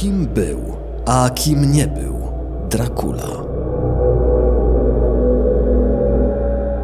Kim 0.00 0.26
był, 0.26 0.58
a 1.06 1.30
kim 1.30 1.72
nie 1.72 1.86
był 1.86 2.14
Dracula? 2.70 3.44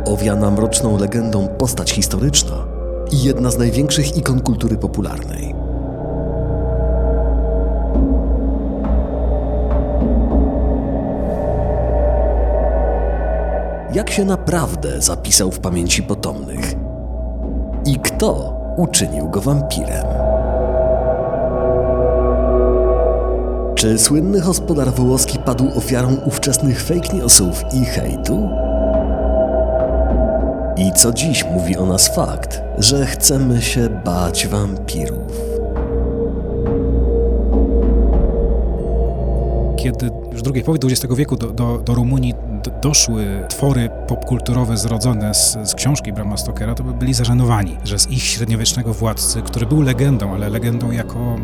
Owiana 0.07 0.51
mroczną 0.51 0.99
legendą 0.99 1.49
postać 1.49 1.93
historyczna 1.93 2.57
i 3.13 3.23
jedna 3.23 3.51
z 3.51 3.59
największych 3.59 4.17
ikon 4.17 4.41
kultury 4.41 4.77
popularnej. 4.77 5.55
Jak 13.95 14.11
się 14.11 14.25
naprawdę 14.25 15.01
zapisał 15.01 15.51
w 15.51 15.61
pamięci 15.61 16.03
potomnych? 16.03 16.75
I 17.87 17.99
kto 17.99 18.57
uczynił 18.77 19.29
go 19.29 19.41
wampirem? 19.41 20.34
Czy 23.85 23.99
słynny 23.99 24.41
gospodar 24.41 24.95
Wołoski 24.95 25.39
padł 25.39 25.79
ofiarą 25.79 26.17
ówczesnych 26.27 26.83
fake 26.83 27.17
newsów 27.17 27.63
i 27.73 27.85
hejtu? 27.85 28.49
I 30.77 30.93
co 30.93 31.13
dziś 31.13 31.45
mówi 31.53 31.77
o 31.77 31.87
nas 31.87 32.15
fakt, 32.15 32.63
że 32.79 33.07
chcemy 33.07 33.63
się 33.63 33.89
bać 34.05 34.47
wampirów? 34.47 35.41
Kiedy 39.77 40.11
już 40.33 40.41
w 40.41 40.43
drugiej 40.43 40.65
połowie 40.65 40.81
XX 40.85 41.15
wieku 41.15 41.37
do, 41.37 41.47
do, 41.47 41.79
do 41.79 41.95
Rumunii 41.95 42.35
doszły 42.83 43.27
twory 43.49 43.91
popkulturowe 44.09 44.77
zrodzone 44.77 45.35
z, 45.35 45.59
z 45.65 45.75
książki 45.75 46.13
Brama 46.13 46.37
Stokera, 46.37 46.75
to 46.75 46.85
by 46.85 46.93
byli 46.93 47.15
zażenowani, 47.15 47.77
że 47.85 47.99
z 47.99 48.11
ich 48.11 48.23
średniowiecznego 48.23 48.95
władcy, 48.95 49.43
który 49.43 49.67
był 49.67 49.83
legendą, 49.83 50.35
ale 50.35 50.49
legendą 50.49 50.91
jako 50.91 51.37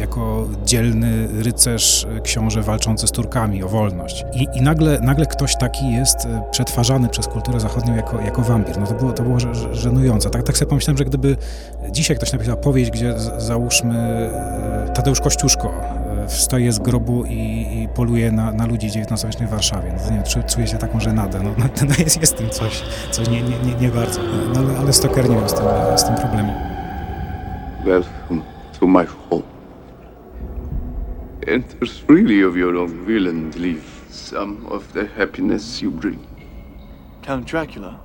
jako 0.00 0.48
dzielny 0.64 1.28
rycerz, 1.42 2.06
książę 2.22 2.62
walczący 2.62 3.06
z 3.06 3.10
Turkami 3.10 3.62
o 3.62 3.68
wolność. 3.68 4.24
I, 4.34 4.46
i 4.58 4.62
nagle, 4.62 5.00
nagle 5.00 5.26
ktoś 5.26 5.56
taki 5.56 5.92
jest 5.92 6.26
e, 6.26 6.42
przetwarzany 6.50 7.08
przez 7.08 7.26
kulturę 7.26 7.60
zachodnią 7.60 7.96
jako, 7.96 8.20
jako 8.20 8.42
wampir. 8.42 8.78
No 8.78 8.86
to 8.86 8.94
było, 8.94 9.12
to 9.12 9.22
było 9.22 9.38
żenujące. 9.72 10.30
Tak, 10.30 10.42
tak 10.42 10.56
sobie 10.56 10.68
pomyślałem, 10.68 10.98
że 10.98 11.04
gdyby 11.04 11.36
dzisiaj 11.90 12.16
ktoś 12.16 12.32
napisał 12.32 12.56
powieść, 12.56 12.90
gdzie 12.90 13.14
załóżmy 13.38 13.98
e, 13.98 14.92
Tadeusz 14.94 15.20
Kościuszko 15.20 15.72
e, 16.24 16.28
wstaje 16.28 16.72
z 16.72 16.78
grobu 16.78 17.24
i, 17.24 17.66
i 17.82 17.88
poluje 17.94 18.32
na, 18.32 18.52
na 18.52 18.66
ludzi 18.66 18.90
w 18.90 18.96
XIX-wiecznej 18.96 19.48
Warszawie. 19.48 19.92
No, 20.10 20.16
nie, 20.16 20.44
czuję 20.44 20.66
się 20.66 20.78
taką 20.78 21.00
żenadę. 21.00 21.40
No, 21.42 21.50
no, 21.58 21.64
no 21.88 21.94
jest, 21.98 22.20
jest 22.20 22.34
w 22.34 22.36
tym 22.36 22.50
coś, 22.50 22.82
coś 23.10 23.28
nie, 23.28 23.42
nie, 23.42 23.58
nie, 23.58 23.74
nie 23.80 23.88
bardzo. 23.88 24.20
No, 24.54 24.60
ale, 24.60 24.78
ale 24.78 24.92
Stoker 24.92 25.30
nie 25.30 25.36
miał 25.36 25.48
z 25.48 25.54
tym, 25.54 25.64
z 25.96 26.04
tym 26.04 26.14
problemu. 26.14 26.52
Welcome 27.84 28.42
to 28.80 28.86
my 28.86 29.06
home. 29.06 29.59
Enter 31.50 31.84
freely 31.84 32.42
of 32.42 32.56
your 32.56 32.76
own 32.76 33.04
will 33.06 33.26
and 33.26 33.52
leave 33.56 34.04
some 34.08 34.66
of 34.66 34.92
the 34.92 35.08
happiness 35.08 35.82
you 35.82 35.90
bring. 35.90 36.24
Count 37.22 37.44
Dracula. 37.44 37.98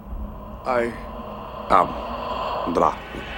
I 0.65 0.91
am 1.69 2.73
Dracula. 2.73 3.34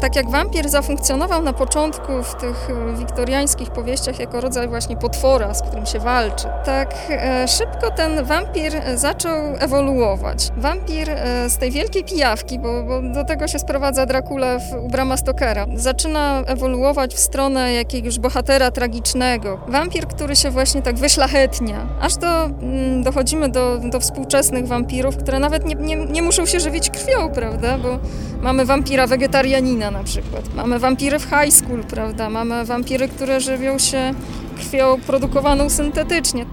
Tak 0.00 0.16
jak 0.16 0.30
wampir 0.30 0.68
zafunkcjonował 0.68 1.42
na 1.42 1.52
początku 1.52 2.22
w 2.22 2.34
tych 2.34 2.68
e, 2.70 2.96
wiktoriańskich 2.96 3.70
powieściach 3.70 4.18
jako 4.18 4.40
rodzaj 4.40 4.68
właśnie 4.68 4.96
potwora, 4.96 5.54
z 5.54 5.62
którym 5.62 5.86
się 5.86 5.98
walczy, 5.98 6.46
tak 6.64 6.94
e, 7.10 7.48
szybko 7.48 7.90
ten 7.90 8.24
wampir 8.24 8.72
zaczął 8.94 9.56
ewoluować. 9.58 10.48
Wampir 10.56 11.10
e, 11.10 11.50
z 11.50 11.58
tej 11.58 11.70
wielkiej 11.70 12.04
pijawki, 12.04 12.58
bo, 12.58 12.82
bo 12.82 13.02
do 13.02 13.24
tego 13.24 13.48
się 13.48 13.58
sprowadza 13.58 14.06
Dracula 14.06 14.58
w, 14.58 14.84
u 14.84 14.88
Brama 14.88 15.16
Stokera, 15.16 15.66
zaczyna 15.74 16.42
ewoluować 16.46 17.14
w 17.14 17.18
stronę 17.18 17.72
jakiegoś 17.72 18.18
bohatera 18.18 18.70
tragicznego. 18.70 19.60
Wampir, 19.68 20.06
który 20.06 20.36
się 20.36 20.50
właśnie 20.50 20.82
tak 20.82 20.96
wyszlachetnia, 20.96 21.86
aż 22.00 22.16
do, 22.16 22.44
mm, 22.44 23.02
dochodzimy 23.02 23.48
do, 23.48 23.78
do 23.78 24.00
współczesnych 24.00 24.66
wampirów, 24.66 25.16
które 25.16 25.38
nawet 25.38 25.66
nie, 25.66 25.74
nie, 25.74 25.96
nie 25.96 26.22
muszą 26.22 26.46
się 26.46 26.60
żywić 26.60 26.90
krwią, 26.90 27.30
prawda, 27.34 27.78
bo 27.78 27.98
mamy 28.42 28.64
wampira 28.64 29.06
wegetarianina 29.06 29.89
na 29.90 30.04
przykład. 30.04 30.54
Mamy 30.54 30.78
wampiry 30.78 31.18
w 31.18 31.24
high 31.24 31.52
school, 31.52 31.84
prawda? 31.84 32.30
Mamy 32.30 32.64
wampiry, 32.64 33.08
które 33.08 33.40
żywią 33.40 33.78
się 33.78 34.14
krwią 34.56 35.00
produkowaną 35.06 35.70
syntetycznie. 35.70 36.46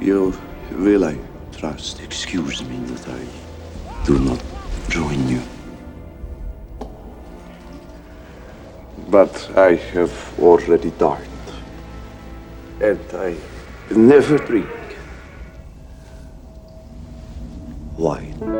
You 0.00 0.32
trust, 1.60 2.00
excuse 2.00 2.64
me 2.64 2.78
that 2.88 3.06
I 3.08 3.26
do 4.06 4.18
not 4.18 4.40
join 4.88 5.28
you. 5.28 5.40
But 9.10 9.50
I 9.56 9.76
have 9.94 10.12
already 10.42 10.90
died. 10.98 11.28
And 12.80 13.00
I 13.14 13.36
never 13.94 14.38
drink 14.38 14.66
wine. 17.98 18.59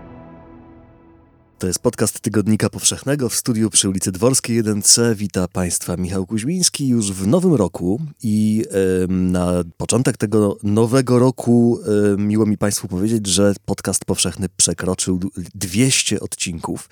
To 1.61 1.67
jest 1.67 1.79
podcast 1.79 2.19
Tygodnika 2.19 2.69
Powszechnego 2.69 3.29
w 3.29 3.35
studiu 3.35 3.69
przy 3.69 3.89
ulicy 3.89 4.11
Dworskiej 4.11 4.63
1C. 4.63 5.15
Wita 5.15 5.47
Państwa 5.47 5.97
Michał 5.97 6.25
Kuźmiński 6.25 6.87
już 6.87 7.11
w 7.11 7.27
nowym 7.27 7.53
roku 7.53 8.01
i 8.23 8.65
y, 9.03 9.07
na 9.07 9.63
początek 9.77 10.17
tego 10.17 10.57
nowego 10.63 11.19
roku 11.19 11.79
y, 12.13 12.17
miło 12.17 12.45
mi 12.45 12.57
Państwu 12.57 12.87
powiedzieć, 12.87 13.27
że 13.27 13.53
podcast 13.65 14.05
powszechny 14.05 14.47
przekroczył 14.57 15.19
200 15.55 16.19
odcinków. 16.19 16.89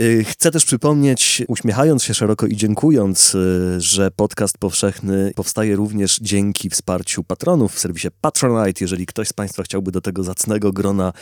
Y, 0.00 0.24
chcę 0.24 0.50
też 0.50 0.64
przypomnieć, 0.64 1.42
uśmiechając 1.48 2.02
się 2.02 2.14
szeroko 2.14 2.46
i 2.46 2.56
dziękując, 2.56 3.36
że 3.78 4.10
podcast 4.10 4.58
powszechny 4.58 5.32
powstaje 5.36 5.76
również 5.76 6.18
dzięki 6.22 6.70
wsparciu 6.70 7.24
patronów 7.24 7.74
w 7.74 7.78
serwisie 7.78 8.08
Patronite. 8.20 8.84
Jeżeli 8.84 9.06
ktoś 9.06 9.28
z 9.28 9.32
Państwa 9.32 9.62
chciałby 9.62 9.92
do 9.92 10.00
tego 10.00 10.24
zacnego 10.24 10.72
grona 10.72 11.12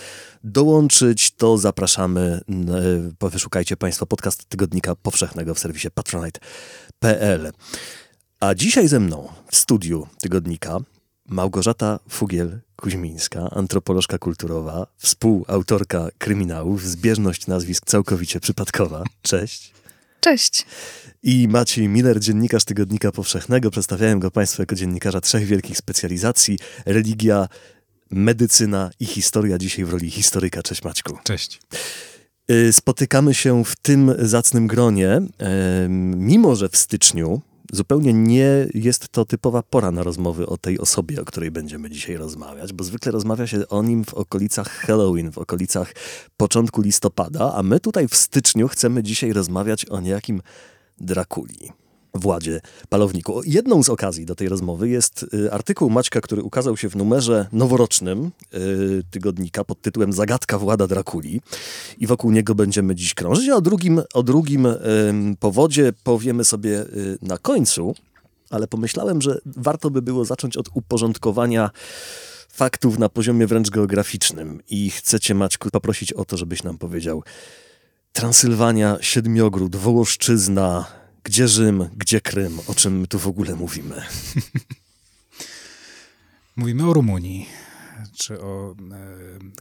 dołączyć, 0.45 1.31
to 1.31 1.59
zapraszamy 1.59 2.41
wyszukajcie 3.21 3.77
Państwo 3.77 4.07
podcast 4.07 4.45
Tygodnika 4.45 4.95
Powszechnego 4.95 5.55
w 5.55 5.59
serwisie 5.59 5.89
patronite.pl. 5.91 7.53
A 8.41 8.55
dzisiaj 8.55 8.89
ze 8.89 9.01
mną 9.01 9.29
w 9.51 9.57
studiu 9.57 10.07
Tygodnika 10.21 10.79
Małgorzata 11.29 11.99
Fugiel-Kuźmińska, 12.11 13.49
antropolożka 13.51 14.19
kulturowa, 14.19 14.87
współautorka 14.97 16.09
kryminałów, 16.19 16.85
zbieżność 16.85 17.47
nazwisk 17.47 17.87
całkowicie 17.87 18.41
przypadkowa. 18.41 19.05
Cześć. 19.23 19.73
Cześć. 20.21 20.67
I 21.23 21.49
Maciej 21.49 21.89
Miller, 21.89 22.21
dziennikarz 22.21 22.65
Tygodnika 22.65 23.13
Powszechnego. 23.13 23.71
Przedstawiałem 23.71 24.21
go 24.21 24.31
Państwu 24.31 24.63
jako 24.63 24.75
dziennikarza 24.75 25.21
trzech 25.21 25.45
wielkich 25.45 25.79
specjalizacji. 25.79 26.59
Religia, 26.87 27.49
medycyna 28.11 28.91
i 29.01 29.07
historia. 29.07 29.59
Dzisiaj 29.59 29.85
w 29.85 29.91
roli 29.91 30.11
historyka. 30.11 30.63
Cześć 30.63 30.83
Maćku. 30.83 31.19
Cześć. 31.25 31.61
Y, 32.51 32.73
spotykamy 32.73 33.35
się 33.35 33.65
w 33.65 33.77
tym 33.77 34.15
zacnym 34.19 34.67
gronie, 34.67 35.21
mimo 36.17 36.57
że 36.57 36.69
w 36.69 36.77
styczniu 36.77 37.41
zupełnie 37.73 38.13
nie 38.13 38.67
jest 38.75 39.09
to 39.09 39.25
typowa 39.25 39.63
pora 39.63 39.91
na 39.91 40.03
rozmowy 40.03 40.47
o 40.47 40.57
tej 40.57 40.79
osobie, 40.79 41.21
o 41.21 41.25
której 41.25 41.51
będziemy 41.51 41.91
dzisiaj 41.91 42.17
rozmawiać, 42.17 42.73
bo 42.73 42.85
zwykle 42.85 43.13
rozmawia 43.13 43.47
się 43.47 43.69
o 43.69 43.83
nim 43.83 44.05
w 44.05 44.15
okolicach 44.15 44.69
Halloween, 44.69 45.33
w 45.33 45.39
okolicach 45.39 45.93
początku 46.37 46.81
listopada, 46.81 47.55
a 47.55 47.63
my 47.63 47.81
tutaj 47.81 48.09
w 48.09 48.17
styczniu 48.17 48.69
chcemy 48.69 49.03
dzisiaj 49.03 49.33
rozmawiać 49.33 49.87
o 49.87 50.01
niejakim 50.01 50.43
Drakuli. 51.01 51.73
Władzie 52.17 52.61
Palowniku. 52.89 53.41
Jedną 53.45 53.83
z 53.83 53.91
okazji 53.91 54.27
do 54.27 54.35
tej 54.35 54.49
rozmowy 54.49 54.89
jest 54.89 55.27
y, 55.35 55.53
artykuł 55.53 55.91
Maćka, 55.91 56.21
który 56.21 56.43
ukazał 56.43 56.77
się 56.77 56.89
w 56.89 56.97
numerze 56.97 57.47
noworocznym 57.53 58.31
y, 58.55 59.03
tygodnika 59.11 59.65
pod 59.65 59.83
tytułem 59.83 60.13
Zagadka 60.13 60.59
Włada 60.59 60.87
Drakuli. 60.87 61.41
I 61.99 62.07
wokół 62.07 62.31
niego 62.31 62.55
będziemy 62.55 62.95
dziś 62.95 63.15
krążyć, 63.15 63.49
a 63.49 63.57
o 63.57 63.61
drugim, 63.61 64.03
o 64.15 64.23
drugim 64.23 64.69
powodzie 65.41 65.93
powiemy 66.05 66.45
sobie 66.45 66.81
y, 66.81 67.19
na 67.23 67.39
końcu, 67.39 67.95
ale 68.51 68.67
pomyślałem, 68.67 69.23
że 69.23 69.39
warto 69.47 69.91
by 69.91 70.03
było 70.03 70.25
zacząć 70.25 70.57
od 70.57 70.69
uporządkowania 70.75 71.71
faktów 72.53 72.99
na 72.99 73.09
poziomie 73.09 73.47
wręcz 73.47 73.71
geograficznym. 73.71 74.61
I 74.69 74.91
chcę 74.91 75.21
cię 75.21 75.35
Maćku 75.35 75.71
poprosić 75.71 76.13
o 76.13 76.25
to, 76.25 76.37
żebyś 76.37 76.63
nam 76.63 76.79
powiedział. 76.79 77.23
Transylwania, 78.13 78.97
Siedmiogród, 79.01 79.77
Wołoszczyzna, 79.77 80.85
gdzie 81.27 81.49
Rzym, 81.49 81.89
gdzie 81.97 82.21
Krym? 82.21 82.59
O 82.67 82.75
czym 82.75 83.01
my 83.01 83.07
tu 83.07 83.19
w 83.19 83.27
ogóle 83.27 83.55
mówimy? 83.55 84.03
Mówimy 86.57 86.89
o 86.89 86.93
Rumunii. 86.93 87.47
czy 88.19 88.41
o 88.41 88.75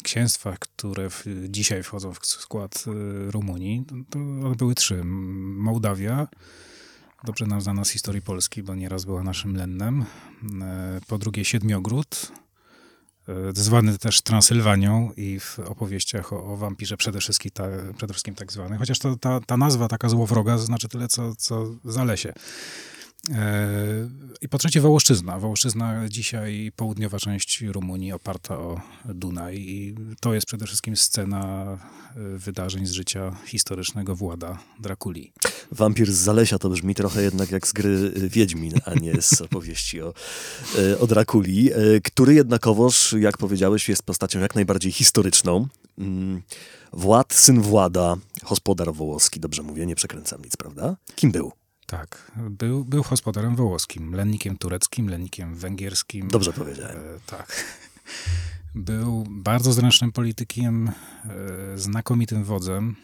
księstwach, 0.03 0.59
które 0.59 1.09
w, 1.09 1.25
dzisiaj 1.50 1.83
wchodzą 1.83 2.13
w 2.13 2.25
skład 2.25 2.85
Rumunii, 3.27 3.85
to 4.09 4.19
one 4.19 4.56
były 4.56 4.75
trzy. 4.75 5.03
Mołdawia, 5.03 6.27
dobrze 7.23 7.45
nam 7.45 7.62
znana 7.62 7.85
z 7.85 7.89
historii 7.89 8.21
Polski, 8.21 8.63
bo 8.63 8.75
nieraz 8.75 9.06
była 9.06 9.23
naszym 9.23 9.56
lennem. 9.56 10.06
Po 11.07 11.17
drugie 11.17 11.45
Siedmiogród, 11.45 12.31
E, 12.31 12.44
zwany 13.54 13.98
też 13.98 14.22
Transylwanią 14.22 15.12
i 15.18 15.39
w 15.39 15.60
opowieściach 15.60 16.33
o, 16.33 16.54
o 16.54 16.57
wampirze 16.57 16.98
przede 16.98 17.19
wszystkim, 17.19 17.51
ta, 17.51 17.63
przede 17.98 18.13
wszystkim 18.13 18.36
tak 18.36 18.51
zwany. 18.51 18.77
Chociaż 18.77 19.00
to, 19.00 19.16
ta, 19.16 19.39
ta 19.39 19.57
nazwa 19.57 19.88
taka 19.88 20.10
złowroga 20.10 20.57
znaczy 20.57 20.88
tyle, 20.88 21.07
co, 21.07 21.36
co 21.36 21.66
zalesie. 21.86 22.33
E, 23.33 23.68
I 24.42 24.50
po 24.50 24.57
trzecie 24.57 24.81
Wołoszczyzna. 24.81 25.39
Wołoszczyzna 25.39 26.10
dzisiaj 26.10 26.72
południowa 26.75 27.19
część 27.19 27.62
Rumunii 27.62 28.12
oparta 28.12 28.57
o 28.57 28.81
Dunaj 29.06 29.57
i 29.60 29.95
to 30.19 30.33
jest 30.33 30.48
przede 30.48 30.66
wszystkim 30.66 30.95
scena 30.95 31.66
e, 32.16 32.38
wydarzeń 32.38 32.86
z 32.86 32.92
życia 32.92 33.36
historycznego 33.45 34.16
Włada 34.16 34.60
Drakuli. 34.80 35.33
Wampir 35.72 36.12
z 36.12 36.16
Zalesia 36.16 36.60
to 36.60 36.69
brzmi 36.69 36.95
trochę 36.95 37.24
jednak 37.24 37.51
jak 37.51 37.68
z 37.68 37.74
gry 37.74 38.12
Wiedźmin, 38.16 38.74
a 38.86 38.94
nie 38.94 39.22
z 39.22 39.42
opowieści 39.42 40.01
o, 40.01 40.13
e, 40.77 41.00
o 41.00 41.07
Drakuli, 41.07 41.69
który 42.04 42.33
jednakowoż, 42.33 43.16
jak 43.19 43.38
powiedziałeś, 43.38 43.89
jest 43.89 44.04
postacią 44.04 44.39
jak 44.39 44.56
najbardziej 44.56 44.92
historyczną. 44.92 45.68
Mm, 45.98 46.42
Wład, 46.94 47.33
syn 47.33 47.62
Włada, 47.62 48.16
gospodar 48.50 48.94
wołoski, 48.94 49.39
dobrze 49.39 49.63
mówię, 49.63 49.86
nie 49.86 49.95
przekręcam 49.95 50.42
nic, 50.42 50.57
prawda? 50.57 50.95
Kim 51.16 51.31
był? 51.31 51.51
Tak, 51.85 52.31
był, 52.49 52.85
był 52.85 53.03
gospodarem 53.09 53.55
wołoskim, 53.55 54.15
lennikiem 54.15 54.57
tureckim, 54.57 55.09
lennikiem 55.09 55.55
węgierskim. 55.55 56.27
Dobrze 56.27 56.53
powiedziałem. 56.53 56.97
E, 56.97 57.19
tak. 57.25 57.55
Był 58.75 59.23
bardzo 59.29 59.73
zręcznym 59.73 60.11
politykiem, 60.11 60.87
e, 60.87 61.77
znakomitym 61.77 62.43
wodzem. 62.43 62.95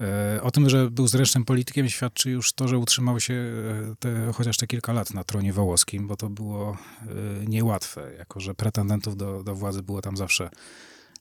E, 0.00 0.42
o 0.42 0.50
tym, 0.50 0.68
że 0.70 0.90
był 0.90 1.06
zręcznym 1.06 1.44
politykiem, 1.44 1.88
świadczy 1.88 2.30
już 2.30 2.52
to, 2.52 2.68
że 2.68 2.78
utrzymał 2.78 3.20
się 3.20 3.34
e, 3.34 3.94
te, 3.98 4.32
chociaż 4.34 4.56
te 4.56 4.66
kilka 4.66 4.92
lat 4.92 5.14
na 5.14 5.24
tronie 5.24 5.52
wołoskim, 5.52 6.06
bo 6.06 6.16
to 6.16 6.30
było 6.30 6.76
e, 7.02 7.06
niełatwe, 7.46 8.12
jako 8.18 8.40
że 8.40 8.54
pretendentów 8.54 9.16
do, 9.16 9.42
do 9.42 9.54
władzy 9.54 9.82
było 9.82 10.02
tam 10.02 10.16
zawsze 10.16 10.50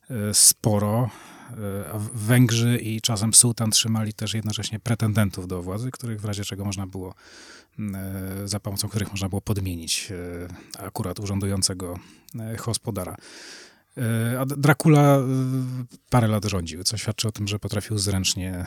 e, 0.09 0.33
sporo. 0.33 1.09
E, 1.51 1.99
Węgrzy 2.13 2.77
i 2.77 3.01
czasem 3.01 3.33
sułtan 3.33 3.71
trzymali 3.71 4.13
też 4.13 4.33
jednocześnie 4.33 4.79
pretendentów 4.79 5.47
do 5.47 5.61
władzy, 5.61 5.91
których 5.91 6.21
w 6.21 6.25
razie 6.25 6.43
czego 6.43 6.65
można 6.65 6.87
było, 6.87 7.15
e, 7.79 8.47
za 8.47 8.59
pomocą 8.59 8.89
których 8.89 9.11
można 9.11 9.29
było 9.29 9.41
podmienić 9.41 10.11
e, 10.11 10.85
akurat 10.85 11.19
urzędującego 11.19 11.99
gospodara. 12.65 13.15
A 14.39 14.45
Dracula 14.45 15.19
parę 16.09 16.27
lat 16.27 16.45
rządził, 16.45 16.83
co 16.83 16.97
świadczy 16.97 17.27
o 17.27 17.31
tym, 17.31 17.47
że 17.47 17.59
potrafił 17.59 17.97
zręcznie, 17.97 18.65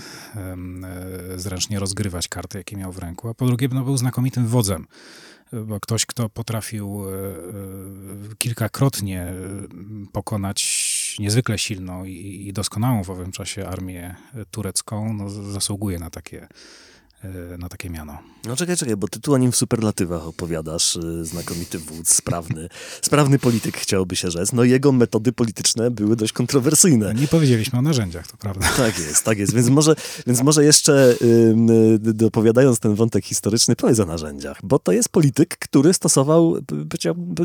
zręcznie 1.37 1.79
rozgrywać 1.79 2.29
karty, 2.29 2.59
jakie 2.59 2.77
miał 2.77 2.93
w 2.93 2.99
ręku. 2.99 3.29
A 3.29 3.35
po 3.35 3.47
drugie, 3.47 3.69
no, 3.73 3.85
był 3.85 3.97
znakomitym 3.97 4.47
wodzem 4.47 4.87
bo 5.67 5.81
ktoś, 5.81 6.07
kto 6.07 6.29
potrafił 6.29 7.05
kilkakrotnie 8.39 9.35
pokonać 10.13 10.88
niezwykle 11.19 11.59
silną 11.59 12.05
i, 12.05 12.47
i 12.49 12.53
doskonałą 12.53 13.05
w 13.05 13.11
owym 13.11 13.33
czasie 13.33 13.67
armię 13.67 14.15
turecką, 14.51 15.15
no, 15.15 15.31
zasługuje 15.31 15.99
na 15.99 16.11
takie 16.11 16.49
e, 17.23 17.59
na 17.59 17.69
takie 17.69 17.91
miano. 17.91 18.19
No 18.45 18.57
czekaj, 18.57 18.77
czekaj, 18.77 18.97
bo 18.97 19.09
ty 19.09 19.21
tu 19.21 19.35
o 19.35 19.39
nim 19.39 19.53
w 19.53 19.57
superlatywach 19.57 20.27
opowiadasz. 20.27 20.97
E, 20.97 21.25
znakomity 21.25 21.79
wódz, 21.79 22.15
sprawny, 22.15 22.69
sprawny 23.03 23.39
polityk 23.39 23.77
chciałoby 23.77 24.17
się 24.17 24.31
rzec. 24.31 24.53
No 24.53 24.65
jego 24.65 24.93
metody 24.93 25.33
polityczne 25.33 25.91
były 25.91 26.17
dość 26.17 26.33
kontrowersyjne. 26.33 27.15
Nie 27.15 27.29
powiedzieliśmy 27.29 27.79
o 27.79 27.83
narzędziach, 27.83 28.27
to 28.27 28.37
prawda. 28.37 28.69
Tak 28.77 28.99
jest, 28.99 29.25
tak 29.25 29.39
jest. 29.39 29.55
Więc 29.55 29.69
może, 29.69 29.97
więc 30.27 30.43
może 30.43 30.65
jeszcze 30.65 31.15
dopowiadając 31.99 32.79
ten 32.79 32.95
wątek 32.95 33.25
historyczny, 33.25 33.77
powiedz 33.77 34.01
o 34.01 34.07
narzędziach. 34.07 34.59
Bo 34.63 34.79
to 34.79 34.93
jest 34.93 35.09
polityk, 35.09 35.59
który 35.59 35.95
stosował 35.95 36.57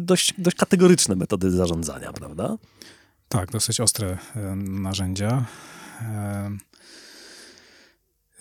dość, 0.01 0.33
dość 0.37 0.57
kategoryczne 0.57 1.15
metody 1.15 1.51
zarządzania, 1.51 2.13
prawda? 2.13 2.57
Tak, 3.33 3.51
dosyć 3.51 3.79
ostre 3.79 4.17
e, 4.35 4.55
narzędzia. 4.55 5.45
E, 6.01 6.51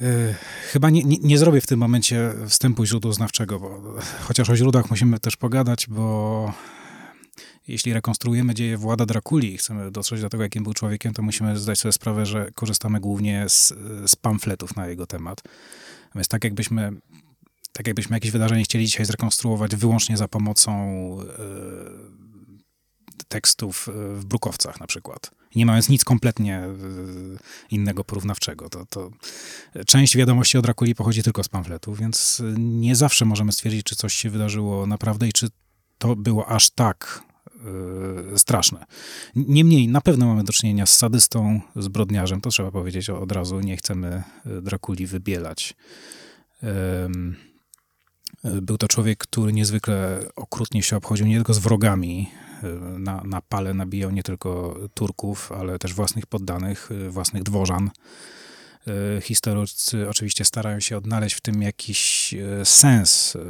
e, 0.01 0.35
chyba 0.73 0.91
nie, 0.91 1.03
nie, 1.03 1.17
nie, 1.19 1.39
zrobię 1.39 1.61
w 1.61 1.67
tym 1.67 1.81
momencie 1.81 2.33
wstępu 2.49 2.85
źródłoznawczego, 2.85 3.61
bo 3.61 3.95
chociaż 4.21 4.51
o 4.51 4.57
źródłach 4.57 4.91
musimy 4.91 5.21
też 5.21 5.37
pogadać, 5.37 5.87
bo 5.89 6.53
jeśli 7.69 7.93
rekonstruujemy 7.93 8.55
dzieje 8.55 8.77
Włada 8.77 9.07
Drakuli 9.07 9.55
i 9.55 9.59
chcemy 9.59 9.91
dotrzeć 9.91 10.21
do 10.21 10.29
tego, 10.29 10.43
jakim 10.43 10.65
był 10.65 10.75
człowiekiem, 10.75 11.13
to 11.13 11.23
musimy 11.23 11.59
zdać 11.59 11.79
sobie 11.79 11.93
sprawę, 11.93 12.27
że 12.27 12.51
korzystamy 12.55 13.01
głównie 13.01 13.49
z, 13.49 13.75
z 14.07 14.17
pamfletów 14.17 14.77
na 14.77 14.87
jego 14.87 15.07
temat. 15.07 15.43
Więc 16.15 16.29
tak 16.29 16.45
jakbyśmy, 16.45 16.93
tak 17.73 17.87
jakbyśmy 17.87 18.17
jakieś 18.17 18.31
wydarzenie 18.31 18.65
chcieli 18.65 18.87
dzisiaj 18.87 19.07
zrekonstruować 19.07 19.77
wyłącznie 19.77 20.17
za 20.17 20.29
pomocą 20.29 20.73
tekstów 23.29 23.89
e, 23.89 23.93
w 24.17 24.25
Brukowcach 24.25 24.81
na 24.81 24.87
przykład. 24.87 25.31
Nie 25.55 25.67
mając 25.67 25.89
nic 25.89 26.05
kompletnie 26.05 26.59
e, 26.59 26.69
innego 27.71 28.05
porównawczego. 28.05 28.69
To, 28.69 28.87
to 28.87 29.11
część 29.87 30.17
wiadomości 30.17 30.59
o 30.59 30.63
Drakuli 30.63 30.95
pochodzi 30.95 31.23
tylko 31.23 31.45
z 31.45 31.49
pamfletów, 31.49 31.99
więc 31.99 32.43
nie 32.59 32.97
zawsze 32.97 33.25
możemy 33.25 33.53
stwierdzić, 33.53 33.87
czy 33.87 33.97
coś 33.97 34.15
się 34.15 34.31
wydarzyło 34.31 34.87
naprawdę 34.87 35.29
i 35.29 35.33
czy 35.33 35.49
to 35.99 36.17
było 36.17 36.49
aż 36.49 36.71
tak 36.71 37.23
straszne. 38.37 38.85
Niemniej 39.37 39.89
na 39.89 40.01
pewno 40.01 40.27
mamy 40.27 40.45
do 40.45 40.53
czynienia 40.53 40.87
z 40.87 40.97
sadystą, 40.97 41.61
zbrodniarzem, 41.77 42.41
to 42.41 42.51
trzeba 42.51 42.71
powiedzieć 42.71 43.11
od 43.11 43.33
razu, 43.33 43.61
nie 43.61 43.77
chcemy 43.77 44.23
Drakuli 44.63 45.07
wybielać. 45.07 45.75
Był 48.45 48.79
to 48.79 48.89
człowiek, 48.89 49.19
który 49.19 49.53
niezwykle 49.53 50.25
okrutnie 50.37 50.83
się 50.83 50.97
obchodził 50.97 51.27
nie 51.27 51.37
tylko 51.37 51.55
z 51.55 51.59
wrogami, 51.59 52.31
na, 52.99 53.23
na 53.25 53.41
pale 53.41 53.75
nabijał 53.75 54.11
nie 54.11 54.23
tylko 54.23 54.79
Turków, 54.95 55.53
ale 55.53 55.79
też 55.79 55.95
własnych 55.95 56.27
poddanych, 56.27 56.91
własnych 57.09 57.43
dworzan. 57.43 57.91
E, 58.87 59.21
historycy 59.21 60.09
oczywiście 60.09 60.45
starają 60.45 60.81
się 60.81 60.97
odnaleźć 60.97 61.37
w 61.37 61.41
tym 61.41 61.63
jakiś 61.63 62.35
e, 62.35 62.65
sens. 62.65 63.37
E, 63.37 63.41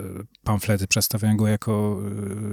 pamflety 0.45 0.87
przedstawiają 0.87 1.37
go 1.37 1.49
jako, 1.49 2.01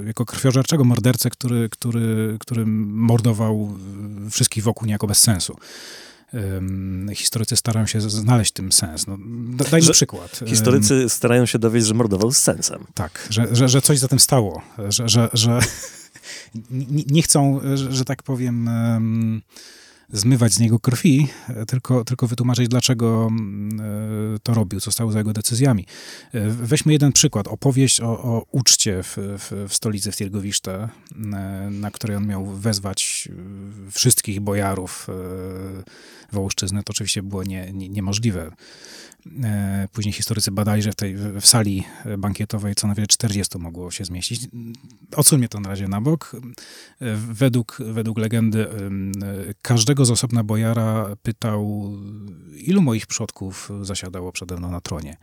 jako 0.06 0.26
krwiożerczego 0.26 0.84
mordercę, 0.84 1.30
który, 1.30 1.70
który, 1.70 2.38
który 2.40 2.66
mordował 2.66 3.78
wszystkich 4.32 4.64
wokół 4.64 4.86
niejako 4.86 5.08
bez 5.08 5.18
sensu 5.18 5.58
historycy 7.16 7.56
starają 7.56 7.86
się 7.86 8.02
znaleźć 8.02 8.52
tym 8.52 8.72
sens. 8.72 9.08
No, 9.08 9.18
dajmy 9.72 9.88
że 9.88 9.94
przykład. 9.94 10.40
Historycy 10.46 11.10
starają 11.10 11.46
się 11.46 11.60
dowiedzieć, 11.60 11.88
że 11.88 11.94
mordował 11.94 12.32
z 12.32 12.38
sensem. 12.38 12.86
Tak, 12.94 13.28
że, 13.30 13.56
że, 13.56 13.70
że 13.70 13.82
coś 13.82 14.00
za 14.00 14.08
tym 14.08 14.20
stało, 14.20 14.62
że, 14.90 15.10
że, 15.10 15.30
że 15.34 15.60
nie, 17.08 17.22
chcą, 17.22 17.60
że, 17.76 17.94
że 17.94 18.06
tak 18.06 18.24
powiem 18.24 18.70
zmywać 20.14 20.54
z 20.54 20.60
niego 20.60 20.80
krwi, 20.80 21.28
tylko, 21.68 22.04
tylko 22.04 22.28
wytłumaczyć, 22.28 22.68
dlaczego 22.68 23.28
mm, 23.32 23.80
e, 24.36 24.40
to 24.44 24.54
robił, 24.54 24.80
co 24.80 24.92
stało 24.92 25.12
za 25.12 25.18
jego 25.18 25.34
decyzjami. 25.34 25.86
E, 26.34 26.50
weźmy 26.50 26.94
jeden 26.94 27.12
przykład. 27.12 27.48
Opowieść 27.48 28.02
o, 28.02 28.24
o 28.24 28.46
uczcie 28.52 29.04
w, 29.04 29.18
w, 29.18 29.66
w 29.70 29.74
stolicy 29.74 30.12
w 30.12 30.16
Tirgowiszte, 30.16 30.90
e, 31.16 31.70
na 31.72 31.92
której 31.92 32.18
on 32.18 32.28
miał 32.28 32.46
wezwać 32.46 33.30
wszystkich 33.92 34.40
bojarów 34.40 35.08
Wołoszczyzny. 36.32 36.84
To 36.84 36.92
oczywiście 36.92 37.24
było 37.24 37.44
nie, 37.44 37.72
nie, 37.74 37.90
niemożliwe. 37.90 38.52
Później 39.92 40.14
historycy 40.14 40.52
badali, 40.52 40.82
że 40.82 40.92
w 40.92 40.96
tej 40.96 41.16
w 41.16 41.46
sali 41.46 41.84
bankietowej 42.18 42.76
co 42.76 42.88
najwyżej 42.88 43.08
40 43.08 43.58
mogło 43.58 43.92
się 43.92 44.06
zmieścić. 44.06 44.48
Odsuńmy 45.16 45.50
to 45.50 45.60
na 45.60 45.70
razie 45.70 45.88
na 45.88 46.02
bok. 46.02 46.36
Według, 47.16 47.78
według 47.80 48.18
legendy 48.18 48.68
każdego 49.62 49.80
każdego 49.80 50.06
z 50.06 50.12
osobna 50.12 50.44
bojara 50.44 51.16
pytał, 51.24 51.92
ilu 52.56 52.82
moich 52.82 53.08
przodków 53.08 53.72
zasiadało 53.82 54.32
przede 54.32 54.58
mną 54.58 54.72
na 54.72 54.82
tronie. 54.82 55.18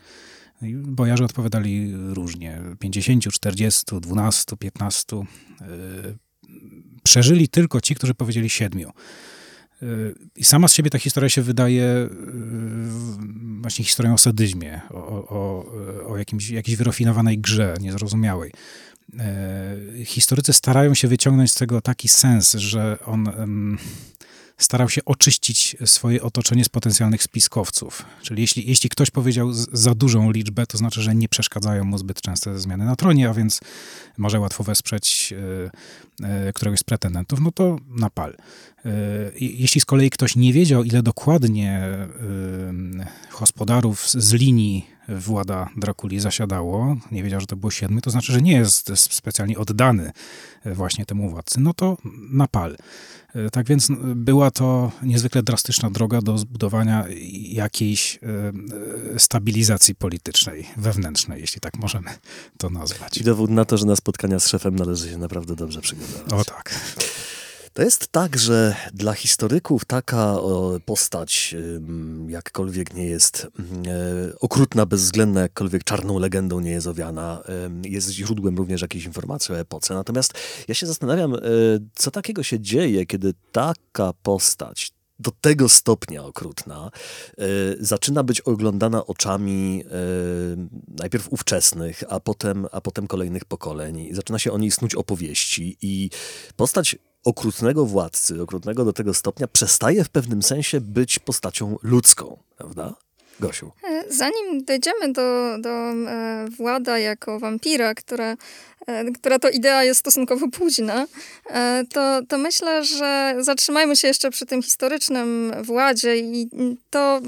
Bojarze 0.73 1.25
odpowiadali 1.25 1.93
różnie. 1.97 2.63
50, 2.79 3.25
40, 3.33 3.83
12, 4.01 4.57
15. 4.57 5.17
Przeżyli 7.03 7.49
tylko 7.49 7.81
ci, 7.81 7.95
którzy 7.95 8.15
powiedzieli 8.15 8.51
siedmiu. 8.51 8.91
I 10.37 10.45
sama 10.45 10.69
z 10.69 10.75
siebie 10.75 10.91
ta 10.91 10.99
historia 10.99 11.29
się 11.29 11.43
wydaje 11.43 11.85
e, 11.85 12.09
właśnie 13.61 13.85
historią 13.85 14.15
o 14.15 14.19
sadyzmie, 14.19 14.81
o, 14.91 15.29
o, 15.29 15.67
o 16.09 16.19
jakimś, 16.19 16.51
jakiejś 16.51 16.79
wyrafinowanej 16.79 17.39
grze, 17.39 17.75
niezrozumiałej. 17.81 18.53
E, 19.19 19.77
historycy 20.05 20.53
starają 20.53 20.95
się 20.95 21.09
wyciągnąć 21.09 21.53
z 21.53 21.55
tego 21.55 21.81
taki 21.81 22.09
sens, 22.09 22.53
że 22.53 22.99
on 23.07 23.29
starał 24.59 24.89
się 24.89 25.05
oczyścić 25.05 25.77
swoje 25.85 26.23
otoczenie 26.23 26.65
z 26.65 26.69
potencjalnych 26.69 27.23
spiskowców. 27.23 28.05
Czyli 28.23 28.43
jeśli, 28.43 28.69
jeśli 28.69 28.91
ktoś 28.91 29.11
powiedział 29.11 29.53
za 29.53 29.95
dużą 29.95 30.31
liczbę, 30.31 30.67
to 30.67 30.79
znaczy, 30.79 31.03
że 31.03 31.15
nie 31.15 31.29
przeszkadzają 31.29 31.85
mu 31.85 31.99
zbyt 31.99 32.21
częste 32.21 32.59
zmiany 32.59 32.85
na 32.85 32.97
tronie, 32.97 33.29
a 33.29 33.35
więc 33.35 33.61
może 34.19 34.41
łatwo 34.41 34.65
wesprzeć 34.65 35.35
y, 36.21 36.27
y, 36.49 36.53
któregoś 36.53 36.81
z 36.81 36.85
pretendentów, 36.85 37.41
no 37.41 37.53
to 37.53 37.79
na 37.89 38.11
pal. 38.11 38.37
Jeśli 39.41 39.81
z 39.81 39.85
kolei 39.85 40.11
ktoś 40.11 40.37
nie 40.37 40.53
wiedział, 40.53 40.85
ile 40.85 41.03
dokładnie 41.03 41.89
gospodarów 43.41 44.11
z 44.11 44.33
linii 44.33 44.96
włada 45.09 45.69
Drakuli 45.77 46.21
zasiadało, 46.21 46.97
nie 47.11 47.23
wiedział, 47.23 47.41
że 47.41 47.47
to 47.47 47.57
było 47.57 47.71
siedmiu, 47.71 48.01
to 48.01 48.11
znaczy, 48.11 48.33
że 48.33 48.43
nie 48.43 48.53
jest 48.53 48.91
specjalnie 48.97 49.59
oddany 49.59 50.13
właśnie 50.65 51.07
temu 51.07 51.31
władcy, 51.31 51.61
no 51.61 51.75
to 51.75 51.97
na 52.31 52.49
pal. 52.49 52.77
Tak 53.53 53.67
więc 53.67 53.89
była 54.15 54.51
to 54.51 54.93
niezwykle 55.03 55.43
drastyczna 55.43 55.91
droga 55.91 56.23
do 56.23 56.39
zbudowania 56.39 57.05
jakiejś 57.43 58.19
e, 59.15 59.19
stabilizacji 59.19 59.95
politycznej, 59.95 60.67
wewnętrznej, 60.77 61.41
jeśli 61.41 61.61
tak 61.61 61.79
możemy 61.79 62.11
to 62.59 62.71
nazwać. 62.71 63.19
I 63.19 63.25
dowód 63.25 63.51
na 63.51 63.65
to, 63.65 63.77
że 63.77 63.87
na 63.87 63.97
spotkania 63.97 64.41
z 64.41 64.49
szefem 64.49 64.77
należy 64.77 65.11
się 65.11 65.19
naprawdę 65.19 65.57
dobrze 65.57 65.81
przygotować. 65.81 66.33
O 66.33 66.45
tak. 66.45 66.81
To 67.77 67.83
jest 67.83 68.09
tak, 68.09 68.39
że 68.39 68.77
dla 68.95 69.13
historyków 69.13 69.85
taka 69.85 70.37
postać, 70.85 71.55
jakkolwiek 72.29 72.95
nie 72.95 73.07
jest 73.07 73.47
e, 73.87 74.39
okrutna, 74.41 74.87
bezwzględna, 74.87 75.41
jakkolwiek 75.41 75.85
czarną 75.85 76.19
legendą 76.19 76.61
nie 76.61 76.71
jest 76.71 76.87
owiana, 76.87 77.43
jest 77.85 78.11
źródłem 78.11 78.57
również 78.57 78.83
jakiejś 78.83 79.05
informacji 79.05 79.55
o 79.55 79.59
epoce. 79.59 79.95
Natomiast 79.95 80.33
ja 80.69 80.75
się 80.75 80.87
zastanawiam, 80.87 81.35
e, 81.35 81.39
co 81.95 82.11
takiego 82.11 82.43
się 82.43 82.61
dzieje, 82.61 83.07
kiedy 83.07 83.35
taka 83.53 84.13
postać, 84.23 84.93
do 85.19 85.31
tego 85.41 85.69
stopnia 85.69 86.25
okrutna, 86.25 86.91
y, 87.41 87.77
zaczyna 87.81 88.23
być 88.23 88.41
oglądana 88.41 89.07
oczami 89.07 89.85
najpierw 90.89 91.33
ówczesnych, 91.33 92.03
a 92.09 92.21
potem, 92.21 92.67
a 92.73 92.81
potem 92.81 93.07
kolejnych 93.07 93.45
pokoleń. 93.45 94.09
Zaczyna 94.13 94.39
się 94.39 94.53
o 94.53 94.59
niej 94.59 94.71
snuć 94.71 94.95
opowieści 94.95 95.77
i 95.83 96.11
postać 96.57 96.97
okrutnego 97.27 97.87
władcy, 97.87 98.43
okrutnego 98.43 98.85
do 98.85 98.93
tego 98.93 99.15
stopnia, 99.15 99.49
przestaje 99.49 100.05
w 100.05 100.09
pewnym 100.09 100.43
sensie 100.43 100.81
być 100.81 101.19
postacią 101.19 101.77
ludzką, 101.83 102.39
prawda? 102.57 102.95
Gosiu. 103.41 103.73
E, 103.85 104.05
zanim 104.13 104.65
dojdziemy 104.65 105.13
do, 105.13 105.57
do 105.61 105.71
e, 105.71 106.47
Włada 106.57 106.99
jako 106.99 107.41
wampira, 107.41 107.95
która, 107.95 108.37
która 109.15 109.39
to 109.39 109.49
idea 109.49 109.85
jest 109.85 110.01
stosunkowo 110.01 110.49
późna, 110.49 111.07
to, 111.93 112.21
to 112.29 112.39
myślę, 112.39 112.85
że 112.85 113.35
zatrzymajmy 113.39 113.97
się 113.97 114.09
jeszcze 114.09 114.31
przy 114.31 114.47
tym 114.47 114.63
historycznym 114.63 115.55
Władzie 115.63 116.17
i 116.17 116.49
to, 116.91 117.21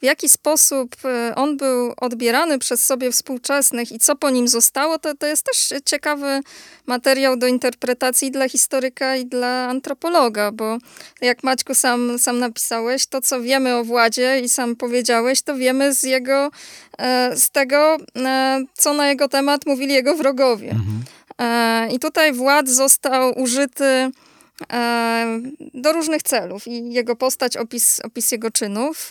w 0.00 0.04
jaki 0.04 0.28
sposób 0.28 0.96
on 1.36 1.56
był 1.56 1.94
odbierany 1.96 2.58
przez 2.58 2.86
sobie 2.86 3.12
współczesnych 3.12 3.92
i 3.92 3.98
co 3.98 4.16
po 4.16 4.30
nim 4.30 4.48
zostało, 4.48 4.98
to, 4.98 5.14
to 5.14 5.26
jest 5.26 5.44
też 5.44 5.80
ciekawy 5.84 6.40
materiał 6.86 7.36
do 7.36 7.46
interpretacji 7.46 8.30
dla 8.30 8.48
historyka 8.48 9.16
i 9.16 9.26
dla 9.26 9.68
antropologa, 9.68 10.52
bo 10.52 10.78
jak 11.20 11.44
Maćku 11.44 11.74
sam, 11.74 12.18
sam 12.18 12.38
napisałeś, 12.38 13.06
to 13.06 13.20
co 13.20 13.40
wiemy 13.40 13.76
o 13.76 13.84
Władzie 13.84 14.40
i 14.40 14.48
sam 14.48 14.76
powiedziałeś, 14.76 15.42
to 15.42 15.56
wiemy 15.56 15.94
z 15.94 16.02
jego, 16.02 16.50
e, 16.98 17.36
z 17.36 17.50
tego, 17.50 17.96
e, 18.16 18.64
co 18.74 18.94
na 18.94 19.08
jego 19.08 19.28
temat 19.28 19.66
mówili 19.66 19.94
jego 19.94 20.16
wrogowie. 20.16 20.75
Mhm. 20.76 21.04
E, 21.38 21.94
I 21.94 21.98
tutaj 21.98 22.32
Wład 22.32 22.68
został 22.68 23.38
użyty 23.38 24.10
do 25.74 25.92
różnych 25.92 26.22
celów 26.22 26.66
i 26.66 26.92
jego 26.92 27.16
postać, 27.16 27.56
opis, 27.56 28.00
opis 28.00 28.32
jego 28.32 28.50
czynów, 28.50 29.10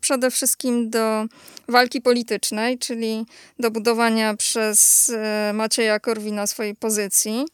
przede 0.00 0.30
wszystkim 0.30 0.90
do 0.90 1.24
walki 1.68 2.00
politycznej, 2.00 2.78
czyli 2.78 3.26
do 3.58 3.70
budowania 3.70 4.34
przez 4.34 5.12
Macieja 5.54 6.00
Korwina 6.00 6.46
swojej 6.46 6.74
pozycji. 6.74 7.44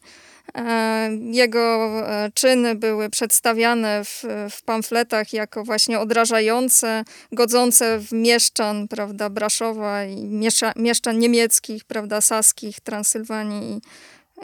Jego 1.19 1.89
czyny 2.33 2.75
były 2.75 3.09
przedstawiane 3.09 4.05
w, 4.05 4.23
w, 4.49 4.63
pamfletach 4.63 5.33
jako 5.33 5.63
właśnie 5.63 5.99
odrażające, 5.99 7.03
godzące 7.31 7.99
w 7.99 8.11
mieszczan, 8.11 8.87
prawda, 8.87 9.29
Braszowa 9.29 10.05
i 10.05 10.25
mieszczan, 10.25 10.73
mieszczan 10.75 11.19
niemieckich, 11.19 11.83
prawda, 11.85 12.21
saskich, 12.21 12.79
Transylwanii 12.79 13.77
i, 13.77 13.81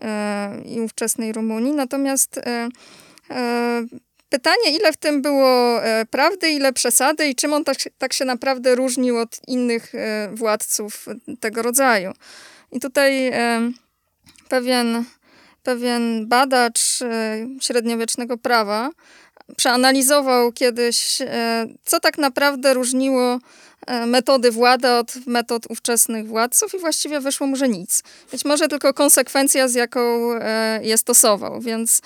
E, 0.01 0.61
i 0.65 0.81
ówczesnej 0.81 1.33
Rumunii. 1.33 1.71
Natomiast 1.71 2.37
e, 2.37 2.69
e, 3.29 3.85
pytanie, 4.29 4.75
ile 4.75 4.93
w 4.93 4.97
tym 4.97 5.21
było 5.21 5.79
prawdy, 6.11 6.49
ile 6.49 6.73
przesady 6.73 7.27
i 7.27 7.35
czym 7.35 7.53
on 7.53 7.63
tak, 7.63 7.77
tak 7.97 8.13
się 8.13 8.25
naprawdę 8.25 8.75
różnił 8.75 9.17
od 9.17 9.39
innych 9.47 9.93
władców 10.33 11.05
tego 11.39 11.61
rodzaju. 11.61 12.11
I 12.71 12.79
tutaj 12.79 13.31
pewien, 14.49 15.05
pewien 15.67 16.27
badacz 16.27 16.79
średniowiecznego 17.61 18.37
prawa 18.37 18.89
przeanalizował 19.57 20.51
kiedyś, 20.51 21.17
co 21.85 21.99
tak 21.99 22.17
naprawdę 22.17 22.73
różniło 22.73 23.39
E, 23.87 24.05
metody 24.05 24.51
włada 24.51 24.99
od 24.99 25.25
metod 25.25 25.63
ówczesnych 25.69 26.27
władców 26.27 26.73
i 26.73 26.79
właściwie 26.79 27.19
wyszło 27.19 27.47
mu, 27.47 27.55
że 27.55 27.69
nic. 27.69 28.03
Być 28.31 28.45
może 28.45 28.67
tylko 28.67 28.93
konsekwencja, 28.93 29.67
z 29.67 29.73
jaką 29.75 29.99
je 30.81 30.97
stosował. 30.97 31.61
Więc 31.61 32.01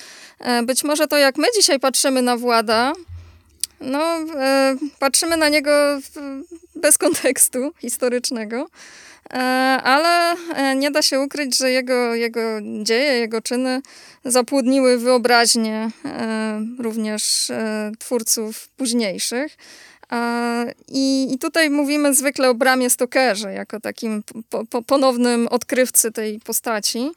być 0.64 0.84
może 0.84 1.08
to, 1.08 1.18
jak 1.18 1.38
my 1.38 1.48
dzisiaj 1.56 1.80
patrzymy 1.80 2.22
na 2.22 2.38
włada, 2.38 2.94
no, 3.82 4.20
patrzymy 5.00 5.38
na 5.38 5.50
niego 5.50 5.72
bez 6.76 6.98
kontekstu 6.98 7.72
historycznego, 7.80 8.68
ale 9.84 10.36
nie 10.76 10.92
da 10.92 11.02
się 11.02 11.20
ukryć, 11.20 11.58
że 11.58 11.72
jego, 11.72 12.16
jego 12.16 12.42
dzieje, 12.84 13.14
jego 13.14 13.42
czyny 13.42 13.82
zapłodniły 14.26 14.98
wyobraźnię 14.98 15.90
również 16.80 17.52
twórców 18.00 18.68
późniejszych. 18.68 19.58
I, 20.88 21.34
I 21.34 21.40
tutaj 21.40 21.70
mówimy 21.70 22.14
zwykle 22.14 22.50
o 22.50 22.54
Bramie 22.54 22.90
Stokerze, 22.90 23.54
jako 23.54 23.80
takim 23.80 24.24
po, 24.50 24.66
po, 24.66 24.82
ponownym 24.82 25.48
odkrywcy 25.48 26.12
tej 26.12 26.40
postaci, 26.40 27.12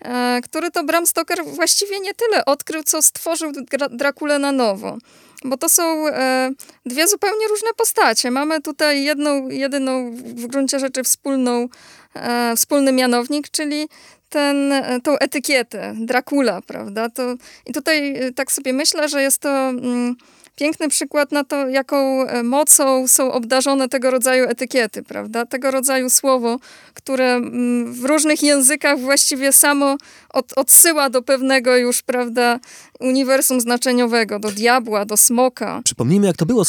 e, 0.00 0.40
który 0.44 0.70
to 0.70 0.84
Bram 0.84 1.06
Stoker 1.06 1.44
właściwie 1.44 2.00
nie 2.00 2.14
tyle 2.14 2.44
odkrył, 2.44 2.82
co 2.82 3.02
stworzył 3.02 3.52
Drakulę 3.90 4.38
na 4.38 4.52
nowo. 4.52 4.98
Bo 5.44 5.56
to 5.56 5.68
są 5.68 6.08
e, 6.08 6.50
dwie 6.86 7.08
zupełnie 7.08 7.48
różne 7.48 7.68
postacie. 7.76 8.30
Mamy 8.30 8.60
tutaj 8.60 9.04
jedną, 9.04 9.48
jedyną 9.48 10.10
w 10.16 10.46
gruncie 10.46 10.78
rzeczy 10.78 11.02
wspólną, 11.02 11.68
e, 12.14 12.56
wspólny 12.56 12.92
mianownik, 12.92 13.50
czyli 13.50 13.88
ten, 14.28 14.74
tą 15.02 15.18
etykietę, 15.18 15.94
Dracula, 15.96 16.60
prawda? 16.62 17.08
To, 17.08 17.34
I 17.66 17.72
tutaj 17.72 18.18
tak 18.34 18.52
sobie 18.52 18.72
myślę, 18.72 19.08
że 19.08 19.22
jest 19.22 19.38
to... 19.38 19.48
Mm, 19.48 20.16
piękny 20.56 20.88
przykład 20.88 21.32
na 21.32 21.44
to, 21.44 21.68
jaką 21.68 22.26
e, 22.26 22.42
mocą 22.42 23.08
są 23.08 23.32
obdarzone 23.32 23.88
tego 23.88 24.10
rodzaju 24.10 24.44
etykiety, 24.48 25.02
prawda? 25.02 25.46
Tego 25.46 25.70
rodzaju 25.70 26.10
słowo, 26.10 26.58
które 26.94 27.34
mm, 27.34 27.92
w 27.92 28.04
różnych 28.04 28.42
językach 28.42 29.00
właściwie 29.00 29.52
samo 29.52 29.96
od, 30.30 30.52
odsyła 30.58 31.10
do 31.10 31.22
pewnego 31.22 31.76
już, 31.76 32.02
prawda, 32.02 32.60
uniwersum 33.00 33.60
znaczeniowego, 33.60 34.38
do 34.38 34.50
diabła, 34.50 35.04
do 35.04 35.16
smoka. 35.16 35.80
Przypomnijmy, 35.84 36.26
jak 36.26 36.36
to 36.36 36.46
było 36.46 36.64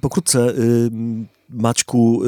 pokrótce 0.00 0.52
Maćku, 1.50 2.22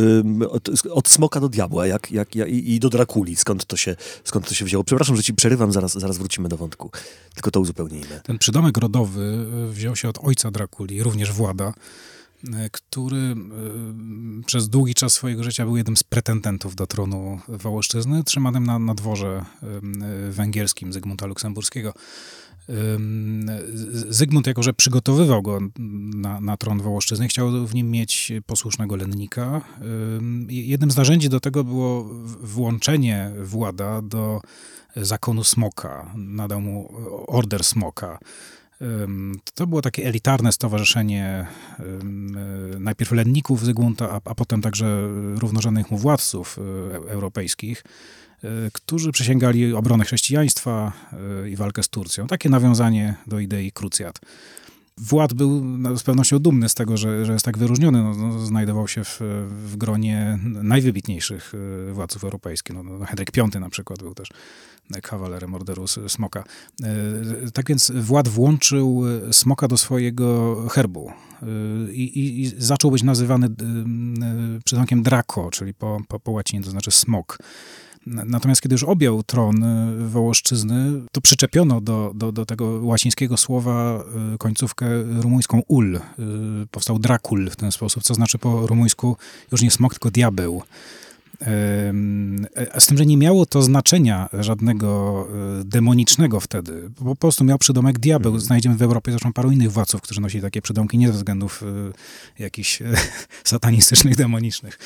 od, 0.51 0.69
od, 0.91 1.09
smoka 1.09 1.41
do 1.41 1.49
diabła 1.49 1.87
jak, 1.87 2.13
jak, 2.13 2.37
jak, 2.37 2.49
i 2.49 2.81
do 2.81 2.91
Drakuli. 2.91 3.37
Skąd 3.37 3.65
to, 3.65 3.77
się, 3.77 3.97
skąd 4.25 4.49
to 4.49 4.55
się 4.55 4.65
wzięło? 4.65 4.85
Przepraszam, 4.85 5.17
że 5.17 5.23
ci 5.23 5.35
przerywam, 5.35 5.73
zaraz, 5.73 5.93
zaraz 5.93 6.19
wrócimy 6.19 6.49
do 6.49 6.57
wątku. 6.57 6.91
Tylko 7.35 7.51
to 7.51 7.61
uzupełnijmy. 7.61 8.21
Ten 8.25 8.39
przydomek 8.39 8.79
rodowy 8.79 9.47
y, 9.69 9.73
wziął 9.73 9.97
się 9.97 10.09
od 10.09 10.19
ojca 10.23 10.51
Drakuli, 10.51 11.03
również 11.03 11.33
Włada, 11.33 11.75
y, 12.45 12.49
który 12.73 13.17
y, 13.17 14.45
przez 14.47 14.69
długi 14.69 14.95
czas 14.95 15.13
swojego 15.13 15.43
życia 15.43 15.65
był 15.65 15.77
jednym 15.77 15.97
z 15.97 16.03
pretendentów 16.03 16.75
do 16.75 16.87
tronu 16.87 17.41
Wołoszczyzny, 17.49 18.25
trzymanym 18.25 18.67
na, 18.67 18.79
na 18.79 18.95
dworze 18.95 19.45
węgierskim 20.31 20.93
Zygmunta 20.93 21.27
Luksemburskiego. 21.27 21.95
Zygmunt, 24.09 24.47
jako 24.47 24.63
że 24.63 24.73
przygotowywał 24.73 25.43
go 25.43 25.59
na, 26.15 26.41
na 26.41 26.57
tron 26.57 26.83
Wołoszczyzny, 26.83 27.29
chciał 27.29 27.67
w 27.67 27.75
nim 27.75 27.91
mieć 27.91 28.33
posłusznego 28.47 28.97
lennika. 28.97 29.61
Jednym 30.49 30.91
z 30.91 30.97
narzędzi 30.97 31.29
do 31.29 31.41
tego 31.41 31.65
było 31.65 32.05
włączenie 32.43 33.31
Włada 33.43 34.03
do 34.03 34.41
zakonu 34.97 35.45
Smoka. 35.45 36.13
Nadał 36.17 36.61
mu 36.61 36.93
order 37.27 37.65
Smoka. 37.65 38.19
To 39.55 39.67
było 39.67 39.83
takie 39.83 40.07
elitarne 40.07 40.53
stowarzyszenie 40.53 41.47
najpierw 42.79 43.13
lenników 43.13 43.65
Zygmunta, 43.65 44.11
a, 44.11 44.21
a 44.25 44.35
potem 44.35 44.63
także 44.63 45.09
równorzędnych 45.35 45.91
mu 45.91 45.99
władców 45.99 46.59
e, 46.59 46.63
europejskich. 47.11 47.85
E, 48.45 48.71
którzy 48.73 49.13
przysięgali 49.13 49.75
obronę 49.75 50.05
chrześcijaństwa 50.05 50.93
e, 51.45 51.51
i 51.51 51.57
walkę 51.57 51.83
z 51.83 51.89
Turcją. 51.89 52.27
Takie 52.27 52.49
nawiązanie 52.49 53.15
do 53.27 53.39
idei 53.39 53.73
krucjat. 53.73 54.21
Wład 54.99 55.35
był 55.35 55.65
no, 55.65 55.99
z 55.99 56.03
pewnością 56.03 56.39
dumny 56.39 56.69
z 56.69 56.75
tego, 56.75 56.97
że, 56.97 57.25
że 57.27 57.33
jest 57.33 57.45
tak 57.45 57.59
wyróżniony. 57.59 58.03
No, 58.03 58.15
no, 58.15 58.39
znajdował 58.39 58.89
się 58.89 59.05
w, 59.05 59.21
w 59.51 59.77
gronie 59.77 60.39
najwybitniejszych 60.43 61.53
e, 61.91 61.93
władców 61.93 62.25
europejskich. 62.25 62.77
No, 62.77 62.83
no, 62.83 63.07
Henryk 63.07 63.31
V 63.33 63.61
na 63.61 63.71
przykład 63.71 63.99
był 63.99 64.15
też 64.15 64.29
kawalerem 65.03 65.55
orderu 65.55 65.87
Smoka. 66.09 66.45
Tak 67.55 67.69
więc 67.69 67.93
Wład 67.95 68.29
włączył 68.29 69.05
Smoka 69.33 69.69
do 69.69 69.77
swojego 69.77 70.57
herbu 70.69 71.13
i, 71.93 72.03
i, 72.03 72.41
i 72.41 72.47
zaczął 72.59 72.91
być 72.91 73.03
nazywany 73.03 73.49
przydomkiem 74.65 75.03
Draco, 75.03 75.51
czyli 75.51 75.75
po, 75.75 76.01
po, 76.09 76.21
po 76.21 76.31
łacinie, 76.31 76.63
to 76.63 76.71
znaczy 76.71 76.91
smok. 76.91 77.39
Natomiast 78.07 78.61
kiedy 78.61 78.75
już 78.75 78.85
objął 78.85 79.23
tron 79.23 79.65
y, 79.65 80.09
Wołoszczyzny, 80.09 81.03
to 81.13 81.21
przyczepiono 81.21 81.81
do, 81.81 82.13
do, 82.15 82.33
do 82.33 82.47
tego 82.47 82.81
łacińskiego 82.83 83.37
słowa 83.37 84.05
y, 84.35 84.39
końcówkę 84.39 84.87
rumuńską 85.03 85.63
ul. 85.69 85.97
Y, 85.97 86.01
powstał 86.71 86.99
Drakul 86.99 87.51
w 87.51 87.57
ten 87.57 87.73
sposób, 87.73 88.03
co 88.03 88.15
znaczy 88.15 88.39
po 88.39 88.67
rumuńsku 88.67 89.17
już 89.53 89.63
nie 89.63 89.71
smok, 89.71 89.93
tylko 89.95 90.11
diabeł. 90.11 90.63
Z 92.79 92.87
tym, 92.87 92.99
że 92.99 93.07
nie 93.07 93.17
miało 93.17 93.47
to 93.47 93.63
znaczenia 93.63 94.29
żadnego 94.33 95.27
e, 95.61 95.65
demonicznego 95.65 96.41
wtedy. 96.41 96.91
Po 97.05 97.17
prostu 97.17 97.45
miał 97.45 97.59
przydomek 97.59 97.99
diabeł. 97.99 98.33
Mhm. 98.33 98.47
Znajdziemy 98.47 98.77
w 98.77 98.83
Europie 98.83 99.13
zresztą 99.13 99.33
paru 99.33 99.51
innych 99.51 99.73
władców, 99.73 100.01
którzy 100.01 100.21
nosili 100.21 100.43
takie 100.43 100.63
przydomki 100.63 100.99
nie 100.99 101.07
ze 101.07 101.13
względów 101.13 101.63
e, 102.39 102.43
jakichś 102.43 102.83
e, 102.83 102.85
satanistycznych, 103.45 104.17
demonicznych. 104.17 104.79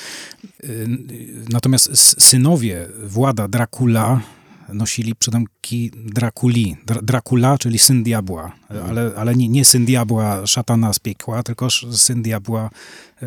Natomiast 1.48 1.90
synowie 2.22 2.88
włada 3.04 3.48
Dracula 3.48 4.20
nosili 4.68 5.14
przydomki 5.14 5.90
Drakuli. 5.94 6.76
Dracula, 7.02 7.58
czyli 7.58 7.78
syn 7.78 8.02
diabła, 8.02 8.52
mhm. 8.70 8.90
ale, 8.90 9.12
ale 9.16 9.34
nie, 9.34 9.48
nie 9.48 9.64
syn 9.64 9.84
diabła 9.84 10.46
szatana 10.46 10.92
z 10.92 10.98
piekła, 10.98 11.42
tylko 11.42 11.68
syn 11.92 12.22
diabła 12.22 12.70
y, 13.22 13.26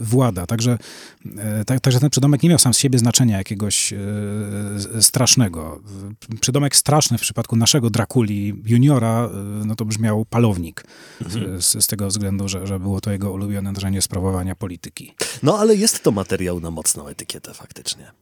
włada. 0.00 0.46
Także, 0.46 0.78
y, 1.26 1.64
tak, 1.66 1.80
także 1.80 2.00
ten 2.00 2.10
przydomek 2.10 2.42
nie 2.42 2.48
miał 2.48 2.58
sam 2.58 2.74
z 2.74 2.78
siebie 2.78 2.98
znaczenia 2.98 3.38
jakiegoś 3.38 3.92
y, 3.92 5.02
strasznego. 5.02 5.82
Przydomek 6.40 6.76
straszny 6.76 7.18
w 7.18 7.20
przypadku 7.20 7.56
naszego 7.56 7.90
Drakuli 7.90 8.54
juniora, 8.64 9.30
no 9.64 9.74
to 9.74 9.84
brzmiał 9.84 10.24
palownik. 10.24 10.84
Mhm. 11.22 11.62
Z, 11.62 11.84
z, 11.84 11.86
tego 11.86 12.08
względu, 12.08 12.48
że, 12.48 12.66
że 12.66 12.80
było 12.80 13.00
to 13.00 13.10
jego 13.10 13.32
ulubione 13.32 13.72
narzędzie 13.72 14.02
sprawowania 14.02 14.56
polityki. 14.56 15.14
No 15.42 15.58
ale 15.58 15.76
jest 15.76 16.02
to 16.02 16.10
materiał 16.10 16.60
na 16.60 16.70
mocną 16.70 17.06
etykietę 17.06 17.54
faktycznie. 17.54 18.12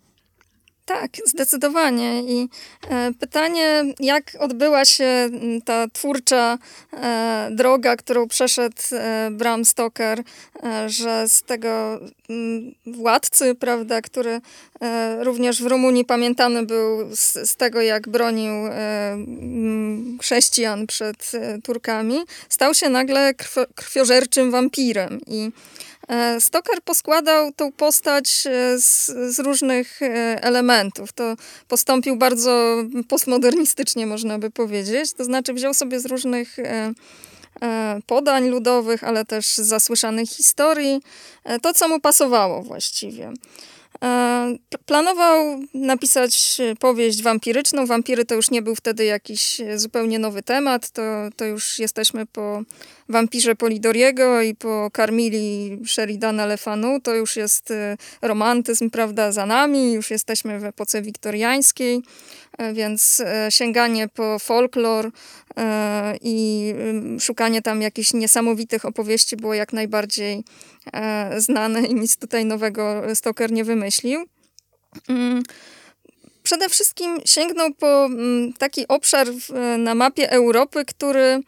Tak, 0.89 1.11
zdecydowanie. 1.25 2.23
I 2.23 2.49
e, 2.91 3.13
pytanie, 3.21 3.85
jak 4.01 4.33
odbyła 4.39 4.85
się 4.85 5.31
ta 5.65 5.89
twórcza 5.93 6.59
e, 6.93 7.49
droga, 7.53 7.97
którą 7.97 8.29
przeszedł 8.29 8.83
e, 8.93 9.29
Bram 9.31 9.65
Stoker, 9.65 10.23
że 10.87 11.29
z 11.29 11.43
tego 11.43 12.01
m, 12.31 12.75
władcy, 12.87 13.55
prawda, 13.55 14.01
który 14.01 14.41
również 15.21 15.63
w 15.63 15.67
Rumunii 15.67 16.05
pamiętany 16.05 16.67
był 16.67 17.17
z, 17.17 17.51
z 17.51 17.57
tego, 17.57 17.81
jak 17.81 18.09
bronił 18.09 18.53
e, 18.67 19.13
m, 19.13 20.19
chrześcijan 20.21 20.87
przed 20.87 21.33
Turkami, 21.65 22.19
stał 22.49 22.75
się 22.75 22.89
nagle 22.89 23.35
krwio, 23.35 23.67
krwiożerczym 23.75 24.51
wampirem. 24.51 25.21
I 25.27 25.51
Stoker 26.41 26.83
poskładał 26.85 27.53
tą 27.53 27.73
postać 27.73 28.47
e, 28.47 28.79
z, 28.79 29.07
z, 29.07 29.39
różnych 29.39 30.03
e, 30.03 30.07
elementów. 30.43 31.13
To 31.13 31.37
postąpił 31.69 32.17
bardzo 32.17 32.77
postmodernistycznie, 33.09 34.07
można 34.07 34.39
by 34.39 34.51
powiedzieć. 34.51 35.13
To 35.13 35.25
znaczy 35.25 35.55
wziął 35.55 35.75
sobie 35.75 36.01
z 36.01 36.07
różnych 36.07 36.57
podań 38.07 38.49
ludowych, 38.49 39.05
ale 39.05 39.25
też 39.25 39.47
z 39.47 39.61
zasłyszanych 39.61 40.29
historii, 40.29 41.03
to 41.63 41.75
co 41.75 41.89
mu 41.89 42.01
pasowało 42.01 42.63
właściwie. 42.63 43.33
Planował 44.87 45.61
napisać 45.75 46.61
powieść 46.79 47.23
wampiryczną. 47.23 47.87
Wampiry 47.87 48.25
to 48.25 48.35
już 48.35 48.51
nie 48.51 48.63
był 48.63 48.75
wtedy 48.75 49.05
jakiś 49.05 49.61
zupełnie 49.77 50.19
nowy 50.19 50.43
temat, 50.43 50.91
to, 50.91 51.03
to 51.37 51.45
już 51.45 51.79
jesteśmy 51.79 52.27
po 52.27 52.63
wampirze 53.09 53.55
Polidoriego 53.55 54.43
i 54.43 54.55
po 54.55 54.91
Carmili 54.97 55.79
Sheridana 55.87 56.47
Lefanu. 56.47 57.01
To 57.01 57.15
już 57.15 57.37
jest 57.37 57.71
y, 57.71 57.97
romantyzm, 58.23 58.91
prawda, 58.91 59.33
za 59.33 59.47
nami. 59.47 59.93
Już 59.93 60.11
jesteśmy 60.11 60.61
w 60.61 60.65
epoce 60.65 61.03
wiktoriańskiej, 61.03 62.03
e, 62.59 62.73
więc 62.73 63.21
e, 63.21 63.47
sięganie 63.51 64.09
po 64.09 64.39
folklor 64.39 65.11
i 66.21 66.75
szukanie 67.21 67.63
tam 67.63 67.83
jakichś 67.83 68.13
niesamowitych 68.13 68.85
opowieści 68.85 69.37
było 69.37 69.55
jak 69.55 69.73
najbardziej 69.73 70.45
znane 71.37 71.83
i 71.83 71.95
nic 71.95 72.17
tutaj 72.17 72.45
nowego 72.45 73.03
Stoker 73.15 73.53
nie 73.53 73.65
wymyślił. 73.65 74.25
Mm, 75.09 75.43
przede 76.43 76.69
wszystkim 76.69 77.21
sięgnął 77.25 77.75
po 77.75 78.05
mm, 78.05 78.53
taki 78.53 78.89
obszar 78.89 79.27
na 79.79 79.95
mapie 79.95 80.31
Europy, 80.31 80.85
który 80.85 81.41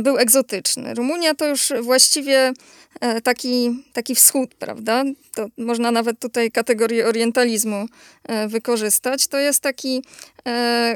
był 0.00 0.18
egzotyczny. 0.18 0.94
Rumunia 0.94 1.34
to 1.34 1.46
już 1.46 1.72
właściwie 1.80 2.52
e, 3.00 3.20
taki, 3.20 3.84
taki 3.92 4.14
wschód, 4.14 4.54
prawda? 4.54 5.04
To 5.34 5.46
można 5.58 5.90
nawet 5.90 6.20
tutaj 6.20 6.50
kategorię 6.50 7.06
orientalizmu 7.06 7.86
e, 8.24 8.48
wykorzystać. 8.48 9.26
To 9.26 9.38
jest 9.38 9.60
taki 9.60 10.02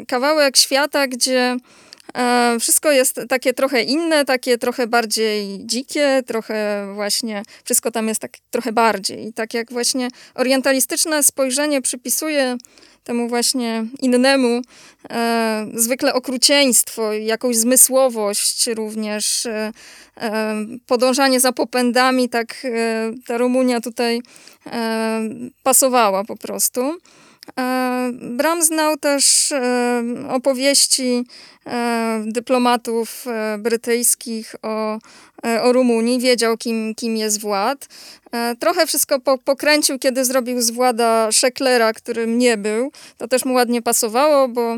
kawałek 0.09 0.57
świata, 0.57 1.07
gdzie 1.09 1.57
wszystko 2.61 2.91
jest 2.91 3.21
takie 3.29 3.53
trochę 3.55 3.83
inne, 3.83 4.25
takie 4.25 4.59
trochę 4.59 4.87
bardziej 4.87 5.59
dzikie, 5.67 6.23
trochę 6.27 6.87
właśnie, 6.95 7.43
wszystko 7.65 7.91
tam 7.91 8.09
jest 8.09 8.21
tak 8.21 8.33
trochę 8.51 8.73
bardziej. 8.73 9.27
I 9.27 9.33
tak 9.33 9.55
jak 9.55 9.73
właśnie 9.73 10.09
orientalistyczne 10.35 11.23
spojrzenie 11.23 11.83
przypisuje 11.83 12.57
temu 13.05 13.29
właśnie 13.29 13.87
innemu 14.01 14.63
e, 15.11 15.67
zwykle 15.75 16.15
okrucieństwo, 16.15 17.13
jakąś 17.13 17.57
zmysłowość 17.57 18.67
również, 18.67 19.47
e, 19.47 19.73
e, 20.17 20.55
podążanie 20.87 21.41
za 21.41 21.53
popędami, 21.53 22.29
tak 22.29 22.55
e, 22.65 23.13
ta 23.27 23.39
Rumunia 23.39 23.81
tutaj 23.81 24.21
e, 24.67 25.21
pasowała 25.63 26.25
po 26.25 26.37
prostu. 26.37 26.99
E, 27.61 27.83
Bram 28.13 28.63
znał 28.63 28.97
też 28.97 29.53
opowieści 30.29 31.25
dyplomatów 32.25 33.25
brytyjskich 33.59 34.55
o, 34.63 34.99
o 35.63 35.73
Rumunii, 35.73 36.21
wiedział 36.21 36.57
kim, 36.57 36.95
kim 36.95 37.17
jest 37.17 37.41
Wład. 37.41 37.89
Trochę 38.59 38.87
wszystko 38.87 39.21
po, 39.21 39.39
pokręcił, 39.39 39.99
kiedy 39.99 40.25
zrobił 40.25 40.63
z 40.63 40.71
Włada 40.71 41.33
Szeklera, 41.33 41.93
którym 41.93 42.39
nie 42.39 42.57
był. 42.57 42.93
To 43.19 43.29
też 43.29 43.45
mu 43.45 43.55
ładnie 43.55 43.83
pasowało, 43.83 44.49
bo 44.49 44.77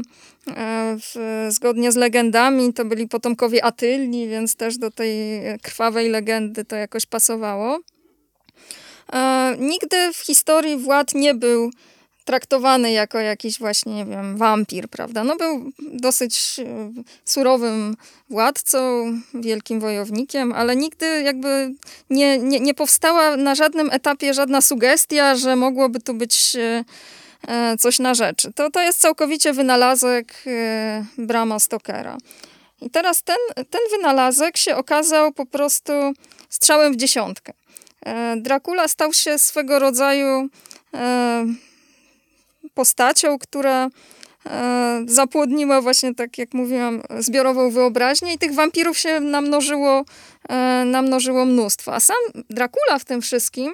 w, 0.97 1.47
zgodnie 1.49 1.93
z 1.93 1.97
legendami 1.97 2.73
to 2.73 2.85
byli 2.85 3.09
potomkowie 3.09 3.65
Atylni, 3.65 4.29
więc 4.29 4.57
też 4.57 4.79
do 4.79 4.91
tej 4.91 5.41
krwawej 5.63 6.09
legendy 6.09 6.65
to 6.65 6.77
jakoś 6.77 7.07
pasowało. 7.07 7.79
Nigdy 9.59 10.13
w 10.13 10.17
historii 10.17 10.77
Wład 10.77 11.15
nie 11.15 11.35
był 11.35 11.71
traktowany 12.25 12.93
jako 12.93 13.19
jakiś 13.19 13.59
właśnie, 13.59 13.95
nie 13.95 14.05
wiem, 14.05 14.37
wampir, 14.37 14.89
prawda? 14.89 15.25
No 15.25 15.37
był 15.37 15.73
dosyć 15.79 16.57
e, 16.59 16.93
surowym 17.25 17.97
władcą, 18.31 19.05
wielkim 19.35 19.81
wojownikiem, 19.81 20.53
ale 20.53 20.77
nigdy 20.77 21.23
jakby 21.23 21.75
nie, 22.11 22.39
nie, 22.39 22.61
nie 22.61 22.75
powstała 22.75 23.37
na 23.37 23.55
żadnym 23.55 23.91
etapie 23.91 24.35
żadna 24.35 24.61
sugestia, 24.61 25.37
że 25.37 25.57
mogłoby 25.57 26.01
tu 26.01 26.15
być 26.15 26.57
e, 26.57 26.85
e, 27.49 27.77
coś 27.77 27.99
na 27.99 28.15
rzeczy. 28.15 28.53
To, 28.53 28.71
to 28.71 28.83
jest 28.83 29.01
całkowicie 29.01 29.53
wynalazek 29.53 30.45
Brama 31.19 31.59
Stokera. 31.59 32.17
I 32.81 32.91
teraz 32.91 33.23
ten, 33.23 33.37
ten 33.55 33.81
wynalazek 33.91 34.57
się 34.57 34.77
okazał 34.77 35.33
po 35.33 35.47
prostu 35.47 35.93
strzałem 36.49 36.93
w 36.93 36.97
dziesiątkę. 36.97 37.53
Dracula 38.37 38.89
stał 38.89 39.13
się 39.13 39.39
swego 39.39 39.79
rodzaju 39.79 40.49
postacią, 42.75 43.39
która 43.39 43.89
e, 44.47 45.05
zapłodniła 45.07 45.81
właśnie, 45.81 46.15
tak 46.15 46.39
jak 46.39 46.55
mówiłam, 46.55 47.03
zbiorową 47.19 47.71
wyobraźnię 47.71 48.35
i 48.35 48.39
tych 48.39 48.55
wampirów 48.55 48.99
się 48.99 49.21
namnożyło, 49.21 50.05
e, 50.49 50.85
namnożyło 50.85 51.45
mnóstwo. 51.45 51.95
A 51.95 52.01
sam 52.01 52.17
Dracula 52.51 52.99
w 52.99 53.05
tym 53.05 53.23
wszystkim 53.23 53.73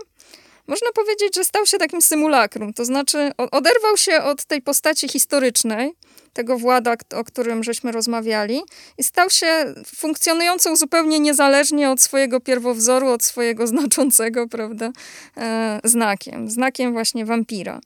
można 0.71 0.93
powiedzieć, 0.93 1.35
że 1.35 1.45
stał 1.45 1.67
się 1.67 1.79
takim 1.79 2.03
symulakrum, 2.03 2.73
to 2.73 2.85
znaczy 2.85 3.33
oderwał 3.37 3.97
się 3.97 4.23
od 4.23 4.45
tej 4.45 4.63
postaci 4.63 5.09
historycznej, 5.09 5.93
tego 6.33 6.59
włada, 6.59 6.95
o 7.17 7.25
którym 7.25 7.65
żeśmy 7.65 7.93
rozmawiali, 7.93 8.63
i 8.99 9.05
stał 9.05 9.31
się 9.31 9.75
funkcjonującą 9.97 10.77
zupełnie 10.77 11.21
niezależnie 11.21 11.91
od 11.91 12.03
swojego 12.03 12.41
pierwowzoru, 12.41 13.09
od 13.09 13.25
swojego 13.25 13.67
znaczącego, 13.67 14.49
prawda, 14.49 14.91
e, 15.37 15.81
znakiem. 15.85 16.51
Znakiem 16.51 16.93
właśnie 16.93 17.25
wampira 17.25 17.81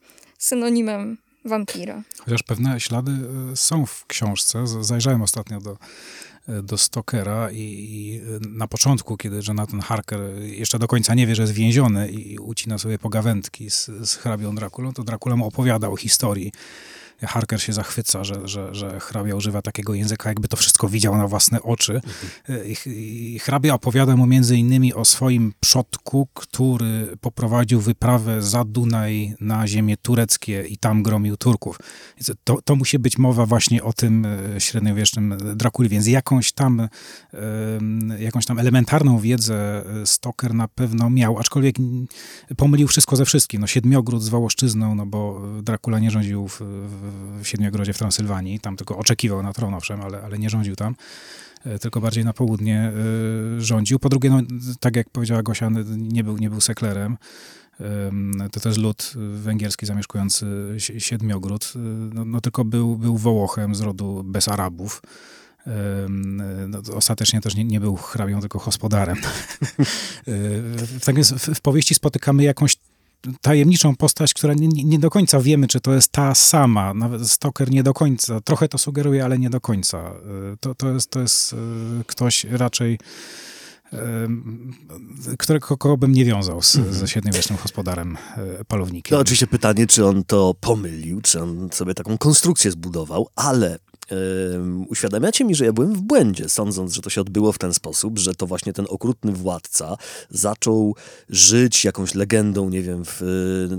synonimem 0.45 1.17
wampira. 1.45 2.03
Chociaż 2.19 2.43
pewne 2.43 2.81
ślady 2.81 3.11
są 3.55 3.87
w 3.87 4.07
książce. 4.07 4.67
Zajrzałem 4.67 5.23
ostatnio 5.23 5.61
do, 5.61 5.77
do 6.63 6.79
Stokera 6.79 7.51
i, 7.51 7.59
i, 7.59 8.21
na 8.49 8.69
początku, 8.69 9.17
kiedy 9.17 9.41
Jonathan 9.49 9.81
Harker 9.81 10.21
jeszcze 10.43 10.79
do 10.79 10.89
końca 10.89 11.15
nie 11.15 11.27
wie, 11.27 11.35
że 11.35 11.43
jest 11.43 11.55
więziony 11.55 12.11
i 12.11 12.39
ucina 12.39 12.79
sobie 12.79 12.99
pogawędki 12.99 13.71
z, 13.71 13.91
z 14.03 14.15
hrabią 14.15 14.55
Drakulą, 14.55 14.93
to 14.93 15.05
Dracula 15.05 15.37
mu 15.37 15.47
opowiadał 15.47 15.97
historii 15.97 16.53
Harker 17.22 17.62
się 17.62 17.72
zachwyca, 17.72 18.24
że, 18.24 18.48
że, 18.48 18.74
że 18.74 19.00
hrabia 19.00 19.35
używa 19.35 19.62
takiego 19.62 19.94
języka, 19.94 20.29
jakby 20.29 20.48
to 20.48 20.57
wszystko 20.57 20.88
widział 20.88 21.16
na 21.16 21.29
własne 21.29 21.62
oczy. 21.62 21.94
Mhm. 21.94 22.72
I, 22.87 23.38
hrabia 23.42 23.74
opowiada 23.74 24.16
mu 24.16 24.27
między 24.27 24.57
innymi 24.57 24.94
o 24.94 25.05
swoim 25.05 25.53
przodku, 25.61 26.29
który 26.35 27.16
poprowadził 27.20 27.81
wyprawę 27.81 28.42
za 28.42 28.64
Dunaj 28.64 29.35
na 29.40 29.68
ziemię 29.68 29.96
tureckie 29.96 30.62
i 30.62 30.79
tam 30.79 31.03
gromił 31.03 31.37
Turków. 31.37 31.79
To, 32.44 32.62
to 32.64 32.77
musi 32.77 32.98
być 32.98 33.18
mowa 33.18 33.46
właśnie 33.46 33.83
o 33.83 33.92
tym 33.92 34.27
e, 34.27 34.61
średniowiecznym 34.61 35.38
Drakuli, 35.55 35.88
więc 35.88 36.07
jakąś 36.07 36.53
tam, 36.53 36.88
jakąś 38.18 38.46
tam 38.46 38.59
elementarną 38.59 39.18
wiedzę 39.18 39.85
e, 40.03 40.07
Stoker 40.07 40.55
na 40.55 40.68
pewno 40.68 41.11
miał, 41.11 41.38
aczkolwiek 41.38 41.77
pomylił 42.57 42.88
wszystko 42.88 43.16
ze 43.16 43.24
wszystkim. 43.24 43.61
No, 43.61 43.66
Siedmiogród 43.66 44.22
z 44.22 44.29
Wołoszczyzną, 44.29 44.94
no 44.94 45.07
bo 45.07 45.42
Dracula 45.62 45.98
nie 45.98 46.11
rządził 46.11 46.48
w, 46.48 46.61
w 46.61 47.04
Siedmiogrodzie 47.43 47.93
w 47.93 47.99
Transylwanii, 47.99 48.61
tam 48.61 48.77
tylko 48.77 48.99
oczekiwał 48.99 49.43
na 49.43 49.53
tron, 49.53 49.75
owszem, 49.75 50.01
ale, 50.01 50.23
ale 50.23 50.38
nie 50.38 50.51
rządził 50.51 50.77
tam 50.77 50.95
e, 51.64 51.79
tylko 51.79 52.01
bardziej 52.01 52.25
na 52.25 52.33
południe 52.33 52.93
e, 53.59 53.61
rządził. 53.61 53.99
Po 53.99 54.09
drugie, 54.09 54.31
no, 54.31 54.40
tak 54.81 54.97
jak 54.97 55.11
powiedziała 55.11 55.43
Gosia, 55.43 55.71
nie 55.97 56.25
był, 56.25 56.37
nie 56.37 56.51
był 56.51 56.61
seklerem. 56.61 57.17
To 58.53 58.61
też 58.61 58.79
lud 58.79 59.12
węgierski 59.35 59.87
zamieszkujący 59.87 60.47
Siedmiogród, 60.79 61.73
e, 61.77 61.79
no, 62.14 62.25
no 62.25 62.40
tylko 62.40 62.64
był, 62.64 62.97
był 62.97 63.17
Wołochem 63.17 63.75
z 63.75 63.81
rodu 63.81 64.23
bez 64.25 64.49
Arabów. 64.49 65.03
No, 66.69 66.79
ostatecznie 66.95 67.40
też 67.40 67.55
nie, 67.55 67.64
nie, 67.64 67.81
był 67.81 67.97
hrabią, 67.97 68.40
tylko 68.40 68.59
gospodarem. 68.59 69.17
tak 71.05 71.14
więc 71.14 71.33
w, 71.33 71.55
w 71.55 71.61
powieści 71.61 71.95
spotykamy 71.95 72.43
jakąś 72.43 72.77
tajemniczą 73.41 73.97
postać, 73.97 74.35
która 74.35 74.55
nie, 74.55 74.69
nie, 74.69 74.99
do 74.99 75.11
końca 75.11 75.41
wiemy, 75.41 75.69
czy 75.69 75.81
to 75.81 75.95
jest 75.95 76.13
ta 76.13 76.35
sama. 76.35 76.95
Nawet 76.95 77.31
Stoker 77.31 77.71
nie 77.71 77.83
do 77.83 77.95
końca. 77.95 78.41
Trochę 78.41 78.69
to 78.69 78.79
sugeruje, 78.79 79.25
ale 79.25 79.39
nie 79.39 79.51
do 79.51 79.61
końca. 79.61 79.99
E, 79.99 80.13
to, 80.61 80.75
to, 80.75 80.89
jest, 80.89 81.11
to 81.11 81.21
jest 81.21 81.53
e, 81.53 81.57
ktoś 82.07 82.45
raczej 82.45 82.99
e, 83.93 83.99
którego 85.39 85.67
kogo 85.67 85.97
bym 85.97 86.13
nie 86.13 86.25
wiązał 86.25 86.63
z, 86.63 86.77
mhm. 86.77 86.95
ze 86.95 87.09
średniowiecznym 87.09 87.59
gospodarem 87.63 88.17
palownikiem. 88.69 89.17
No 89.17 89.21
oczywiście 89.21 89.47
pytanie, 89.47 89.87
czy 89.87 90.07
on 90.07 90.25
to 90.25 90.55
pomylił, 90.61 91.21
czy 91.21 91.43
on 91.43 91.69
sobie 91.73 91.95
taką 91.95 92.19
konstrukcję 92.19 92.71
zbudował, 92.71 93.29
ale 93.37 93.79
uświadamiacie 94.88 95.45
mi, 95.45 95.55
że 95.55 95.64
ja 95.64 95.73
byłem 95.73 95.93
w 95.93 96.01
błędzie, 96.01 96.49
sądząc, 96.49 96.95
że 96.95 97.03
to 97.03 97.11
się 97.11 97.21
odbyło 97.21 97.53
w 97.53 97.59
ten 97.59 97.75
sposób, 97.75 98.19
że 98.19 98.35
to 98.35 98.47
właśnie 98.47 98.73
ten 98.73 98.87
okrutny 98.88 99.33
władca 99.33 99.97
zaczął 100.31 100.97
żyć 101.29 101.85
jakąś 101.85 102.14
legendą, 102.14 102.69
nie 102.69 102.83
wiem, 102.83 103.05
w, 103.05 103.21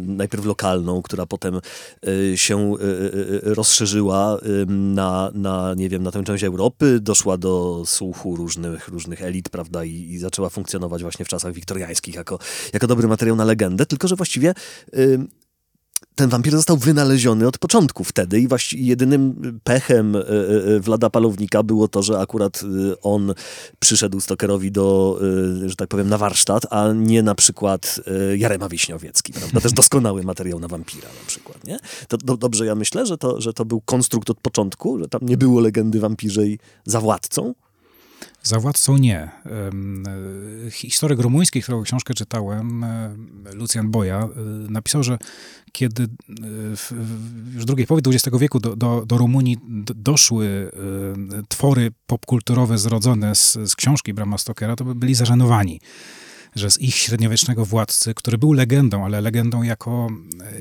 najpierw 0.08 0.46
lokalną, 0.46 1.02
która 1.02 1.26
potem 1.26 1.56
e, 1.56 2.38
się 2.38 2.74
e, 2.74 2.74
e, 2.74 3.54
rozszerzyła 3.54 4.40
na, 4.68 5.32
na, 5.34 5.74
nie 5.78 5.90
wiem, 5.90 6.04
na 6.04 6.12
tę 6.12 6.24
część 6.24 6.44
Europy, 6.44 7.00
doszła 7.02 7.38
do 7.38 7.84
słuchu 7.86 8.36
różnych, 8.36 8.88
różnych 8.88 9.22
elit, 9.22 9.50
prawda, 9.50 9.84
i, 9.84 9.92
i 9.92 10.18
zaczęła 10.18 10.50
funkcjonować 10.50 11.02
właśnie 11.02 11.26
w 11.26 11.28
czasach 11.28 11.54
wiktoriańskich 11.54 12.16
jako, 12.16 12.40
jako 12.74 12.88
dobry 12.88 13.08
materiał 13.08 13.36
na 13.36 13.46
legendę, 13.46 13.86
tylko 13.86 14.08
że 14.08 14.16
właściwie 14.16 14.54
ten 16.16 16.30
wampir 16.30 16.52
został 16.52 16.78
wynaleziony 16.78 17.48
od 17.48 17.58
początku 17.58 18.04
wtedy 18.04 18.40
i 18.40 18.48
właściwie 18.48 18.84
jedynym 18.84 19.60
pechem 19.64 20.16
e, 20.16 20.20
e, 20.20 20.80
Wlada 20.80 21.10
Palownika 21.10 21.64
było 21.64 21.88
to, 21.88 22.04
że 22.04 22.20
akurat 22.20 22.62
e, 22.64 23.02
on 23.02 23.34
przyszedł 23.80 24.22
Stokerowi 24.22 24.72
do, 24.72 25.20
że 25.66 25.76
tak 25.76 25.90
powiem, 25.90 26.10
na 26.10 26.18
warsztat, 26.18 26.74
a 26.74 26.94
nie 26.94 27.24
na 27.24 27.36
przykład 27.36 28.00
Jarema 28.38 28.70
Wiśniowiecki, 28.70 29.34
prawda? 29.34 29.62
Też 29.62 29.74
doskonały 29.74 30.24
materiał 30.24 30.60
na 30.60 30.68
wampira 30.68 31.08
na 31.08 31.28
przykład, 31.28 31.64
nie? 31.64 31.80
To 32.08 32.18
do, 32.18 32.38
dobrze 32.38 32.66
ja 32.66 32.76
myślę, 32.76 33.06
że 33.06 33.18
to, 33.18 33.42
że 33.42 33.54
to 33.54 33.66
był 33.66 33.82
konstrukt 33.82 34.30
od 34.30 34.40
początku, 34.40 35.00
że 35.00 35.08
tam 35.08 35.22
nie 35.24 35.38
było 35.38 35.62
legendy 35.62 36.00
wampirzej 36.00 36.60
za 36.86 37.02
władcą, 37.02 37.54
za 38.44 38.60
władcą 38.60 38.98
nie. 38.98 39.30
Historyk 40.72 41.20
rumuński, 41.20 41.62
którego 41.62 41.84
książkę 41.84 42.14
czytałem, 42.14 42.86
Lucjan 43.54 43.92
Boja, 43.92 44.20
e, 44.24 44.28
napisał, 44.72 45.04
że 45.04 45.18
kiedy 45.72 46.04
e, 46.04 46.08
w, 46.76 46.92
już 47.54 47.66
drugiej 47.66 47.88
połowie 47.88 48.04
XX 48.08 48.38
wieku 48.38 48.60
do, 48.60 48.76
do, 48.76 49.06
do 49.06 49.18
Rumunii 49.18 49.58
doszły 49.96 50.72
e, 51.38 51.44
twory 51.48 51.92
popkulturowe 52.08 52.78
zrodzone 52.78 53.36
z, 53.36 53.54
z 53.54 53.76
książki 53.76 54.14
Brama 54.14 54.38
Stokera, 54.38 54.76
to 54.76 54.86
by 54.86 54.96
byli 54.96 55.16
zażenowani 55.16 55.82
że 56.56 56.72
z 56.72 56.82
ich 56.82 56.96
średniowiecznego 56.96 57.66
władcy, 57.66 58.14
który 58.14 58.38
był 58.38 58.54
legendą, 58.54 59.06
ale 59.06 59.22
legendą 59.22 59.64
jako, 59.64 60.08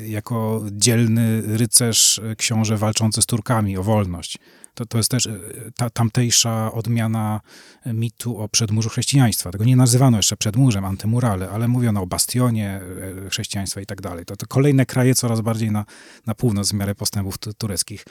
jako 0.07 0.64
dzielny 0.73 1.43
rycerz, 1.57 2.21
książę 2.38 2.77
walczący 2.77 3.23
z 3.23 3.27
Turkami 3.27 3.77
o 3.77 3.83
wolność, 3.83 4.38
to, 4.74 4.87
to 4.87 4.98
jest 4.98 5.10
też 5.10 5.26
e, 5.26 5.38
ta, 5.76 5.90
tamtejsza 5.90 6.72
odmiana 6.72 7.40
mitu 7.87 8.38
o 8.38 8.48
przedmurzu 8.48 8.88
chrześcijaństwa. 8.88 9.50
Tego 9.50 9.64
nie 9.64 9.76
nazywano 9.76 10.16
jeszcze 10.16 10.37
przedmurzem, 10.37 10.84
antymurale, 10.84 11.50
ale 11.50 11.68
mówiono 11.68 12.02
o 12.02 12.06
bastionie 12.06 12.80
e, 13.26 13.30
chrześcijaństwa 13.30 13.80
i 13.80 13.87
tak 13.87 14.00
dalej. 14.00 14.24
To, 14.24 14.37
to 14.37 14.46
kolejne 14.46 14.87
kraje 14.87 15.14
coraz 15.14 15.40
bardziej 15.40 15.70
na, 15.70 15.84
na 16.26 16.34
północ 16.34 16.70
w 16.70 16.74
miarę 16.74 16.94
postępów 16.94 17.34
tureckich 17.58 18.04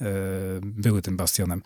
e, 0.00 0.04
były 0.62 1.02
tym 1.02 1.16
bastionem. 1.16 1.62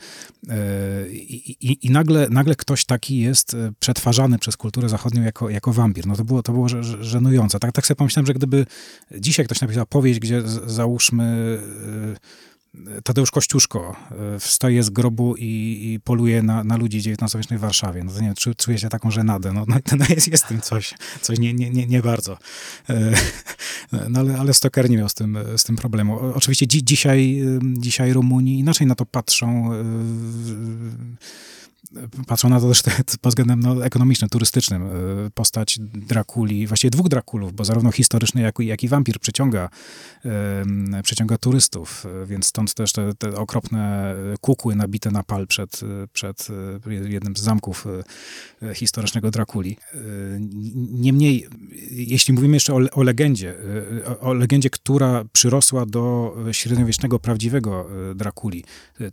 I, 1.11 1.57
i, 1.61 1.87
i 1.87 1.91
nagle, 1.91 2.29
nagle 2.31 2.55
ktoś 2.55 2.85
taki 2.85 3.19
jest 3.19 3.57
przetwarzany 3.79 4.39
przez 4.39 4.57
kulturę 4.57 4.89
zachodnią 4.89 5.23
jako, 5.23 5.51
jako 5.51 5.73
wampir. 5.73 6.07
No 6.07 6.17
to 6.17 6.25
było, 6.25 6.43
to 6.43 6.53
było 6.53 6.69
żenujące. 7.01 7.59
Tak, 7.59 7.73
tak 7.73 7.87
sobie 7.87 7.97
pomyślałem, 7.97 8.27
że 8.27 8.35
gdyby 8.35 8.67
dzisiaj 9.19 9.45
ktoś 9.45 9.61
napisał 9.61 9.87
powieść, 9.87 10.21
gdzie 10.21 10.43
załóżmy 10.67 11.59
Tadeusz 13.05 13.31
Kościuszko 13.31 13.97
e, 14.11 14.41
wstaje 14.41 14.83
z 14.83 14.91
grobu 14.91 15.35
i, 15.37 15.45
i 15.83 16.01
poluje 16.01 16.43
na, 16.43 16.65
na 16.65 16.77
ludzi 16.77 16.99
XIX-wiecznej 16.99 17.59
w 17.59 17.63
Warszawie. 17.63 18.05
No 18.05 18.21
nie 18.21 18.35
czu, 18.35 18.55
czuje 18.55 18.79
się 18.79 18.89
taką 18.89 19.11
żenadę. 19.11 19.53
No, 19.53 19.65
no, 19.69 19.77
no 19.99 20.05
jest, 20.09 20.29
jest 20.29 20.47
tym 20.47 20.61
coś, 20.61 20.95
coś 21.21 21.39
nie, 21.39 21.55
nie, 21.55 21.71
nie, 21.71 21.87
nie 21.87 22.03
bardzo. 22.03 22.39
E, 22.91 23.13
no 24.09 24.21
ale, 24.21 24.39
ale 24.39 24.55
Stoker 24.55 24.91
nie 24.91 24.97
miał 24.97 25.09
z 25.09 25.15
tym, 25.15 25.39
z 25.57 25.65
tym 25.65 25.77
problemu. 25.77 26.19
Oczywiście 26.35 26.67
dzi, 26.67 26.85
dzisiaj, 26.85 27.43
dzisiaj 27.63 28.13
Rumuni 28.13 28.59
inaczej 28.59 28.87
na 28.87 28.95
to 28.95 29.07
patrzą 29.07 29.73
e, 29.73 29.85
patrzą 32.27 32.49
na 32.49 32.61
to 32.61 32.69
też 32.69 32.83
te, 32.83 32.91
pod 33.21 33.31
względem 33.33 33.61
no, 33.61 33.85
ekonomicznym, 33.85 34.29
turystycznym. 34.31 34.83
E, 34.83 34.91
postać 35.35 35.79
Drakuli, 35.81 36.67
właściwie 36.67 36.91
dwóch 36.91 37.09
Drakulów, 37.09 37.53
bo 37.53 37.65
zarówno 37.65 37.93
historyczny, 37.93 38.43
jak, 38.43 38.59
jak 38.59 38.83
i 38.83 38.89
wampir 38.89 39.21
przyciąga, 39.21 39.69
przyciąga 41.03 41.39
turystów, 41.39 42.07
e, 42.23 42.27
więc 42.27 42.47
stąd 42.47 42.75
też 42.75 42.93
te, 42.93 43.15
te, 43.15 43.35
okropne 43.37 44.15
kukły 44.41 44.77
nabite 44.77 45.11
na 45.11 45.23
pal 45.23 45.47
przed, 45.47 45.81
przed 46.13 46.49
jednym 47.09 47.37
z 47.37 47.41
zamków 47.41 47.87
historycznego 48.75 49.31
Drakuli. 49.31 49.77
Niemniej, 50.91 51.49
jeśli 51.91 52.35
mówimy 52.35 52.57
jeszcze 52.57 52.75
o, 52.75 52.81
o 52.93 53.03
legendzie, 53.03 53.55
o, 54.07 54.21
o 54.21 54.35
legendzie, 54.35 54.71
która 54.71 55.25
przyrosła 55.33 55.87
do 55.87 56.37
średniowiecznego, 56.53 57.19
prawdziwego 57.19 57.89
Drakuli, 58.15 58.65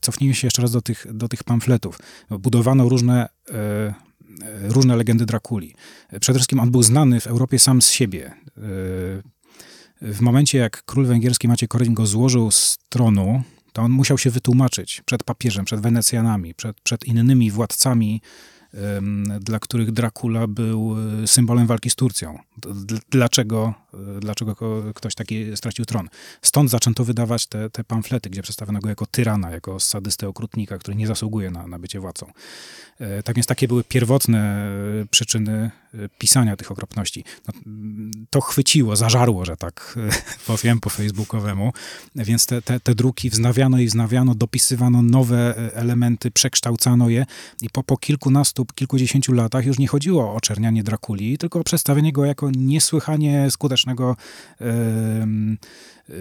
cofnijmy 0.02 0.36
się 0.36 0.48
jeszcze 0.48 0.62
raz 0.62 0.72
do 0.72 0.82
tych, 0.82 1.08
do 1.14 1.28
tych 1.28 1.44
pamfletów. 1.44 2.00
Budowa 2.30 2.67
różne, 2.74 3.30
e, 3.50 3.54
e, 3.54 3.94
różne 4.62 4.96
legendy 4.96 5.26
Drakuli. 5.26 5.76
Przede 6.22 6.40
wszystkim 6.40 6.60
on 6.60 6.72
był 6.72 6.84
znany 6.84 7.20
w 7.20 7.28
Europie 7.28 7.60
sam 7.60 7.82
z 7.82 7.90
siebie. 7.90 8.26
E, 8.26 8.62
w 10.02 10.22
momencie, 10.22 10.58
jak 10.58 10.84
król 10.86 11.06
węgierski 11.06 11.48
Maciej 11.48 11.70
Koryn 11.70 11.94
go 11.94 12.06
złożył 12.06 12.52
z 12.52 12.78
tronu, 12.90 13.44
to 13.74 13.82
on 13.82 13.92
musiał 13.92 14.18
się 14.18 14.30
wytłumaczyć 14.30 15.02
przed 15.06 15.24
papieżem, 15.24 15.66
przed 15.66 15.80
Wenecjanami, 15.80 16.54
przed, 16.54 16.82
przed 16.82 17.06
innymi 17.06 17.52
władcami 17.52 18.22
dla 19.40 19.60
których 19.60 19.92
Dracula 19.92 20.48
był 20.48 20.96
symbolem 21.26 21.68
walki 21.68 21.90
z 21.90 21.96
Turcją. 21.96 22.40
Dlaczego, 23.10 23.74
dlaczego 24.20 24.56
ktoś 24.96 25.16
taki 25.16 25.58
stracił 25.58 25.86
tron? 25.86 26.10
Stąd 26.42 26.70
zaczęto 26.70 27.04
wydawać 27.04 27.48
te, 27.48 27.70
te 27.70 27.84
pamflety, 27.84 28.30
gdzie 28.30 28.42
przedstawiono 28.42 28.80
go 28.80 28.90
jako 28.90 29.06
tyrana, 29.06 29.52
jako 29.52 29.80
sadystę 29.80 30.28
okrutnika, 30.28 30.78
który 30.78 30.98
nie 30.98 31.08
zasługuje 31.08 31.52
na, 31.52 31.68
na 31.68 31.80
bycie 31.80 32.00
władcą. 32.00 32.32
E, 33.00 33.24
tak 33.24 33.36
więc 33.36 33.48
takie 33.48 33.68
były 33.68 33.84
pierwotne 33.84 34.70
przyczyny 35.12 35.72
pisania 36.18 36.56
tych 36.56 36.72
okropności. 36.72 37.24
No, 37.48 37.54
to 38.30 38.42
chwyciło, 38.42 38.96
zażarło, 38.96 39.46
że 39.46 39.58
tak 39.58 40.00
powiem 40.48 40.80
po 40.80 40.90
facebookowemu, 40.90 41.74
więc 42.16 42.46
te, 42.46 42.62
te, 42.62 42.80
te 42.80 42.96
druki 42.96 43.30
wznawiano 43.30 43.80
i 43.80 43.88
wznawiano, 43.88 44.36
dopisywano 44.36 45.02
nowe 45.02 45.56
elementy, 45.74 46.32
przekształcano 46.32 47.10
je 47.10 47.26
i 47.62 47.70
po, 47.70 47.84
po 47.84 47.98
kilkunastu 47.98 48.66
kilkudziesięciu 48.66 49.34
latach 49.34 49.66
już 49.66 49.80
nie 49.80 49.88
chodziło 49.88 50.24
o 50.24 50.36
oczernianie 50.36 50.84
Drakuli, 50.84 51.38
tylko 51.38 51.60
o 51.60 51.64
przedstawienie 51.64 52.14
go 52.14 52.26
jako 52.26 52.52
niesłychanie 52.52 53.52
skutecznego 53.52 53.87
średniowiecznego 53.88 54.16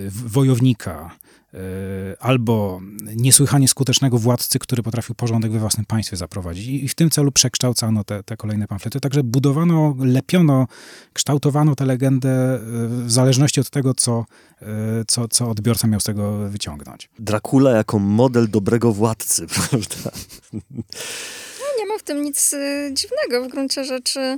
wojownika, 0.08 1.10
E, 1.56 2.22
albo 2.22 2.80
niesłychanie 3.16 3.68
skutecznego 3.68 4.18
władcy, 4.18 4.58
który 4.58 4.82
potrafił 4.82 5.14
porządek 5.14 5.52
we 5.52 5.58
własnym 5.58 5.86
państwie 5.86 6.16
zaprowadzić. 6.16 6.66
I 6.66 6.88
w 6.88 6.94
tym 6.94 7.10
celu 7.10 7.32
przekształcano 7.32 8.04
te, 8.04 8.22
te 8.22 8.36
kolejne 8.36 8.68
pamflety. 8.68 9.00
Także 9.00 9.22
budowano, 9.22 9.94
lepiono, 9.98 10.66
kształtowano 11.12 11.74
tę 11.74 11.84
legendę 11.84 12.54
e, 12.54 12.58
w 12.88 13.12
zależności 13.12 13.60
od 13.60 13.70
tego, 13.70 13.94
co, 13.94 14.24
e, 14.62 14.66
co, 15.06 15.28
co 15.28 15.50
odbiorca 15.50 15.88
miał 15.88 16.00
z 16.00 16.04
tego 16.04 16.48
wyciągnąć. 16.48 17.08
Dracula 17.18 17.70
jako 17.70 17.98
model 17.98 18.50
dobrego 18.50 18.92
władcy, 18.92 19.46
prawda? 19.54 20.10
No, 20.52 21.66
nie 21.78 21.86
ma 21.86 21.98
w 21.98 22.02
tym 22.02 22.22
nic 22.22 22.54
dziwnego. 22.92 23.48
W 23.48 23.52
gruncie 23.52 23.84
rzeczy 23.84 24.36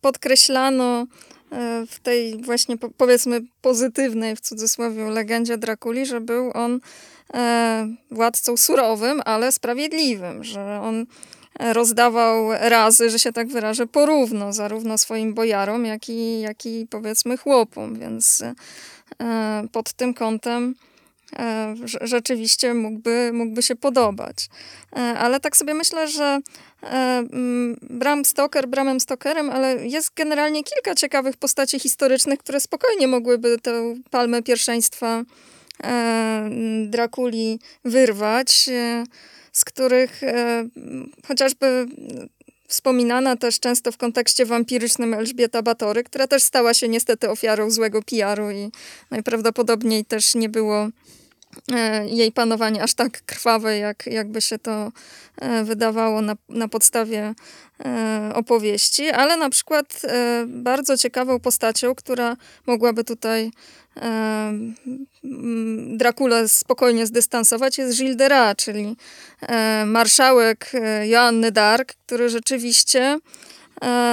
podkreślano 0.00 1.06
w 1.86 2.00
tej 2.02 2.42
właśnie 2.42 2.76
powiedzmy 2.96 3.40
pozytywnej 3.62 4.36
w 4.36 4.40
cudzysłowie 4.40 5.04
legendzie 5.04 5.58
Drakuli, 5.58 6.06
że 6.06 6.20
był 6.20 6.50
on 6.54 6.80
e, 7.34 7.88
władcą 8.10 8.56
surowym, 8.56 9.22
ale 9.24 9.52
sprawiedliwym, 9.52 10.44
że 10.44 10.80
on 10.82 11.06
rozdawał 11.58 12.48
razy, 12.60 13.10
że 13.10 13.18
się 13.18 13.32
tak 13.32 13.48
wyrażę, 13.48 13.86
porówno 13.86 14.52
zarówno 14.52 14.98
swoim 14.98 15.34
bojarom, 15.34 15.84
jak 15.84 16.08
i, 16.08 16.40
jak 16.40 16.66
i 16.66 16.86
powiedzmy 16.90 17.36
chłopom, 17.36 17.98
więc 17.98 18.42
e, 18.42 18.54
pod 19.72 19.92
tym 19.92 20.14
kątem 20.14 20.74
rzeczywiście 22.00 22.74
mógłby, 22.74 23.30
mógłby 23.34 23.62
się 23.62 23.76
podobać. 23.76 24.48
Ale 24.92 25.40
tak 25.40 25.56
sobie 25.56 25.74
myślę, 25.74 26.08
że 26.08 26.40
E, 26.82 27.18
mm, 27.32 27.76
Bram 27.82 28.24
Stoker 28.24 28.68
Bramem 28.68 29.00
Stokerem, 29.00 29.50
ale 29.50 29.86
jest 29.86 30.14
generalnie 30.16 30.64
kilka 30.64 30.94
ciekawych 30.94 31.36
postaci 31.36 31.78
historycznych, 31.78 32.38
które 32.38 32.60
spokojnie 32.60 33.08
mogłyby 33.08 33.58
tę 33.58 33.94
palmę 34.10 34.42
pierwszeństwa 34.42 35.22
e, 35.84 36.50
Drakuli 36.86 37.58
wyrwać, 37.84 38.68
e, 38.68 39.04
z 39.52 39.64
których 39.64 40.20
chociażby 41.28 41.86
wspominana 42.68 43.36
też 43.36 43.60
często 43.60 43.92
w 43.92 43.96
kontekście 43.96 44.46
wampirycznym 44.46 45.14
Elżbieta 45.14 45.62
Batory, 45.62 46.04
która 46.04 46.26
też 46.26 46.42
stała 46.42 46.74
się 46.74 46.88
niestety 46.88 47.30
ofiarą 47.30 47.70
złego 47.70 48.02
PR-u 48.02 48.50
i 48.50 48.70
najprawdopodobniej 49.10 50.04
też 50.04 50.34
nie 50.34 50.48
było 50.48 50.88
E, 50.88 51.15
jej 52.06 52.32
panowanie 52.32 52.82
aż 52.82 52.94
tak 52.94 53.22
krwawe, 53.26 53.78
jak, 53.78 54.06
jakby 54.06 54.40
się 54.40 54.58
to 54.58 54.92
e, 55.36 55.64
wydawało 55.64 56.22
na, 56.22 56.36
na 56.48 56.68
podstawie 56.68 57.34
e, 57.84 58.30
opowieści, 58.34 59.10
ale 59.10 59.36
na 59.36 59.50
przykład 59.50 60.02
bardzo 60.46 60.96
ciekawą 60.96 61.40
postacią, 61.40 61.94
która 61.94 62.36
mogłaby 62.66 63.04
tutaj 63.04 63.50
Dracula 65.86 66.48
spokojnie 66.48 67.06
zdystansować, 67.06 67.78
jest 67.78 67.98
Gilles 67.98 68.16
de 68.16 68.54
czyli 68.56 68.96
marszałek 69.86 70.72
Joanny 71.04 71.52
d'Arc, 71.52 71.84
który 71.84 72.28
rzeczywiście 72.28 73.18
E, 73.18 73.65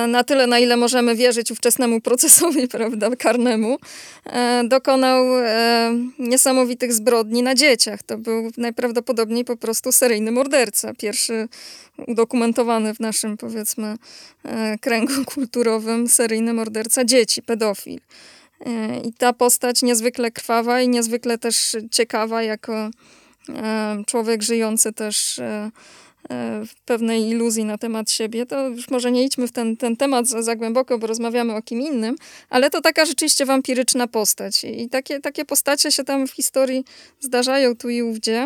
na 0.08 0.23
tyle, 0.23 0.47
na 0.47 0.60
ile 0.60 0.78
możemy 0.78 1.15
wierzyć 1.15 1.52
ówczesnemu 1.52 2.02
procesowi 2.02 2.67
prawda, 2.78 3.15
karnemu, 3.15 3.78
e, 4.26 4.63
dokonał 4.67 5.26
e, 5.39 5.91
niesamowitych 6.19 6.93
zbrodni 6.93 7.43
na 7.43 7.56
dzieciach. 7.56 8.04
To 8.04 8.17
był 8.17 8.52
najprawdopodobniej 8.58 9.45
po 9.45 9.58
prostu 9.58 9.91
seryjny 9.91 10.32
morderca. 10.32 10.93
Pierwszy 10.93 11.47
udokumentowany 12.08 12.93
w 12.93 12.99
naszym, 12.99 13.38
powiedzmy, 13.38 13.95
kręgu 14.82 15.26
kulturowym 15.36 16.08
seryjny 16.08 16.54
morderca 16.54 17.06
dzieci, 17.06 17.41
pedofil. 17.41 17.99
I 19.04 19.13
ta 19.13 19.34
postać 19.34 19.82
niezwykle 19.82 20.32
krwawa 20.32 20.82
i 20.82 20.89
niezwykle 20.89 21.38
też 21.38 21.76
ciekawa 21.91 22.43
jako 22.43 22.89
człowiek 24.06 24.43
żyjący 24.43 24.93
też 24.93 25.39
E, 25.39 25.71
pewnej 26.86 27.29
iluzji 27.29 27.65
na 27.65 27.77
temat 27.77 28.12
siebie, 28.12 28.45
to 28.45 28.67
już 28.67 28.89
może 28.89 29.12
nie 29.12 29.23
idźmy 29.23 29.47
w 29.47 29.51
ten, 29.51 29.77
ten 29.77 29.97
temat 29.97 30.27
za, 30.27 30.43
za 30.43 30.55
głęboko, 30.55 30.97
bo 30.97 31.07
rozmawiamy 31.07 31.55
o 31.55 31.62
kim 31.62 31.81
innym, 31.81 32.15
ale 32.49 32.69
to 32.69 32.81
taka 32.81 33.05
rzeczywiście 33.05 33.45
wampiryczna 33.45 34.07
postać. 34.07 34.63
I 34.63 34.89
takie, 34.89 35.19
takie 35.19 35.45
postacie 35.45 35.91
się 35.91 36.03
tam 36.03 36.27
w 36.27 36.31
historii 36.31 36.86
zdarzają 37.19 37.75
tu 37.75 37.89
i 37.89 38.01
ówdzie. 38.01 38.45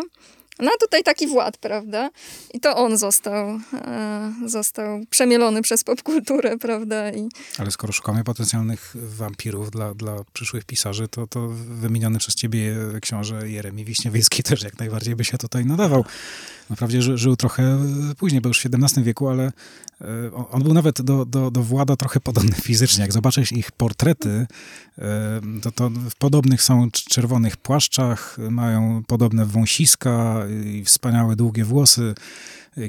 No 0.60 0.72
a 0.76 0.78
tutaj 0.80 1.04
taki 1.04 1.28
Wład, 1.28 1.58
prawda? 1.58 2.10
I 2.54 2.60
to 2.60 2.76
on 2.76 2.98
został, 2.98 3.60
e, 3.74 4.34
został 4.46 5.06
przemielony 5.10 5.62
przez 5.62 5.84
popkulturę, 5.84 6.58
prawda? 6.58 7.12
I... 7.12 7.30
Ale 7.58 7.72
skoro 7.72 7.93
szukamy 7.93 8.24
potencjalnych 8.24 8.96
wampirów 8.96 9.72
dla, 9.72 9.93
dla 9.93 10.15
przyszłych 10.34 10.65
pisarzy, 10.65 11.08
to, 11.08 11.28
to 11.28 11.48
wymieniony 11.58 12.20
przez 12.20 12.36
ciebie 12.36 12.76
książę 13.02 13.50
Jeremi 13.50 13.86
Wiśniewiecki 13.86 14.43
też 14.43 14.63
jak 14.63 14.80
najbardziej 14.80 15.15
by 15.15 15.26
się 15.26 15.38
tutaj 15.38 15.65
nadawał. 15.65 16.06
Naprawdę 16.70 17.02
ży, 17.02 17.17
żył 17.17 17.36
trochę 17.36 17.78
później, 18.17 18.41
bo 18.41 18.50
już 18.50 18.62
w 18.62 18.65
XVII 18.65 19.04
wieku, 19.04 19.30
ale 19.30 19.52
on 20.51 20.63
był 20.63 20.73
nawet 20.73 21.01
do, 21.01 21.25
do, 21.25 21.51
do 21.51 21.63
Włada 21.63 21.95
trochę 21.95 22.19
podobny 22.19 22.51
fizycznie. 22.69 23.01
Jak 23.01 23.13
zobaczysz 23.13 23.51
ich 23.51 23.71
portrety, 23.71 24.47
e, 24.97 25.41
to, 25.62 25.71
to 25.71 25.89
w 25.89 26.15
podobnych 26.15 26.62
są 26.62 26.91
czerwonych 26.91 27.57
płaszczach, 27.57 28.38
mają 28.51 29.03
podobne 29.07 29.45
wąsiska 29.45 30.43
i 30.65 30.83
wspaniałe 30.86 31.36
długie 31.36 31.65
włosy 31.65 32.15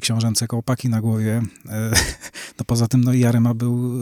książęce 0.01 0.47
kołpaki 0.47 0.89
na 0.89 1.01
głowie. 1.01 1.43
E, 1.69 1.91
no 2.59 2.65
poza 2.67 2.89
tym 2.89 3.05
no, 3.05 3.13
Jarema 3.13 3.55
był 3.55 3.93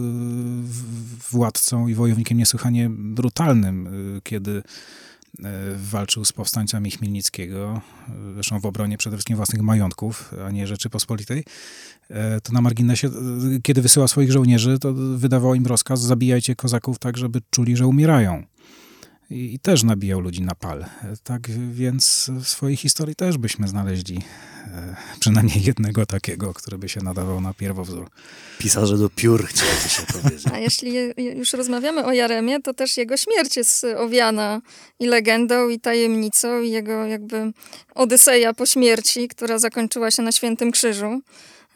władcą 1.30 1.88
i 1.88 1.94
wojownikiem 1.94 2.38
niesłychanie 2.38 2.90
brutalnym, 2.90 3.88
kiedy 4.24 4.62
E, 4.62 5.05
walczył 5.76 6.24
z 6.24 6.32
powstańcami 6.32 6.90
Chmielnickiego, 6.90 7.80
e, 8.08 8.34
zresztą 8.34 8.60
w 8.60 8.66
obronie 8.66 8.98
przede 8.98 9.16
wszystkim 9.16 9.36
własnych 9.36 9.62
majątków, 9.62 10.34
a 10.46 10.50
nie 10.50 10.66
Rzeczypospolitej, 10.66 11.44
e, 12.10 12.40
to 12.40 12.52
na 12.52 12.60
marginesie, 12.60 13.10
kiedy 13.62 13.82
wysyła 13.82 14.08
swoich 14.08 14.32
żołnierzy, 14.32 14.78
to 14.78 14.92
wydawał 14.94 15.54
im 15.54 15.66
rozkaz, 15.66 16.00
zabijajcie 16.00 16.56
kozaków 16.56 16.98
tak, 16.98 17.16
żeby 17.16 17.40
czuli, 17.50 17.76
że 17.76 17.86
umierają 17.86 18.42
i, 19.30 19.54
i, 19.54 19.58
też 19.58 19.82
nabijał 19.82 20.20
ludzi 20.20 20.42
na 20.42 20.54
pal. 20.54 20.84
Tak 21.24 21.50
więc 21.72 22.30
w 22.40 22.48
swojej 22.48 22.76
historii 22.76 23.14
też 23.14 23.38
byśmy 23.38 23.68
znaleźli 23.68 24.22
e, 24.66 24.96
przynajmniej 25.20 25.62
jednego 25.62 26.06
takiego, 26.06 26.54
który 26.54 26.78
by 26.78 26.88
się 26.88 27.00
nadawał 27.00 27.40
na 27.40 27.54
pierwowzór. 27.54 28.10
Pisarze 28.58 28.98
do 28.98 29.10
piór, 29.10 29.46
chciałoby 29.46 29.88
się 29.88 30.02
powiedzieć. 30.02 30.46
A 30.54 30.58
jeśli 30.58 30.94
już 31.16 31.52
rozmawiamy 31.52 32.04
o 32.04 32.12
Jaremie, 32.12 32.62
to 32.62 32.74
też 32.74 32.96
jego 32.96 33.16
śmierć 33.16 33.56
jest 33.56 33.86
owiana 33.96 34.60
i 35.00 35.06
legendą, 35.06 35.68
i 35.68 35.80
tajemnicą, 35.80 36.62
i 36.62 36.70
jego 36.70 37.06
jakby 37.06 37.52
odyseja 37.94 38.54
po 38.54 38.66
śmierci, 38.66 39.28
która 39.28 39.58
zakończyła 39.58 40.10
się 40.10 40.22
na 40.22 40.32
Świętym 40.32 40.70
Krzyżu. 40.70 41.20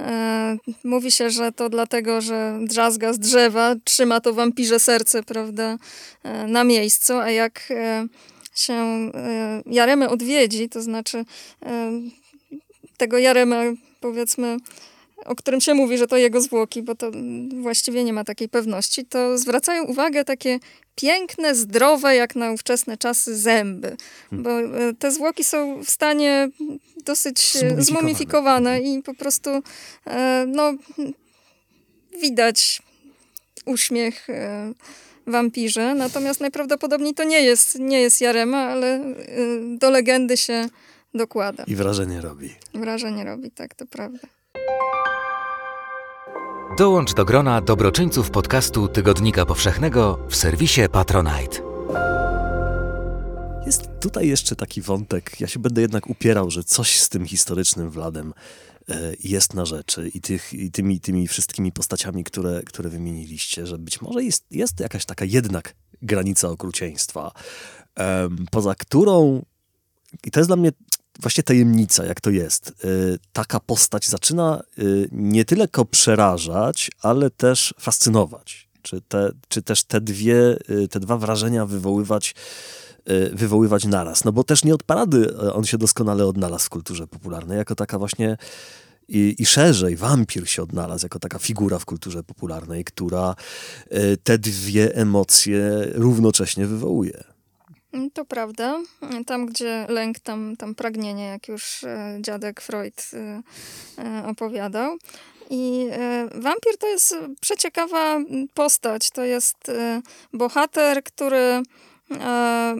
E, 0.00 0.56
mówi 0.84 1.10
się, 1.10 1.30
że 1.30 1.52
to 1.52 1.68
dlatego, 1.68 2.20
że 2.20 2.58
drzazga 2.62 3.12
z 3.12 3.18
drzewa 3.18 3.74
trzyma 3.84 4.20
to 4.20 4.32
wampirze 4.32 4.80
serce, 4.80 5.22
prawda, 5.22 5.78
e, 6.22 6.46
na 6.46 6.64
miejscu, 6.64 7.14
a 7.14 7.30
jak 7.30 7.68
e, 7.70 8.06
się 8.54 9.10
Jaremę 9.66 10.08
odwiedzi, 10.08 10.68
to 10.68 10.82
znaczy 10.82 11.24
tego 12.96 13.18
Jaremę, 13.18 13.74
powiedzmy, 14.00 14.56
o 15.24 15.34
którym 15.34 15.60
się 15.60 15.74
mówi, 15.74 15.98
że 15.98 16.06
to 16.06 16.16
jego 16.16 16.40
zwłoki, 16.40 16.82
bo 16.82 16.94
to 16.94 17.10
właściwie 17.60 18.04
nie 18.04 18.12
ma 18.12 18.24
takiej 18.24 18.48
pewności, 18.48 19.04
to 19.04 19.38
zwracają 19.38 19.84
uwagę 19.84 20.24
takie 20.24 20.58
piękne, 20.94 21.54
zdrowe, 21.54 22.16
jak 22.16 22.36
na 22.36 22.52
ówczesne 22.52 22.96
czasy, 22.96 23.36
zęby. 23.36 23.96
Hmm. 24.30 24.42
Bo 24.42 24.50
te 24.98 25.10
zwłoki 25.10 25.44
są 25.44 25.84
w 25.84 25.90
stanie 25.90 26.48
dosyć 27.04 27.56
e, 27.62 27.82
zmumifikowane 27.82 28.80
i 28.80 29.02
po 29.02 29.14
prostu 29.14 29.50
e, 30.06 30.44
no, 30.48 30.72
widać 32.20 32.82
uśmiech 33.64 34.30
e, 34.30 34.72
wampirze. 35.26 35.94
Natomiast 35.94 36.40
najprawdopodobniej 36.40 37.14
to 37.14 37.24
nie 37.24 37.40
jest, 37.40 37.78
nie 37.78 38.00
jest 38.00 38.20
Jarema, 38.20 38.58
ale 38.58 39.14
do 39.78 39.90
legendy 39.90 40.36
się 40.36 40.68
dokłada. 41.14 41.64
I 41.66 41.74
wrażenie 41.76 42.20
robi. 42.20 42.54
Wrażenie 42.74 43.24
robi, 43.24 43.50
tak, 43.50 43.74
to 43.74 43.86
prawda. 43.86 44.18
Dołącz 46.78 47.14
do 47.14 47.24
grona 47.24 47.60
dobroczyńców 47.60 48.30
podcastu 48.30 48.88
Tygodnika 48.88 49.46
Powszechnego 49.46 50.18
w 50.28 50.36
serwisie 50.36 50.80
Patronite. 50.92 51.62
Jest 53.66 53.88
tutaj 54.00 54.28
jeszcze 54.28 54.56
taki 54.56 54.82
wątek. 54.82 55.40
Ja 55.40 55.46
się 55.46 55.58
będę 55.58 55.80
jednak 55.80 56.10
upierał, 56.10 56.50
że 56.50 56.64
coś 56.64 57.00
z 57.00 57.08
tym 57.08 57.26
historycznym 57.26 57.90
Wladem 57.90 58.34
e, 58.88 59.12
jest 59.24 59.54
na 59.54 59.64
rzeczy 59.64 60.10
i, 60.14 60.20
tych, 60.20 60.54
i 60.54 60.70
tymi, 60.70 61.00
tymi 61.00 61.28
wszystkimi 61.28 61.72
postaciami, 61.72 62.24
które, 62.24 62.62
które 62.62 62.90
wymieniliście, 62.90 63.66
że 63.66 63.78
być 63.78 64.00
może 64.00 64.24
jest, 64.24 64.44
jest 64.50 64.80
jakaś 64.80 65.04
taka 65.04 65.24
jednak 65.24 65.74
granica 66.02 66.48
okrucieństwa, 66.48 67.32
poza 68.50 68.74
którą, 68.74 69.44
i 70.24 70.30
to 70.30 70.40
jest 70.40 70.48
dla 70.50 70.56
mnie 70.56 70.72
właśnie 71.18 71.42
tajemnica, 71.42 72.04
jak 72.04 72.20
to 72.20 72.30
jest. 72.30 72.68
E, 72.68 72.72
taka 73.32 73.60
postać 73.60 74.08
zaczyna 74.08 74.60
e, 74.78 74.82
nie 75.12 75.44
tylko 75.44 75.84
przerażać, 75.84 76.90
ale 77.02 77.30
też 77.30 77.74
fascynować. 77.78 78.70
Czy, 78.82 79.00
te, 79.00 79.30
czy 79.48 79.62
też 79.62 79.84
te 79.84 80.00
dwie, 80.00 80.56
te 80.90 81.00
dwa 81.00 81.16
wrażenia 81.16 81.66
wywoływać 81.66 82.34
wywoływać 83.32 83.84
naraz. 83.84 84.24
No 84.24 84.32
bo 84.32 84.44
też 84.44 84.64
nie 84.64 84.74
od 84.74 84.82
parady 84.82 85.38
on 85.52 85.64
się 85.64 85.78
doskonale 85.78 86.26
odnalazł 86.26 86.66
w 86.66 86.68
kulturze 86.68 87.06
popularnej, 87.06 87.58
jako 87.58 87.74
taka 87.74 87.98
właśnie 87.98 88.36
i, 89.08 89.34
i 89.38 89.46
szerzej 89.46 89.96
wampir 89.96 90.48
się 90.48 90.62
odnalazł 90.62 91.04
jako 91.04 91.18
taka 91.18 91.38
figura 91.38 91.78
w 91.78 91.84
kulturze 91.84 92.22
popularnej, 92.22 92.84
która 92.84 93.34
te 94.24 94.38
dwie 94.38 94.94
emocje 94.94 95.88
równocześnie 95.94 96.66
wywołuje. 96.66 97.24
Mm, 97.92 98.10
to 98.10 98.24
prawda. 98.24 98.80
Tam, 99.26 99.46
gdzie 99.46 99.86
lęk, 99.88 100.18
tam, 100.18 100.56
tam 100.56 100.74
pragnienie, 100.74 101.26
jak 101.26 101.48
już 101.48 101.84
e, 101.84 102.18
dziadek 102.20 102.60
Freud 102.60 103.10
e, 103.14 104.26
opowiadał. 104.26 104.96
I 105.52 105.86
wampir 106.34 106.78
to 106.78 106.86
jest 106.86 107.16
przeciekawa 107.40 108.18
postać. 108.54 109.10
To 109.10 109.24
jest 109.24 109.56
bohater, 110.32 111.02
który 111.04 111.62
E, 112.18 112.76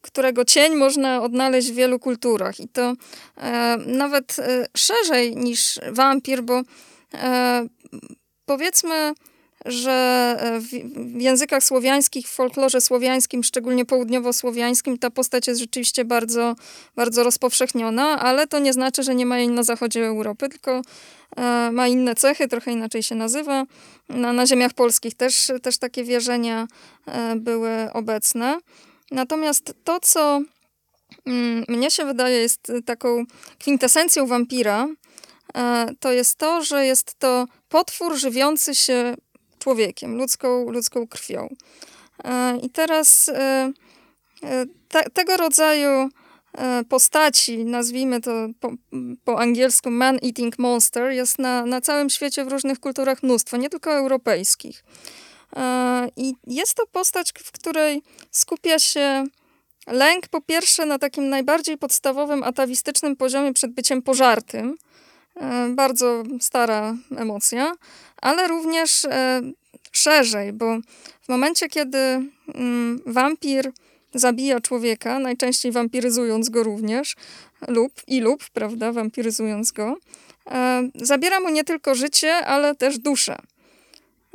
którego 0.00 0.44
cień 0.44 0.74
można 0.74 1.22
odnaleźć 1.22 1.70
w 1.70 1.74
wielu 1.74 1.98
kulturach. 1.98 2.60
I 2.60 2.68
to 2.68 2.94
e, 3.36 3.76
nawet 3.86 4.38
e, 4.38 4.66
szerzej 4.76 5.36
niż 5.36 5.80
wampir, 5.92 6.42
bo 6.42 6.62
powiedzmy, 8.46 9.12
że 9.64 10.36
w 10.60 11.20
językach 11.20 11.64
słowiańskich, 11.64 12.28
w 12.28 12.32
folklorze 12.32 12.80
słowiańskim, 12.80 13.44
szczególnie 13.44 13.84
południowo-słowiańskim, 13.84 14.98
ta 14.98 15.10
postać 15.10 15.46
jest 15.46 15.60
rzeczywiście 15.60 16.04
bardzo, 16.04 16.54
bardzo 16.96 17.24
rozpowszechniona, 17.24 18.20
ale 18.20 18.46
to 18.46 18.58
nie 18.58 18.72
znaczy, 18.72 19.02
że 19.02 19.14
nie 19.14 19.26
ma 19.26 19.38
jej 19.38 19.48
na 19.48 19.62
zachodzie 19.62 20.06
Europy, 20.06 20.48
tylko 20.48 20.82
ma 21.72 21.88
inne 21.88 22.14
cechy, 22.14 22.48
trochę 22.48 22.72
inaczej 22.72 23.02
się 23.02 23.14
nazywa. 23.14 23.64
Na, 24.08 24.32
na 24.32 24.46
ziemiach 24.46 24.72
polskich 24.72 25.14
też, 25.14 25.52
też 25.62 25.78
takie 25.78 26.04
wierzenia 26.04 26.66
były 27.36 27.70
obecne. 27.92 28.58
Natomiast 29.10 29.74
to, 29.84 30.00
co 30.00 30.40
mm, 31.26 31.64
mnie 31.68 31.90
się 31.90 32.04
wydaje 32.04 32.40
jest 32.40 32.72
taką 32.84 33.24
kwintesencją 33.58 34.26
wampira, 34.26 34.88
to 36.00 36.12
jest 36.12 36.38
to, 36.38 36.64
że 36.64 36.86
jest 36.86 37.18
to 37.18 37.46
potwór 37.68 38.16
żywiący 38.16 38.74
się 38.74 39.14
człowiekiem, 39.62 40.16
ludzką, 40.16 40.70
ludzką 40.70 41.06
krwią. 41.06 41.48
I 42.62 42.70
teraz 42.70 43.30
te, 44.88 45.10
tego 45.14 45.36
rodzaju 45.36 46.08
E, 46.58 46.84
postaci, 46.84 47.64
nazwijmy 47.64 48.20
to 48.20 48.48
po, 48.60 48.72
po 49.24 49.40
angielsku 49.40 49.90
man-eating 49.90 50.58
monster, 50.58 51.10
jest 51.10 51.38
na, 51.38 51.66
na 51.66 51.80
całym 51.80 52.10
świecie 52.10 52.44
w 52.44 52.48
różnych 52.48 52.80
kulturach 52.80 53.22
mnóstwo, 53.22 53.56
nie 53.56 53.70
tylko 53.70 53.92
europejskich. 53.92 54.84
E, 55.56 56.08
I 56.16 56.34
jest 56.46 56.74
to 56.74 56.86
postać, 56.86 57.32
w 57.44 57.52
której 57.52 58.02
skupia 58.30 58.78
się 58.78 59.24
lęk 59.86 60.28
po 60.28 60.40
pierwsze 60.40 60.86
na 60.86 60.98
takim 60.98 61.28
najbardziej 61.28 61.78
podstawowym, 61.78 62.42
atawistycznym 62.42 63.16
poziomie 63.16 63.52
przed 63.52 63.72
byciem 63.72 64.02
pożartym. 64.02 64.76
E, 65.36 65.68
bardzo 65.68 66.22
stara 66.40 66.94
emocja, 67.16 67.72
ale 68.22 68.48
również 68.48 69.06
szerzej, 69.92 70.52
bo 70.52 70.78
w 71.22 71.28
momencie, 71.28 71.68
kiedy 71.68 71.98
mm, 72.54 73.00
wampir 73.06 73.72
zabija 74.14 74.60
człowieka, 74.60 75.18
najczęściej 75.18 75.72
wampiryzując 75.72 76.48
go 76.48 76.62
również, 76.62 77.16
lub 77.68 77.92
i 78.06 78.20
lub, 78.20 78.50
prawda, 78.52 78.92
wampiryzując 78.92 79.72
go. 79.72 79.96
E, 80.50 80.88
zabiera 80.94 81.40
mu 81.40 81.48
nie 81.48 81.64
tylko 81.64 81.94
życie, 81.94 82.34
ale 82.34 82.74
też 82.74 82.98
duszę. 82.98 83.38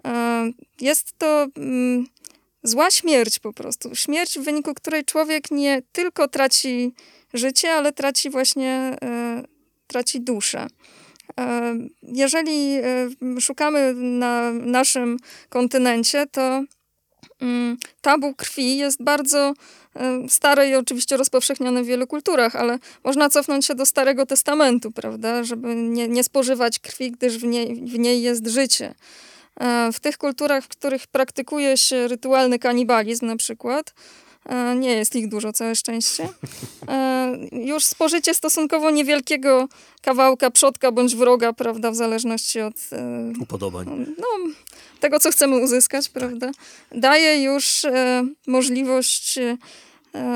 E, 0.05 0.51
jest 0.81 1.13
to 1.17 1.47
mm, 1.57 2.07
zła 2.63 2.91
śmierć 2.91 3.39
po 3.39 3.53
prostu. 3.53 3.95
Śmierć, 3.95 4.39
w 4.39 4.43
wyniku 4.43 4.73
której 4.73 5.05
człowiek 5.05 5.51
nie 5.51 5.81
tylko 5.91 6.27
traci 6.27 6.93
życie, 7.33 7.73
ale 7.73 7.93
traci 7.93 8.29
właśnie 8.29 8.97
e, 9.03 9.43
traci 9.87 10.21
duszę. 10.21 10.67
E, 11.39 11.75
jeżeli 12.03 12.75
e, 12.75 13.09
szukamy 13.39 13.93
na 13.93 14.51
naszym 14.51 15.17
kontynencie, 15.49 16.25
to 16.31 16.63
Mm, 17.41 17.77
tabu 18.01 18.35
krwi 18.35 18.77
jest 18.77 19.03
bardzo 19.03 19.53
stare 20.27 20.69
i 20.69 20.75
oczywiście 20.75 21.17
rozpowszechnione 21.17 21.83
w 21.83 21.85
wielu 21.85 22.07
kulturach, 22.07 22.55
ale 22.55 22.79
można 23.03 23.29
cofnąć 23.29 23.65
się 23.65 23.75
do 23.75 23.85
Starego 23.85 24.25
Testamentu, 24.25 24.91
prawda, 24.91 25.43
żeby 25.43 25.75
nie, 25.75 26.07
nie 26.07 26.23
spożywać 26.23 26.79
krwi, 26.79 27.11
gdyż 27.11 27.37
w 27.37 27.43
niej, 27.43 27.75
w 27.75 27.99
niej 27.99 28.21
jest 28.21 28.47
życie. 28.47 28.95
E, 29.59 29.91
w 29.93 29.99
tych 29.99 30.17
kulturach, 30.17 30.63
w 30.63 30.67
których 30.67 31.07
praktykuje 31.07 31.77
się 31.77 32.07
rytualny 32.07 32.59
kanibalizm 32.59 33.25
na 33.25 33.35
przykład, 33.35 33.89
e, 33.89 34.26
nie 34.75 34.91
jest 34.91 35.15
ich 35.15 35.27
dużo, 35.27 35.53
całe 35.53 35.75
szczęście. 35.75 36.29
E, 36.87 37.37
już 37.51 37.83
spożycie 37.83 38.33
stosunkowo 38.33 38.91
niewielkiego 38.91 39.67
kawałka 40.01 40.51
przodka 40.51 40.91
bądź 40.91 41.15
wroga, 41.15 41.53
prawda, 41.53 41.91
w 41.91 41.95
zależności 41.95 42.61
od 42.61 42.75
upodobań. 43.41 44.05
No, 44.17 44.53
tego, 44.99 45.19
co 45.19 45.31
chcemy 45.31 45.57
uzyskać, 45.57 46.09
prawda, 46.09 46.51
daje 46.91 47.43
już 47.43 47.85
e, 47.85 48.27
możliwość 48.47 49.37
e, 49.37 49.57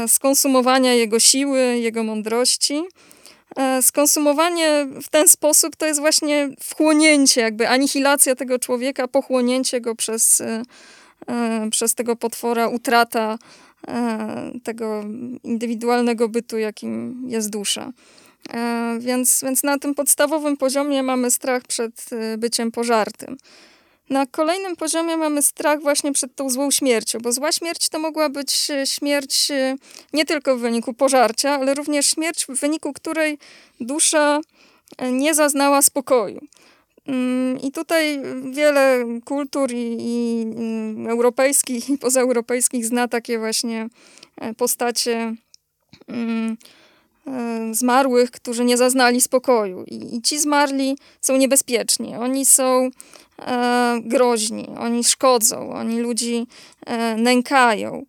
skonsumowania 0.08 0.94
jego 0.94 1.20
siły, 1.20 1.60
jego 1.60 2.04
mądrości. 2.04 2.84
E, 3.56 3.82
skonsumowanie 3.82 4.88
w 5.04 5.10
ten 5.10 5.28
sposób 5.28 5.76
to 5.76 5.86
jest 5.86 6.00
właśnie 6.00 6.50
wchłonięcie, 6.60 7.42
jakby 7.42 7.70
anihilacja 7.70 8.36
tego 8.36 8.60
człowieka, 8.60 9.08
pochłonięcie 9.08 9.82
go 9.82 9.96
przez, 9.96 10.42
e, 10.42 10.64
e 11.28 11.70
przez 11.72 11.96
tego 11.96 12.16
potwora, 12.16 12.68
utrata 12.68 13.34
e, 13.34 13.38
tego 14.64 15.04
indywidualnego 15.44 16.30
bytu, 16.30 16.58
jakim 16.58 17.24
jest 17.28 17.50
dusza. 17.50 17.92
E, 18.54 18.98
więc, 19.00 19.42
więc 19.44 19.64
na 19.64 19.80
tym 19.80 19.96
podstawowym 19.96 20.58
poziomie 20.58 21.04
mamy 21.04 21.32
strach 21.32 21.64
przed 21.64 22.10
byciem 22.38 22.72
pożartym. 22.72 23.38
Na 24.12 24.26
kolejnym 24.26 24.76
poziomie 24.76 25.18
mamy 25.18 25.42
strach 25.42 25.82
właśnie 25.82 26.12
przed 26.12 26.36
tą 26.36 26.50
złą 26.50 26.72
śmiercią, 26.72 27.20
bo 27.20 27.32
zła 27.32 27.52
śmierć 27.52 27.90
to 27.90 28.00
mogła 28.00 28.30
być 28.30 28.72
e, 28.72 28.88
śmierć 28.88 29.52
e, 29.52 29.76
nie 30.14 30.26
tylko 30.26 30.58
w 30.58 30.60
wyniku 30.60 30.94
pożarcia, 30.94 31.52
ale 31.52 31.74
również 31.74 32.08
śmierć, 32.08 32.46
w 32.46 32.60
wyniku 32.60 32.94
której 32.94 33.38
dusza 33.80 34.40
e, 34.98 35.12
nie 35.12 35.34
zaznała 35.34 35.82
spokoju. 35.82 36.42
Mm, 37.08 37.60
I 37.60 37.72
tutaj 37.72 38.22
wiele 38.52 39.06
kultur 39.26 39.72
i, 39.72 39.98
i 40.00 40.42
mm, 40.42 41.08
europejskich 41.08 41.90
i 41.90 41.98
pozaeuropejskich 42.08 42.86
zna 42.86 43.08
takie 43.08 43.40
właśnie 43.40 43.88
postacie 44.58 45.36
mm, 46.08 46.58
zmarłych, 47.72 48.32
którzy 48.32 48.66
nie 48.66 48.78
zaznali 48.78 49.22
spokoju. 49.22 49.84
I, 49.84 50.16
I, 50.16 50.22
ci 50.22 50.40
zmarli 50.40 50.98
są 51.22 51.38
niebezpieczni. 51.38 52.16
Oni 52.16 52.46
są 52.46 52.90
e, 53.40 54.00
groźni, 54.04 54.68
oni 54.80 55.04
szkodzą, 55.04 55.74
oni 55.74 56.00
ludzi 56.00 56.48
e, 56.86 57.16
nękają. 57.16 58.06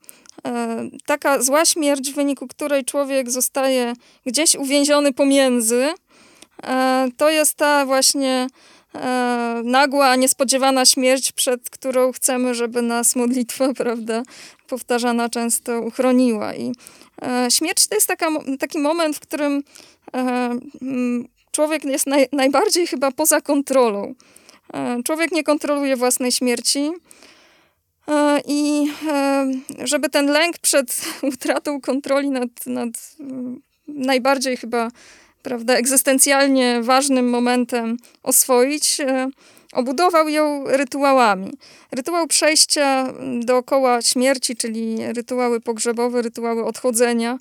E, 0.46 0.85
taka 1.07 1.42
zła 1.42 1.64
śmierć, 1.64 2.11
w 2.11 2.14
wyniku 2.14 2.48
której 2.48 2.85
człowiek 2.85 3.31
zostaje 3.31 3.92
gdzieś 4.26 4.55
uwięziony 4.55 5.12
pomiędzy, 5.12 5.94
e, 6.62 7.09
to 7.16 7.31
jest 7.31 7.55
ta 7.55 7.87
właśnie 7.87 8.46
e, 8.94 9.61
nagła, 9.64 10.16
niespodziewana 10.16 10.87
śmierć, 10.87 11.33
przed 11.33 11.70
którą 11.70 12.12
chcemy, 12.12 12.55
żeby 12.55 12.83
nas 12.83 13.16
modlitwa, 13.16 13.74
prawda, 13.83 14.22
powtarzana 14.68 15.28
często 15.28 15.81
uchroniła. 15.81 16.55
I 16.55 16.72
e, 17.22 17.50
śmierć 17.50 17.88
to 17.88 17.94
jest 17.94 18.07
taka, 18.07 18.28
taki 18.59 18.78
moment, 18.78 19.16
w 19.16 19.20
którym 19.20 19.62
człowiek 21.52 21.85
jest 21.85 22.07
naj, 22.07 22.26
najbardziej 22.33 22.87
chyba 22.87 23.11
poza 23.11 23.40
kontrolą. 23.40 24.14
E, 24.74 25.02
człowiek 25.02 25.33
nie 25.33 25.44
kontroluje 25.44 25.96
własnej 25.96 26.33
śmierci. 26.33 26.90
E, 28.09 28.40
I 28.46 28.87
e, 29.09 29.46
żeby 29.85 30.09
ten 30.09 30.26
lęk 30.26 30.59
przed 30.59 31.05
utratą 31.35 31.81
kontroli 31.81 32.31
nad, 32.31 32.66
nad 32.66 33.16
najbardziej 33.88 34.57
chyba 34.57 34.90
prawda, 35.42 35.74
egzystencjalnie 35.74 36.83
ważnym 36.83 37.31
momentem 37.31 37.96
oswoić, 38.22 38.98
obudował 39.72 40.28
ją 40.28 40.64
rytuałami. 40.66 41.52
Rytuał 41.92 42.26
przejścia 42.26 43.12
dookoła 43.40 44.02
śmierci, 44.02 44.57
czyli 44.57 45.12
rytuały 45.12 45.61
pogrzebowe, 45.61 46.22
rytuały 46.22 46.64
odchodzenia, 46.64 47.38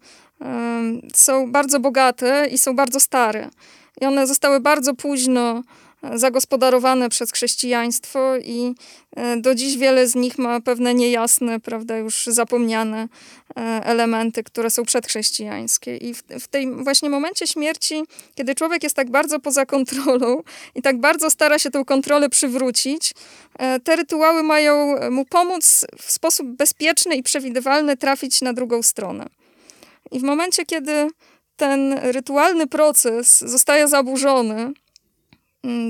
są 1.13 1.51
bardzo 1.51 1.79
bogate 1.79 2.47
i 2.51 2.57
są 2.57 2.75
bardzo 2.75 2.99
stare. 2.99 3.49
I 4.01 4.05
one 4.05 4.27
zostały 4.27 4.59
bardzo 4.59 4.93
późno 4.93 5.63
zagospodarowane 6.13 7.09
przez 7.09 7.31
chrześcijaństwo 7.31 8.37
i 8.37 8.75
do 9.37 9.55
dziś 9.55 9.77
wiele 9.77 10.07
z 10.07 10.15
nich 10.15 10.37
ma 10.37 10.61
pewne 10.61 10.93
niejasne, 10.93 11.59
prawda, 11.59 11.97
już 11.97 12.25
zapomniane 12.25 13.07
elementy, 13.83 14.43
które 14.43 14.69
są 14.69 14.83
przedchrześcijańskie. 14.85 15.97
I 15.97 16.13
w, 16.13 16.23
w 16.39 16.47
tej 16.47 16.83
właśnie 16.83 17.09
momencie 17.09 17.47
śmierci, 17.47 18.03
kiedy 18.35 18.55
człowiek 18.55 18.83
jest 18.83 18.95
tak 18.95 19.09
bardzo 19.09 19.39
poza 19.39 19.65
kontrolą 19.65 20.43
i 20.75 20.81
tak 20.81 20.99
bardzo 20.99 21.29
stara 21.29 21.59
się 21.59 21.71
tę 21.71 21.85
kontrolę 21.85 22.29
przywrócić, 22.29 23.13
te 23.83 23.95
rytuały 23.95 24.43
mają 24.43 24.95
mu 25.11 25.25
pomóc 25.25 25.85
w 26.01 26.11
sposób 26.11 26.47
bezpieczny 26.47 27.15
i 27.15 27.23
przewidywalny 27.23 27.97
trafić 27.97 28.41
na 28.41 28.53
drugą 28.53 28.83
stronę. 28.83 29.27
I 30.11 30.19
w 30.19 30.23
momencie, 30.23 30.65
kiedy 30.65 31.07
ten 31.55 31.93
rytualny 31.93 32.67
proces 32.67 33.39
zostaje 33.39 33.87
zaburzony, 33.87 34.73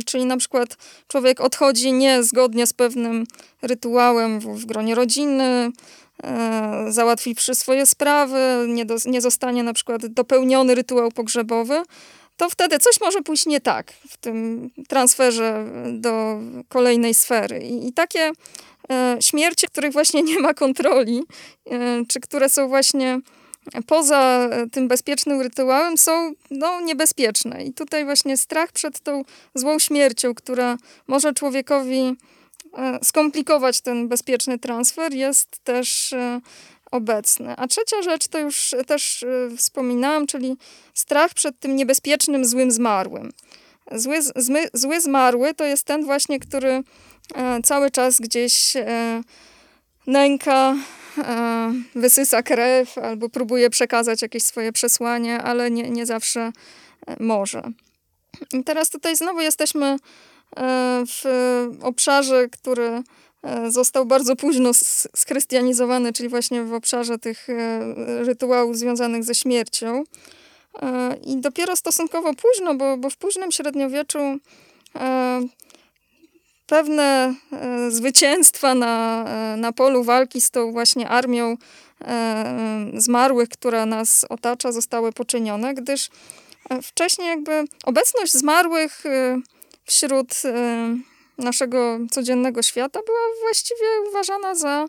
czyli 0.05 0.25
na 0.25 0.37
przykład 0.37 0.77
człowiek 1.07 1.41
odchodzi 1.41 1.93
nie 1.93 2.23
zgodnie 2.23 2.67
z 2.67 2.73
pewnym 2.73 3.25
rytuałem 3.61 4.39
w, 4.39 4.45
w 4.45 4.65
gronie 4.65 4.95
rodziny, 4.95 5.71
e, 6.23 6.85
załatwiwszy 6.89 7.55
swoje 7.55 7.85
sprawy, 7.85 8.65
nie, 8.67 8.85
do, 8.85 8.95
nie 9.05 9.21
zostanie 9.21 9.63
na 9.63 9.73
przykład 9.73 10.05
dopełniony 10.05 10.75
rytuał 10.75 11.11
pogrzebowy, 11.11 11.83
to 12.37 12.49
wtedy 12.49 12.79
coś 12.79 13.01
może 13.01 13.21
pójść 13.21 13.45
nie 13.45 13.61
tak 13.61 13.93
w 14.09 14.17
tym 14.17 14.69
transferze 14.87 15.65
do 15.93 16.39
kolejnej 16.69 17.13
sfery. 17.13 17.59
I, 17.59 17.87
i 17.87 17.93
takie 17.93 18.31
e, 18.91 19.17
śmierci, 19.19 19.67
których 19.67 19.93
właśnie 19.93 20.23
nie 20.31 20.39
ma 20.39 20.53
kontroli, 20.53 21.23
e, 21.71 22.05
czy 22.07 22.19
które 22.19 22.49
są 22.49 22.67
właśnie 22.67 23.19
poza 23.87 24.47
e, 24.51 24.69
tym 24.69 24.87
bezpiecznym 24.87 25.41
rytuałem 25.41 25.97
są 25.97 26.33
no, 26.51 26.81
niebezpieczne. 26.81 27.63
I 27.63 27.73
tutaj 27.73 28.05
właśnie 28.05 28.37
strach 28.37 28.71
przed 28.71 28.99
tą 28.99 29.23
złą 29.55 29.79
śmiercią, 29.79 30.35
która 30.35 30.77
może 31.07 31.33
człowiekowi 31.33 32.15
e, 32.77 32.99
skomplikować 33.03 33.81
ten 33.81 34.07
bezpieczny 34.07 34.59
transfer, 34.59 35.13
jest 35.13 35.59
też 35.63 36.13
e, 36.13 36.41
obecny. 36.91 37.53
A 37.57 37.67
trzecia 37.67 38.01
rzecz, 38.01 38.27
to 38.27 38.39
już 38.39 38.75
też 38.87 39.25
wspominałam, 39.57 40.27
czyli 40.27 40.57
strach 40.93 41.33
przed 41.33 41.59
tym 41.59 41.75
niebezpiecznym, 41.75 42.45
złym 42.45 42.71
zmarłym. 42.71 43.31
Zły, 43.91 44.21
zmy, 44.35 44.67
zły 44.73 45.01
zmarły 45.01 45.53
to 45.53 45.65
jest 45.65 45.83
ten 45.83 46.05
właśnie, 46.05 46.39
który 46.39 46.83
cały 47.63 47.91
czas 47.91 48.19
gdzieś 48.19 48.73
nęka, 50.07 50.75
wysysa 51.95 52.43
krew 52.43 52.97
albo 52.97 53.29
próbuje 53.29 53.69
przekazać 53.69 54.21
jakieś 54.21 54.43
swoje 54.43 54.71
przesłanie, 54.71 55.41
ale 55.41 55.71
nie, 55.71 55.89
nie 55.89 56.05
zawsze 56.05 56.51
e, 57.07 57.23
może. 57.23 57.63
I 58.53 58.63
teraz 58.63 58.89
tutaj 58.89 59.15
znowu 59.15 59.41
jesteśmy 59.41 59.85
e, 59.85 59.97
w 61.07 61.23
obszarze, 61.81 62.47
który 62.49 63.03
został 63.67 64.05
bardzo 64.05 64.35
późno 64.35 64.71
schrystianizowany, 65.15 66.13
czyli 66.13 66.29
właśnie 66.29 66.63
w 66.63 66.73
obszarze 66.73 67.19
tych 67.19 67.47
rytuałów 68.19 68.77
związanych 68.77 69.23
ze 69.23 69.35
śmiercią. 69.35 70.03
I 71.25 71.37
dopiero 71.37 71.75
stosunkowo 71.75 72.33
późno, 72.33 72.75
bo, 72.75 72.97
bo 72.97 73.09
w 73.09 73.17
późnym 73.17 73.51
średniowieczu 73.51 74.19
pewne 76.71 77.35
e, 77.51 77.91
zwycięstwa 77.91 78.75
na, 78.75 79.25
e, 79.27 79.57
na 79.57 79.71
polu 79.71 80.03
walki 80.03 80.41
z 80.41 80.51
tą 80.51 80.71
właśnie 80.71 81.09
armią 81.09 81.57
e, 82.01 82.91
zmarłych, 82.93 83.49
która 83.49 83.85
nas 83.85 84.25
otacza, 84.29 84.71
zostały 84.71 85.11
poczynione, 85.11 85.73
gdyż 85.73 86.09
wcześniej 86.83 87.27
jakby 87.27 87.63
obecność 87.83 88.31
zmarłych 88.31 89.03
wśród 89.85 90.27
naszego 91.37 91.99
codziennego 92.11 92.61
świata 92.61 92.99
była 93.05 93.19
właściwie 93.41 93.87
uważana 94.09 94.55
za 94.55 94.85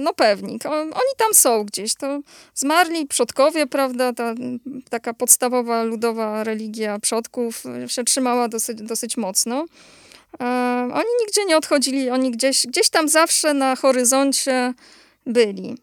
no 0.00 0.14
pewnik. 0.14 0.66
Oni 0.66 1.12
tam 1.16 1.34
są 1.34 1.64
gdzieś. 1.64 1.94
To 1.94 2.20
zmarli 2.54 3.06
przodkowie, 3.06 3.66
prawda? 3.66 4.12
Ta 4.12 4.34
taka 4.90 5.14
podstawowa 5.14 5.82
ludowa 5.82 6.44
religia 6.44 6.98
przodków 6.98 7.64
się 7.86 8.04
trzymała 8.04 8.48
dosyć, 8.48 8.82
dosyć 8.82 9.16
mocno. 9.16 9.66
Oni 10.92 11.10
nigdzie 11.20 11.44
nie 11.44 11.56
odchodzili, 11.56 12.10
oni 12.10 12.30
gdzieś, 12.30 12.66
gdzieś 12.66 12.90
tam 12.90 13.08
zawsze 13.08 13.54
na 13.54 13.76
horyzoncie 13.76 14.74
byli. 15.26 15.76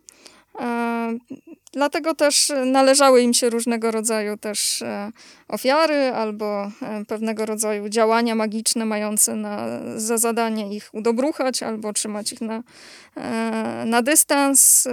Dlatego 1.78 2.16
też 2.16 2.52
należały 2.66 3.22
im 3.22 3.34
się 3.34 3.50
różnego 3.50 3.92
rodzaju 3.92 4.38
też 4.38 4.82
e, 4.82 5.12
ofiary 5.48 6.12
albo 6.14 6.72
e, 6.82 7.06
pewnego 7.08 7.46
rodzaju 7.46 7.90
działania 7.90 8.36
magiczne 8.36 8.86
mające 8.86 9.36
na, 9.36 9.68
za 9.96 10.18
zadanie 10.18 10.76
ich 10.76 10.90
udobruchać 10.94 11.64
albo 11.64 11.94
trzymać 11.94 12.34
ich 12.34 12.42
na, 12.42 12.64
e, 13.16 13.84
na 13.86 14.02
dystans. 14.02 14.88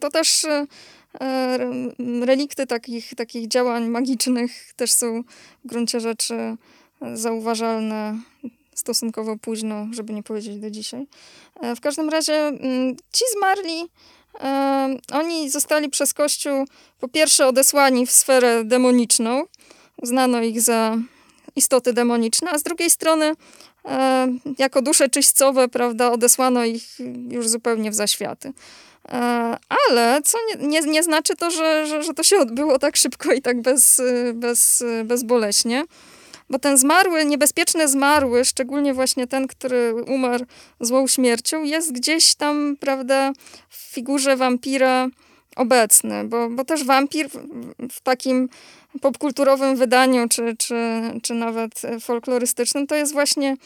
To 0.00 0.10
też 0.10 0.46
relikty 2.22 2.66
takich, 2.66 3.14
takich 3.14 3.48
działań 3.48 3.88
magicznych 3.88 4.72
też 4.76 4.92
są 4.92 5.22
w 5.64 5.68
gruncie 5.68 6.00
rzeczy 6.00 6.56
zauważalne 7.14 8.18
stosunkowo 8.74 9.36
późno, 9.36 9.86
żeby 9.92 10.12
nie 10.12 10.22
powiedzieć 10.22 10.56
do 10.56 10.70
dzisiaj. 10.70 11.06
E, 11.60 11.76
w 11.76 11.80
każdym 11.80 12.08
razie 12.08 12.34
mm, 12.34 12.96
ci 13.12 13.24
zmarli, 13.36 13.88
e, 14.40 14.96
oni 15.12 15.50
zostali 15.50 15.88
przez 15.90 16.14
Kościół 16.14 16.66
po 17.00 17.08
pierwsze 17.08 17.46
odesłani 17.46 18.06
w 18.06 18.10
sferę 18.10 18.64
demoniczną, 18.64 19.44
uznano 19.96 20.42
ich 20.42 20.60
za 20.62 20.96
istoty 21.56 21.92
demoniczne, 21.92 22.50
a 22.50 22.58
z 22.58 22.62
drugiej 22.62 22.90
strony 22.90 23.32
e, 23.84 24.28
jako 24.58 24.82
dusze 24.82 25.08
czyśćcowe, 25.08 25.68
prawda, 25.68 26.12
odesłano 26.12 26.64
ich 26.64 26.98
już 27.28 27.48
zupełnie 27.48 27.90
w 27.90 27.94
zaświaty. 27.94 28.52
Ale 29.68 30.22
co 30.24 30.38
nie, 30.48 30.68
nie, 30.68 30.80
nie 30.80 31.02
znaczy 31.02 31.36
to, 31.36 31.50
że, 31.50 31.86
że, 31.86 32.02
że, 32.02 32.14
to 32.14 32.22
się 32.22 32.38
odbyło 32.38 32.78
tak 32.78 32.96
szybko 32.96 33.32
i 33.32 33.42
tak 33.42 33.60
bez, 33.62 34.00
bez, 34.34 34.84
bezboleśnie. 35.04 35.84
Bo 36.50 36.58
ten 36.58 36.78
zmarły, 36.78 37.24
niebezpieczny 37.24 37.88
zmarły, 37.88 38.44
szczególnie 38.44 38.94
właśnie 38.94 39.26
ten, 39.26 39.46
który 39.46 39.94
umarł 39.94 40.44
złą 40.80 41.06
śmiercią, 41.06 41.64
jest 41.64 41.92
gdzieś 41.92 42.34
tam, 42.34 42.76
prawda, 42.80 43.32
w 43.68 43.76
figurze 43.76 44.36
wampira 44.36 45.08
obecny, 45.56 46.24
bo, 46.24 46.50
bo 46.50 46.64
też 46.64 46.84
wampir 46.84 47.28
w, 47.28 47.38
w 47.92 48.00
takim 48.00 48.48
popkulturowym 49.00 49.76
wydaniu, 49.76 50.28
czy, 50.28 50.56
czy, 50.58 50.74
czy 51.22 51.34
nawet 51.34 51.82
folklorystycznym, 52.00 52.86
to 52.86 52.94
jest 52.94 53.12
właśnie 53.12 53.56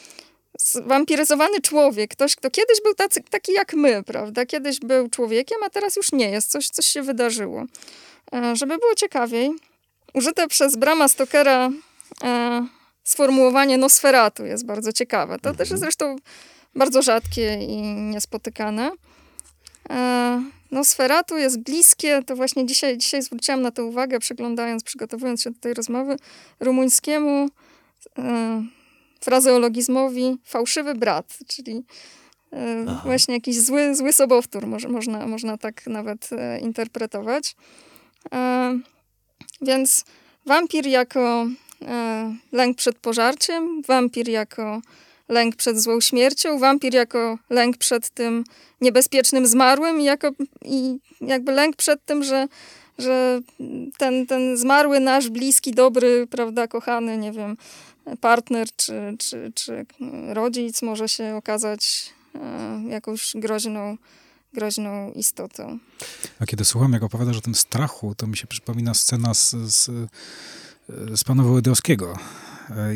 wampiryzowany 0.85 1.61
człowiek, 1.61 2.11
ktoś, 2.11 2.35
kto 2.35 2.51
kiedyś 2.51 2.81
był 2.83 2.93
tacy, 2.93 3.23
taki 3.29 3.53
jak 3.53 3.73
my, 3.73 4.03
prawda? 4.03 4.45
Kiedyś 4.45 4.79
był 4.79 5.09
człowiekiem, 5.09 5.57
a 5.65 5.69
teraz 5.69 5.95
już 5.95 6.11
nie 6.11 6.29
jest, 6.29 6.51
coś, 6.51 6.69
coś 6.69 6.85
się 6.85 7.01
wydarzyło. 7.01 7.65
E, 8.33 8.55
żeby 8.55 8.77
było 8.77 8.95
ciekawiej, 8.95 9.51
użyte 10.13 10.47
przez 10.47 10.75
Brama 10.75 11.07
Stokera 11.07 11.69
sformułowanie 13.05 13.77
Nosferatu 13.77 14.45
jest 14.45 14.65
bardzo 14.65 14.93
ciekawe. 14.93 15.33
To 15.33 15.49
mhm. 15.49 15.55
też 15.55 15.69
jest 15.69 15.83
zresztą 15.83 16.15
bardzo 16.75 17.01
rzadkie 17.01 17.57
i 17.61 17.81
niespotykane. 17.81 18.91
E, 19.89 20.43
Nosferatu 20.71 21.37
jest 21.37 21.59
bliskie, 21.59 22.23
to 22.23 22.35
właśnie 22.35 22.65
dzisiaj, 22.65 22.97
dzisiaj 22.97 23.21
zwróciłam 23.21 23.61
na 23.61 23.71
to 23.71 23.85
uwagę, 23.85 24.19
przeglądając, 24.19 24.83
przygotowując 24.83 25.41
się 25.41 25.51
do 25.51 25.59
tej 25.59 25.73
rozmowy, 25.73 26.15
rumuńskiemu 26.59 27.49
e, 28.17 28.63
frazeologizmowi 29.21 30.37
fałszywy 30.43 30.95
brat, 30.95 31.37
czyli 31.47 31.83
e, 32.53 32.85
właśnie 33.03 33.33
jakiś 33.33 33.61
zły, 33.61 33.95
zły 33.95 34.13
sobowtór, 34.13 34.67
może, 34.67 34.89
można, 34.89 35.27
można 35.27 35.57
tak 35.57 35.87
nawet 35.87 36.29
e, 36.31 36.59
interpretować. 36.59 37.55
E, 38.33 38.79
więc 39.61 40.05
wampir 40.45 40.87
jako 40.87 41.47
E, 41.47 41.49
lęk 42.51 42.77
przed 42.77 42.99
pożarciem, 42.99 43.81
wampir 43.81 44.29
jako 44.29 44.81
lęk 45.29 45.55
przed 45.55 45.81
złą 45.81 46.01
śmiercią, 46.01 46.59
wampir 46.59 46.93
jako 46.93 47.37
lęk 47.49 47.77
przed 47.77 48.09
tym 48.09 48.43
niebezpiecznym 48.81 49.47
zmarłym 49.47 50.01
i, 50.01 50.03
jako, 50.03 50.31
i 50.65 50.97
jakby 51.21 51.51
lęk 51.51 51.75
przed 51.75 52.05
tym, 52.05 52.23
że, 52.23 52.47
że 52.97 53.41
ten, 53.97 54.27
ten 54.27 54.57
zmarły 54.57 54.99
nasz 54.99 55.29
bliski, 55.29 55.71
dobry, 55.71 56.27
prawda, 56.27 56.67
kochany, 56.67 57.17
nie 57.17 57.31
wiem, 57.31 57.57
partner 58.21 58.67
czy, 58.75 59.15
czy, 59.19 59.51
czy 59.55 59.85
rodzic 60.27 60.81
może 60.81 61.09
się 61.09 61.35
okazać 61.35 62.13
e, 62.35 62.81
jakąś 62.89 63.31
groźną, 63.35 63.97
groźną 64.53 65.11
istotą. 65.11 65.79
A 66.39 66.45
kiedy 66.45 66.65
słucham, 66.65 66.93
jak 66.93 67.03
opowiadasz 67.03 67.37
o 67.37 67.41
tym 67.41 67.55
strachu, 67.55 68.15
to 68.15 68.27
mi 68.27 68.37
się 68.37 68.47
przypomina 68.47 68.93
scena 68.93 69.33
z, 69.33 69.51
z 69.51 69.89
z 71.15 71.23
pana 71.23 71.43
Wołodyjowskiego. 71.43 72.17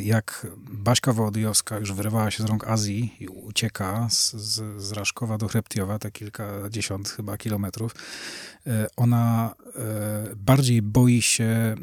Jak 0.02 0.48
Baśka 0.72 1.14
Wołodyjowska 1.14 1.80
już 1.80 1.94
wyrywała 1.94 2.32
się 2.32 2.44
z 2.44 2.46
rąk 2.46 2.68
Azji 2.68 3.16
i 3.20 3.28
ucieka 3.28 4.08
z, 4.10 4.34
z, 4.34 4.82
z 4.82 4.92
Raszkowa 4.92 5.38
do 5.38 5.48
Chreptiowa, 5.48 6.00
te 6.00 6.12
kilkadziesiąt 6.12 7.10
chyba 7.10 7.38
kilometrów, 7.38 7.96
e, 8.68 8.88
ona 8.98 9.56
e, 9.76 10.36
bardziej 10.36 10.82
boi 10.82 11.22
się, 11.22 11.76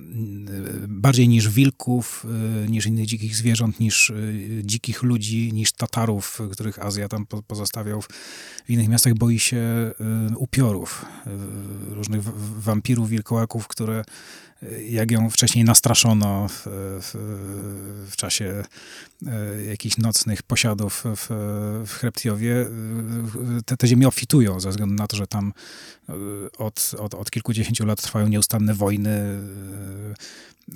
bardziej 0.88 1.28
niż 1.28 1.48
wilków, 1.48 2.26
niż 2.68 2.86
innych 2.86 3.06
dzikich 3.06 3.36
zwierząt, 3.36 3.80
niż 3.80 4.12
dzikich 4.62 5.02
ludzi, 5.02 5.52
niż 5.52 5.72
Tatarów, 5.72 6.40
których 6.52 6.78
Azja 6.78 7.08
tam 7.08 7.26
pozostawiał 7.46 8.02
w 8.02 8.08
innych 8.68 8.88
miastach, 8.88 9.14
boi 9.14 9.38
się 9.38 9.92
upiorów, 10.36 11.04
różnych 11.90 12.22
wampirów, 12.60 13.08
wilkołaków, 13.08 13.68
które 13.68 14.04
jak 14.88 15.10
ją 15.10 15.30
wcześniej 15.30 15.64
nastraszono 15.64 16.48
w, 16.48 16.62
w, 17.00 17.14
w 18.10 18.16
czasie 18.16 18.62
e, 19.26 19.64
jakichś 19.64 19.96
nocnych 19.96 20.42
posiadów 20.42 21.04
w, 21.16 21.26
w 21.86 21.92
Hreptiowie, 21.92 22.66
te, 23.66 23.76
te 23.76 23.86
ziemie 23.86 24.08
obfitują 24.08 24.60
ze 24.60 24.70
względu 24.70 24.94
na 24.94 25.06
to, 25.06 25.16
że 25.16 25.26
tam 25.26 25.52
e, 26.08 26.12
od, 26.58 26.90
od, 26.98 27.14
od 27.14 27.30
kilkudziesięciu 27.30 27.86
lat 27.86 28.02
trwają 28.02 28.28
nieustanne 28.28 28.74
wojny. 28.74 29.40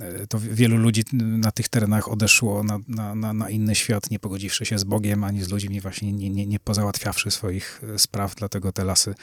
E, 0.00 0.26
to 0.26 0.38
wielu 0.40 0.76
ludzi 0.76 1.04
na 1.12 1.50
tych 1.50 1.68
terenach 1.68 2.08
odeszło 2.08 2.62
na, 2.62 2.78
na, 2.88 3.14
na, 3.14 3.32
na 3.32 3.50
inny 3.50 3.74
świat, 3.74 4.10
nie 4.10 4.18
pogodziwszy 4.18 4.66
się 4.66 4.78
z 4.78 4.84
Bogiem 4.84 5.24
ani 5.24 5.42
z 5.42 5.48
ludźmi, 5.48 5.80
właśnie 5.80 6.12
nie, 6.12 6.30
nie, 6.30 6.46
nie 6.46 6.60
pozałatwiawszy 6.60 7.30
swoich 7.30 7.82
spraw, 7.96 8.34
dlatego 8.34 8.72
te 8.72 8.84
lasy 8.84 9.14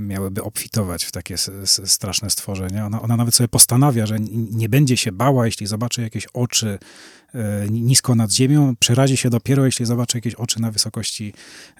miałyby 0.00 0.42
obfitować 0.42 1.04
w 1.04 1.12
takie 1.12 1.36
straszne 1.84 2.30
stworzenia. 2.30 2.86
Ona, 2.86 3.02
ona 3.02 3.16
nawet 3.16 3.34
sobie 3.34 3.48
postanawia, 3.48 4.06
że 4.06 4.20
nie 4.50 4.68
będzie 4.68 4.96
się 4.96 5.12
bała, 5.12 5.46
jeśli 5.46 5.66
zobaczy 5.66 6.02
jakieś 6.02 6.26
oczy 6.26 6.66
y, 6.68 6.78
nisko 7.70 8.14
nad 8.14 8.32
ziemią, 8.32 8.74
przerazi 8.78 9.16
się 9.16 9.30
dopiero, 9.30 9.64
jeśli 9.64 9.86
zobaczy 9.86 10.16
jakieś 10.18 10.34
oczy 10.34 10.60
na 10.60 10.70
wysokości 10.70 11.32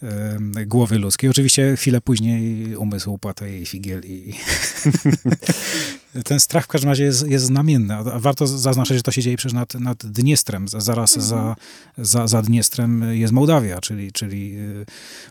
y, 0.02 0.66
głowy 0.66 0.98
ludzkiej. 0.98 1.30
Oczywiście 1.30 1.76
chwilę 1.76 2.00
później 2.00 2.76
umysł 2.76 3.12
upłata 3.12 3.46
jej 3.46 3.66
figiel 3.66 4.02
i 4.04 4.32
ten 6.24 6.40
strach 6.40 6.64
w 6.64 6.68
każdym 6.68 6.88
razie 6.88 7.04
jest, 7.04 7.26
jest 7.26 7.44
znamienny. 7.44 7.94
Warto 8.04 8.46
zaznaczyć, 8.46 8.96
że 8.96 9.02
to 9.02 9.10
się 9.10 9.22
dzieje 9.22 9.36
przecież 9.36 9.52
nad, 9.52 9.74
nad 9.74 10.06
Dniestrem. 10.06 10.68
Zaraz 10.68 11.16
mhm. 11.16 11.28
za, 11.28 11.56
za, 12.04 12.26
za 12.26 12.42
Dniestrem 12.42 13.14
jest 13.14 13.32
Mołdawia, 13.32 13.80
czyli, 13.80 14.12
czyli 14.12 14.56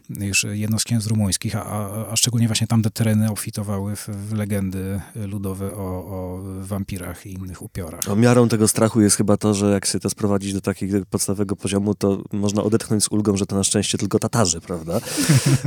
już 0.09 0.45
jedno 0.51 0.79
z 0.79 0.83
księstw 0.83 1.09
rumuńskich, 1.09 1.55
a, 1.55 1.65
a, 1.65 2.11
a 2.11 2.15
szczególnie 2.15 2.47
właśnie 2.47 2.67
tamte 2.67 2.89
tereny 2.89 3.31
obfitowały 3.31 3.95
w, 3.95 4.07
w 4.07 4.33
legendy 4.33 5.01
ludowe 5.15 5.73
o, 5.73 6.05
o 6.05 6.41
wampirach 6.61 7.25
i 7.25 7.33
innych 7.33 7.61
upiorach. 7.61 8.09
O 8.09 8.15
miarą 8.15 8.49
tego 8.49 8.67
strachu 8.67 9.01
jest 9.01 9.15
chyba 9.15 9.37
to, 9.37 9.53
że 9.53 9.71
jak 9.71 9.85
się 9.85 9.99
to 10.09 10.11
sprowadzić 10.11 10.53
do 10.53 10.61
takiego 10.61 10.97
podstawowego 11.09 11.55
poziomu, 11.55 11.95
to 11.95 12.21
można 12.31 12.63
odetchnąć 12.63 13.03
z 13.03 13.07
ulgą, 13.11 13.37
że 13.37 13.45
to 13.45 13.55
na 13.55 13.63
szczęście 13.63 13.97
tylko 13.97 14.19
Tatarzy, 14.19 14.61
prawda? 14.61 15.01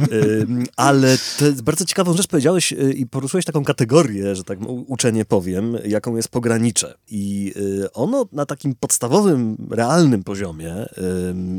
Ale 0.77 1.19
bardzo 1.63 1.85
ciekawą 1.85 2.17
rzecz 2.17 2.27
powiedziałeś 2.27 2.73
y, 2.73 2.93
i 2.93 3.07
poruszyłeś 3.07 3.45
taką 3.45 3.65
kategorię, 3.65 4.37
że 4.37 4.45
tak 4.45 4.59
uczenie 4.87 5.25
powiem, 5.25 5.77
jaką 5.85 6.17
jest 6.17 6.29
pogranicze. 6.29 6.95
I 7.11 7.53
y, 7.57 7.93
ono 7.93 8.27
na 8.33 8.47
takim 8.47 8.75
podstawowym, 8.75 9.57
realnym 9.71 10.25
poziomie 10.25 10.87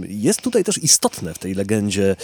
jest 0.08 0.42
tutaj 0.42 0.64
też 0.64 0.84
istotne 0.84 1.34
w 1.34 1.40
tej 1.40 1.54
legendzie 1.54 2.16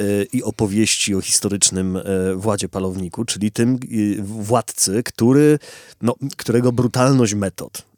y, 0.00 0.26
i 0.32 0.42
opowieści 0.42 1.14
o 1.14 1.20
historycznym 1.20 1.98
Władzie 2.36 2.68
Palowniku, 2.68 3.24
czyli 3.24 3.52
tym 3.52 3.78
władcy, 4.22 5.02
który, 5.02 5.58
no, 6.02 6.14
którego 6.36 6.72
brutalność 6.72 7.34
metod, 7.34 7.91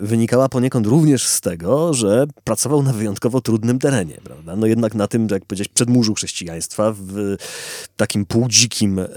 wynikała 0.00 0.48
poniekąd 0.48 0.86
również 0.86 1.26
z 1.26 1.40
tego, 1.40 1.94
że 1.94 2.26
pracował 2.44 2.82
na 2.82 2.92
wyjątkowo 2.92 3.40
trudnym 3.40 3.78
terenie, 3.78 4.18
prawda? 4.24 4.56
No 4.56 4.66
jednak 4.66 4.94
na 4.94 5.08
tym, 5.08 5.26
jak 5.30 5.44
powiedzieć, 5.44 5.68
przedmurzu 5.68 6.14
chrześcijaństwa, 6.14 6.94
w 6.96 7.36
takim 7.96 8.26
półdzikim 8.26 8.98
e, 8.98 9.04
e, 9.04 9.08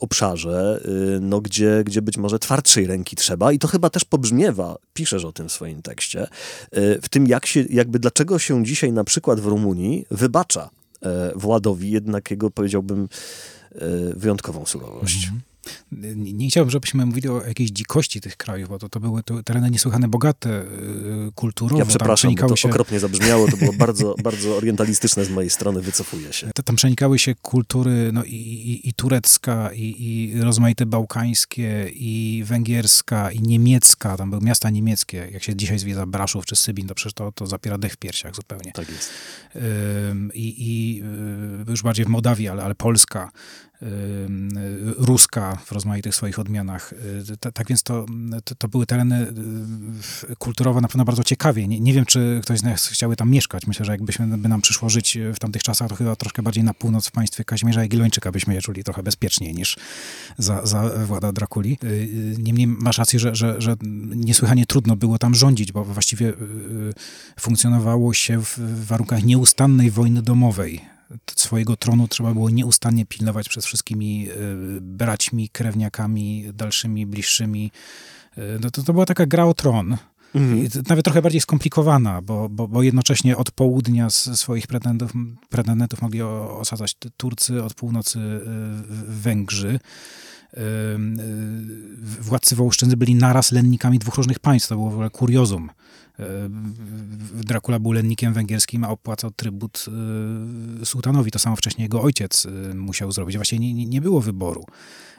obszarze, 0.00 0.80
no 1.20 1.40
gdzie, 1.40 1.82
gdzie 1.84 2.02
być 2.02 2.16
może 2.16 2.38
twardszej 2.38 2.86
ręki 2.86 3.16
trzeba 3.16 3.52
i 3.52 3.58
to 3.58 3.68
chyba 3.68 3.90
też 3.90 4.04
pobrzmiewa, 4.04 4.76
piszesz 4.94 5.24
o 5.24 5.32
tym 5.32 5.48
w 5.48 5.52
swoim 5.52 5.82
tekście, 5.82 6.26
w 7.02 7.08
tym 7.08 7.26
jak 7.26 7.46
się, 7.46 7.64
jakby 7.70 7.98
dlaczego 7.98 8.38
się 8.38 8.64
dzisiaj 8.64 8.92
na 8.92 9.04
przykład 9.04 9.40
w 9.40 9.46
Rumunii 9.46 10.06
wybacza 10.10 10.70
Władowi 11.34 11.90
jednak 11.90 12.30
jego, 12.30 12.50
powiedziałbym, 12.50 13.08
wyjątkową 14.16 14.66
surowość. 14.66 15.28
-hmm. 15.28 15.55
Nie, 16.16 16.48
chciałbym, 16.48 16.70
żebyśmy 16.70 17.06
mówili 17.06 17.28
o 17.28 17.46
jakiejś 17.46 17.70
dzikości 17.70 18.20
tych 18.20 18.36
krajów, 18.36 18.68
bo 18.68 18.78
to, 18.78 18.88
to 18.88 19.00
były 19.00 19.22
to 19.22 19.42
tereny 19.42 19.70
niesłychane 19.70 20.08
bogate 20.08 20.62
y, 20.62 20.66
kulturowo. 21.34 21.78
Ja 21.78 21.86
przepraszam, 21.86 22.34
to 22.34 22.56
się... 22.56 22.68
okropnie 22.70 23.00
zabrzmiało, 23.00 23.48
to 23.50 23.56
było 23.56 23.72
bardzo, 23.72 24.14
bardzo 24.24 24.56
orientalistyczne 24.56 25.24
z 25.24 25.30
mojej 25.30 25.50
strony, 25.50 25.80
wycofuję 25.82 26.32
się. 26.32 26.50
Tam 26.64 26.76
przenikały 26.76 27.18
się 27.18 27.34
kultury 27.34 28.10
no, 28.12 28.24
i, 28.24 28.34
i, 28.34 28.88
i 28.88 28.94
turecka, 28.94 29.72
i, 29.72 29.94
i 29.98 30.40
rozmaite 30.40 30.86
bałkańskie, 30.86 31.90
i 31.94 32.42
węgierska, 32.46 33.30
i 33.30 33.40
niemiecka. 33.40 34.16
Tam 34.16 34.30
były 34.30 34.42
miasta 34.42 34.70
niemieckie. 34.70 35.28
Jak 35.32 35.42
się 35.42 35.56
dzisiaj 35.56 35.78
zwiedza 35.78 36.06
Braszów 36.06 36.46
czy 36.46 36.56
Sybin, 36.56 36.86
to 36.86 36.94
przecież 36.94 37.12
to, 37.12 37.32
to 37.32 37.46
zapiera 37.46 37.78
dech 37.78 37.92
w 37.92 37.96
piersiach 37.96 38.34
zupełnie. 38.34 38.72
Tak 38.72 38.88
jest. 38.88 39.10
I, 40.34 40.54
i 40.58 41.02
y, 41.68 41.70
już 41.70 41.82
bardziej 41.82 42.06
w 42.06 42.08
Mołdawii, 42.08 42.48
ale, 42.48 42.64
ale 42.64 42.74
Polska 42.74 43.30
ruska 44.98 45.58
w 45.64 45.72
rozmaitych 45.72 46.14
swoich 46.14 46.38
odmianach. 46.38 46.92
Y, 46.92 47.52
tak 47.52 47.68
więc 47.68 47.82
to, 47.82 48.06
to, 48.44 48.54
to, 48.54 48.68
były 48.68 48.86
tereny 48.86 49.32
y, 50.30 50.36
kulturowo 50.36 50.80
na 50.80 50.88
pewno 50.88 51.04
bardzo 51.04 51.24
ciekawie. 51.24 51.68
Nie, 51.68 51.80
nie, 51.80 51.92
wiem, 51.92 52.04
czy 52.04 52.40
ktoś 52.42 52.58
z 52.58 52.62
nas 52.62 52.86
chciałby 52.86 53.16
tam 53.16 53.30
mieszkać. 53.30 53.66
Myślę, 53.66 53.86
że 53.86 53.92
jakbyśmy 53.92 54.38
by 54.38 54.48
nam 54.48 54.60
przyszło 54.60 54.88
żyć 54.88 55.18
w 55.34 55.38
tamtych 55.38 55.62
czasach, 55.62 55.88
to 55.88 55.94
chyba 55.94 56.16
troszkę 56.16 56.42
bardziej 56.42 56.64
na 56.64 56.74
północ 56.74 57.08
w 57.08 57.12
państwie 57.12 57.44
Kazimierza 57.44 57.82
Jagiellończyka 57.82 58.32
byśmy 58.32 58.54
je 58.54 58.62
czuli 58.62 58.84
trochę 58.84 59.02
bezpieczniej 59.02 59.54
niż 59.54 59.76
za, 60.38 60.66
za 60.66 60.90
włada 61.06 61.32
Drakuli. 61.32 61.78
Y, 61.84 62.36
niemniej 62.38 62.66
masz 62.66 62.98
rację, 62.98 63.18
że, 63.18 63.34
że, 63.34 63.54
że 63.58 63.76
niesłychanie 64.14 64.66
trudno 64.66 64.96
było 64.96 65.18
tam 65.18 65.34
rządzić, 65.34 65.72
bo 65.72 65.84
właściwie 65.84 66.32
funkcjonowało 67.40 68.14
się 68.14 68.42
w 68.42 68.86
warunkach 68.86 69.24
nieustannej 69.24 69.90
wojny 69.90 70.22
domowej 70.22 70.95
swojego 71.36 71.76
tronu 71.76 72.08
trzeba 72.08 72.32
było 72.32 72.50
nieustannie 72.50 73.06
pilnować 73.06 73.48
przez 73.48 73.66
wszystkimi 73.66 74.28
e, 74.28 74.34
braćmi, 74.80 75.48
krewniakami, 75.48 76.50
dalszymi, 76.54 77.06
bliższymi. 77.06 77.70
E, 78.36 78.40
no 78.60 78.70
to, 78.70 78.82
to 78.82 78.92
była 78.92 79.06
taka 79.06 79.26
gra 79.26 79.44
o 79.44 79.54
tron. 79.54 79.96
Mhm. 80.34 80.68
Nawet 80.88 81.04
trochę 81.04 81.22
bardziej 81.22 81.40
skomplikowana, 81.40 82.22
bo, 82.22 82.48
bo, 82.48 82.68
bo 82.68 82.82
jednocześnie 82.82 83.36
od 83.36 83.50
południa 83.50 84.10
z 84.10 84.40
swoich 84.40 84.66
pretendentów, 84.66 85.12
pretendentów 85.48 86.02
mogli 86.02 86.22
osadzać 86.22 86.96
Turcy, 87.16 87.64
od 87.64 87.74
północy 87.74 88.18
e, 88.18 88.40
Węgrzy. 89.08 89.80
Władcy 92.20 92.56
Wołoszczyzny 92.56 92.96
byli 92.96 93.14
naraz 93.14 93.52
lennikami 93.52 93.98
dwóch 93.98 94.14
różnych 94.14 94.38
państw. 94.38 94.68
To 94.68 94.74
było 94.74 94.90
w 94.90 94.92
ogóle 94.92 95.10
kuriozum. 95.10 95.70
Dracula 97.34 97.78
był 97.78 97.92
lennikiem 97.92 98.34
węgierskim, 98.34 98.84
a 98.84 98.88
opłacał 98.88 99.30
trybut 99.30 99.84
y, 100.82 100.86
sułtanowi. 100.86 101.30
To 101.30 101.38
samo 101.38 101.56
wcześniej 101.56 101.84
jego 101.84 102.02
ojciec 102.02 102.44
y, 102.44 102.74
musiał 102.74 103.12
zrobić. 103.12 103.36
Właściwie 103.36 103.74
nie, 103.74 103.86
nie 103.86 104.00
było 104.00 104.20
wyboru. 104.20 104.64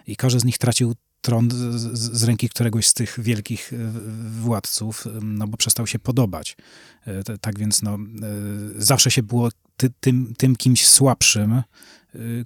I 0.07 0.15
każdy 0.15 0.39
z 0.39 0.45
nich 0.45 0.57
tracił 0.57 0.93
tron 1.21 1.51
z, 1.51 1.99
z, 1.99 2.23
ręki 2.23 2.49
któregoś 2.49 2.87
z 2.87 2.93
tych 2.93 3.19
wielkich 3.19 3.73
y, 3.73 3.91
władców, 4.41 5.07
no 5.21 5.47
bo 5.47 5.57
przestał 5.57 5.87
się 5.87 5.99
podobać. 5.99 6.57
Tak 7.41 7.59
więc 7.59 7.81
no, 7.81 7.97
zawsze 8.75 9.11
się 9.11 9.23
było 9.23 9.49
ty, 9.77 9.89
tym, 9.99 10.33
tym 10.37 10.55
kimś 10.55 10.87
słabszym, 10.87 11.61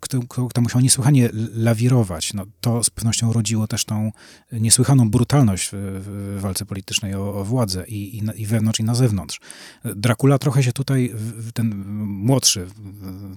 kto, 0.02 0.20
kto, 0.30 0.48
kto 0.48 0.62
musiał 0.62 0.82
niesłychanie 0.82 1.30
lawirować. 1.54 2.34
No, 2.34 2.46
to 2.62 2.84
z 2.84 2.90
pewnością 2.90 3.34
rodziło 3.34 3.68
też 3.68 3.86
tą 3.86 4.12
niesłychaną 4.52 5.10
brutalność 5.10 5.70
w, 5.72 5.74
w 5.76 6.42
walce 6.42 6.66
politycznej 6.66 7.16
o, 7.16 7.36
o 7.36 7.46
władzę 7.46 7.86
i, 7.88 8.18
i, 8.18 8.42
i, 8.42 8.46
wewnątrz, 8.46 8.80
i 8.80 8.84
na 8.84 8.96
zewnątrz. 8.96 9.40
Dracula 9.84 10.38
trochę 10.38 10.64
się 10.64 10.72
tutaj, 10.72 11.14
ten 11.54 11.86
młodszy, 12.06 12.68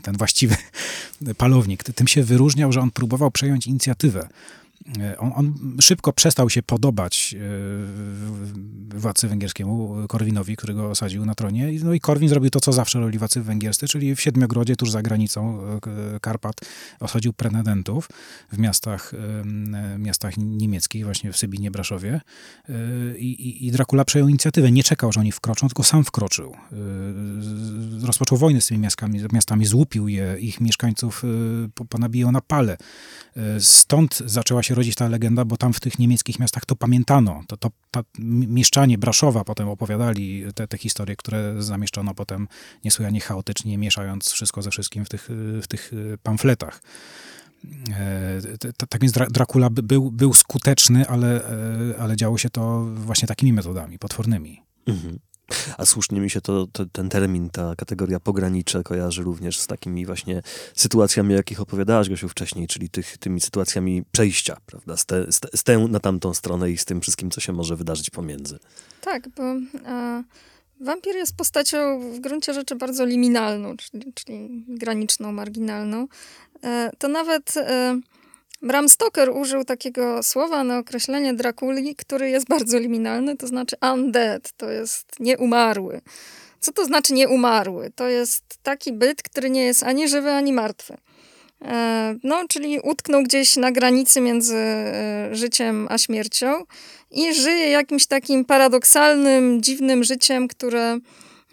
ten 0.02 0.16
właściwy 0.16 0.56
palownik, 1.36 1.84
tym 1.84 2.08
się 2.08 2.22
wyróżniał, 2.22 2.72
że 2.72 2.80
on 2.80 2.90
próbował 2.90 3.30
przejąć 3.30 3.66
inicjatywę 3.66 4.28
on, 5.18 5.32
on, 5.34 5.76
szybko 5.80 6.12
przestał 6.12 6.50
się 6.50 6.62
podobać 6.62 7.34
e, 8.94 8.98
władcy 8.98 9.28
węgierskiemu, 9.28 10.06
Korwinowi, 10.08 10.56
którego 10.56 10.90
osadził 10.90 11.26
na 11.26 11.34
tronie. 11.34 11.72
No 11.84 11.92
i 11.92 12.00
Korwin 12.00 12.28
zrobił 12.28 12.50
to, 12.50 12.60
co 12.60 12.72
zawsze 12.72 13.00
robili 13.00 13.18
władcy 13.18 13.42
węgierscy, 13.42 13.88
czyli 13.88 14.14
w 14.14 14.20
Siedmiogrodzie, 14.20 14.76
tuż 14.76 14.90
za 14.90 15.02
granicą 15.02 15.60
e, 16.16 16.20
Karpat, 16.20 16.54
osadził 17.00 17.32
pretendentów 17.32 18.08
w 18.52 18.58
miastach, 18.58 19.12
miastach 19.98 20.36
niemieckich, 20.36 21.04
właśnie 21.04 21.32
w 21.32 21.36
Sybinie, 21.36 21.70
Braszowie. 21.70 22.20
I, 23.18 23.26
i, 23.26 23.66
I 23.66 23.70
Dracula 23.70 24.04
przejął 24.04 24.28
inicjatywę. 24.28 24.72
Nie 24.72 24.82
czekał, 24.82 25.12
że 25.12 25.20
oni 25.20 25.32
wkroczą, 25.32 25.68
tylko 25.68 25.82
sam 25.82 26.04
wkroczył. 26.04 26.56
Rozpoczął 28.02 28.38
wojnę 28.38 28.60
z 28.60 28.66
tymi 28.66 28.80
miastami, 28.80 29.20
miastami 29.32 29.66
złupił 29.66 30.08
je, 30.08 30.36
ich 30.38 30.60
mieszkańców 30.60 31.22
ponabijał 31.88 32.32
na 32.32 32.40
pale. 32.40 32.76
Stąd 33.58 34.22
zaczęła 34.26 34.62
się 34.64 34.74
rodzić 34.74 34.94
ta 34.94 35.08
legenda, 35.08 35.44
bo 35.44 35.56
tam 35.56 35.72
w 35.72 35.80
tych 35.80 35.98
niemieckich 35.98 36.38
miastach 36.38 36.64
to 36.64 36.76
pamiętano. 36.76 37.42
To, 37.46 37.56
to, 37.56 37.70
to 37.90 38.02
mieszczanie 38.18 38.98
Braszowa 38.98 39.44
potem 39.44 39.68
opowiadali 39.68 40.44
te, 40.54 40.68
te 40.68 40.78
historie, 40.78 41.16
które 41.16 41.62
zamieszczono 41.62 42.14
potem 42.14 42.48
niesłychanie 42.84 43.20
chaotycznie, 43.20 43.78
mieszając 43.78 44.30
wszystko 44.30 44.62
ze 44.62 44.70
wszystkim 44.70 45.04
w 45.04 45.08
tych, 45.08 45.28
w 45.62 45.66
tych 45.68 45.92
pamfletach. 46.22 46.80
Tak 48.88 49.00
więc 49.00 49.12
Dracula 49.12 49.70
był, 49.70 50.10
był 50.10 50.34
skuteczny, 50.34 51.08
ale, 51.08 51.48
e, 51.48 51.98
ale 51.98 52.16
działo 52.16 52.38
się 52.38 52.50
to 52.50 52.84
właśnie 52.94 53.28
takimi 53.28 53.52
metodami, 53.52 53.98
potwornymi. 53.98 54.62
Mhm. 54.86 55.18
A 55.78 55.84
słusznie 55.84 56.20
mi 56.20 56.30
się 56.30 56.40
to, 56.40 56.66
to, 56.72 56.86
ten 56.86 57.08
termin, 57.08 57.50
ta 57.50 57.74
kategoria 57.76 58.20
pogranicze 58.20 58.82
kojarzy 58.82 59.22
również 59.22 59.58
z 59.58 59.66
takimi 59.66 60.06
właśnie 60.06 60.42
sytuacjami, 60.74 61.34
jakich 61.34 61.60
opowiadałaś 61.60 62.08
Gosiu 62.08 62.28
wcześniej, 62.28 62.66
czyli 62.66 62.90
tych, 62.90 63.18
tymi 63.18 63.40
sytuacjami 63.40 64.02
przejścia, 64.12 64.56
prawda, 64.66 64.96
z, 64.96 65.06
te, 65.06 65.32
z, 65.32 65.40
te, 65.40 65.48
z 65.56 65.62
tę 65.62 65.78
na 65.78 66.00
tamtą 66.00 66.34
stronę 66.34 66.70
i 66.70 66.78
z 66.78 66.84
tym 66.84 67.00
wszystkim, 67.00 67.30
co 67.30 67.40
się 67.40 67.52
może 67.52 67.76
wydarzyć 67.76 68.10
pomiędzy. 68.10 68.58
Tak, 69.00 69.28
bo 69.28 69.42
a, 69.86 70.22
wampir 70.80 71.16
jest 71.16 71.36
postacią 71.36 72.00
w 72.12 72.20
gruncie 72.20 72.54
rzeczy 72.54 72.76
bardzo 72.76 73.04
liminalną, 73.04 73.76
czyli, 73.76 74.12
czyli 74.14 74.64
graniczną, 74.68 75.32
marginalną. 75.32 76.06
E, 76.64 76.90
to 76.98 77.08
nawet... 77.08 77.54
Bram 78.64 78.88
Stoker 78.88 79.30
użył 79.30 79.64
takiego 79.64 80.22
słowa 80.22 80.64
na 80.64 80.78
określenie 80.78 81.34
Drakuli, 81.34 81.96
który 81.96 82.30
jest 82.30 82.46
bardzo 82.48 82.78
liminalny, 82.78 83.36
to 83.36 83.46
znaczy 83.46 83.76
undead, 83.92 84.52
to 84.56 84.70
jest 84.70 85.20
nieumarły. 85.20 86.00
Co 86.60 86.72
to 86.72 86.84
znaczy 86.84 87.14
nieumarły? 87.14 87.92
To 87.96 88.08
jest 88.08 88.44
taki 88.62 88.92
byt, 88.92 89.22
który 89.22 89.50
nie 89.50 89.64
jest 89.64 89.82
ani 89.82 90.08
żywy, 90.08 90.32
ani 90.32 90.52
martwy. 90.52 90.96
E, 91.62 92.14
no, 92.22 92.44
czyli 92.48 92.80
utknął 92.80 93.22
gdzieś 93.22 93.56
na 93.56 93.72
granicy 93.72 94.20
między 94.20 94.56
e, 94.56 95.28
życiem 95.32 95.86
a 95.90 95.98
śmiercią 95.98 96.64
i 97.10 97.34
żyje 97.34 97.70
jakimś 97.70 98.06
takim 98.06 98.44
paradoksalnym, 98.44 99.62
dziwnym 99.62 100.04
życiem, 100.04 100.48
które 100.48 100.98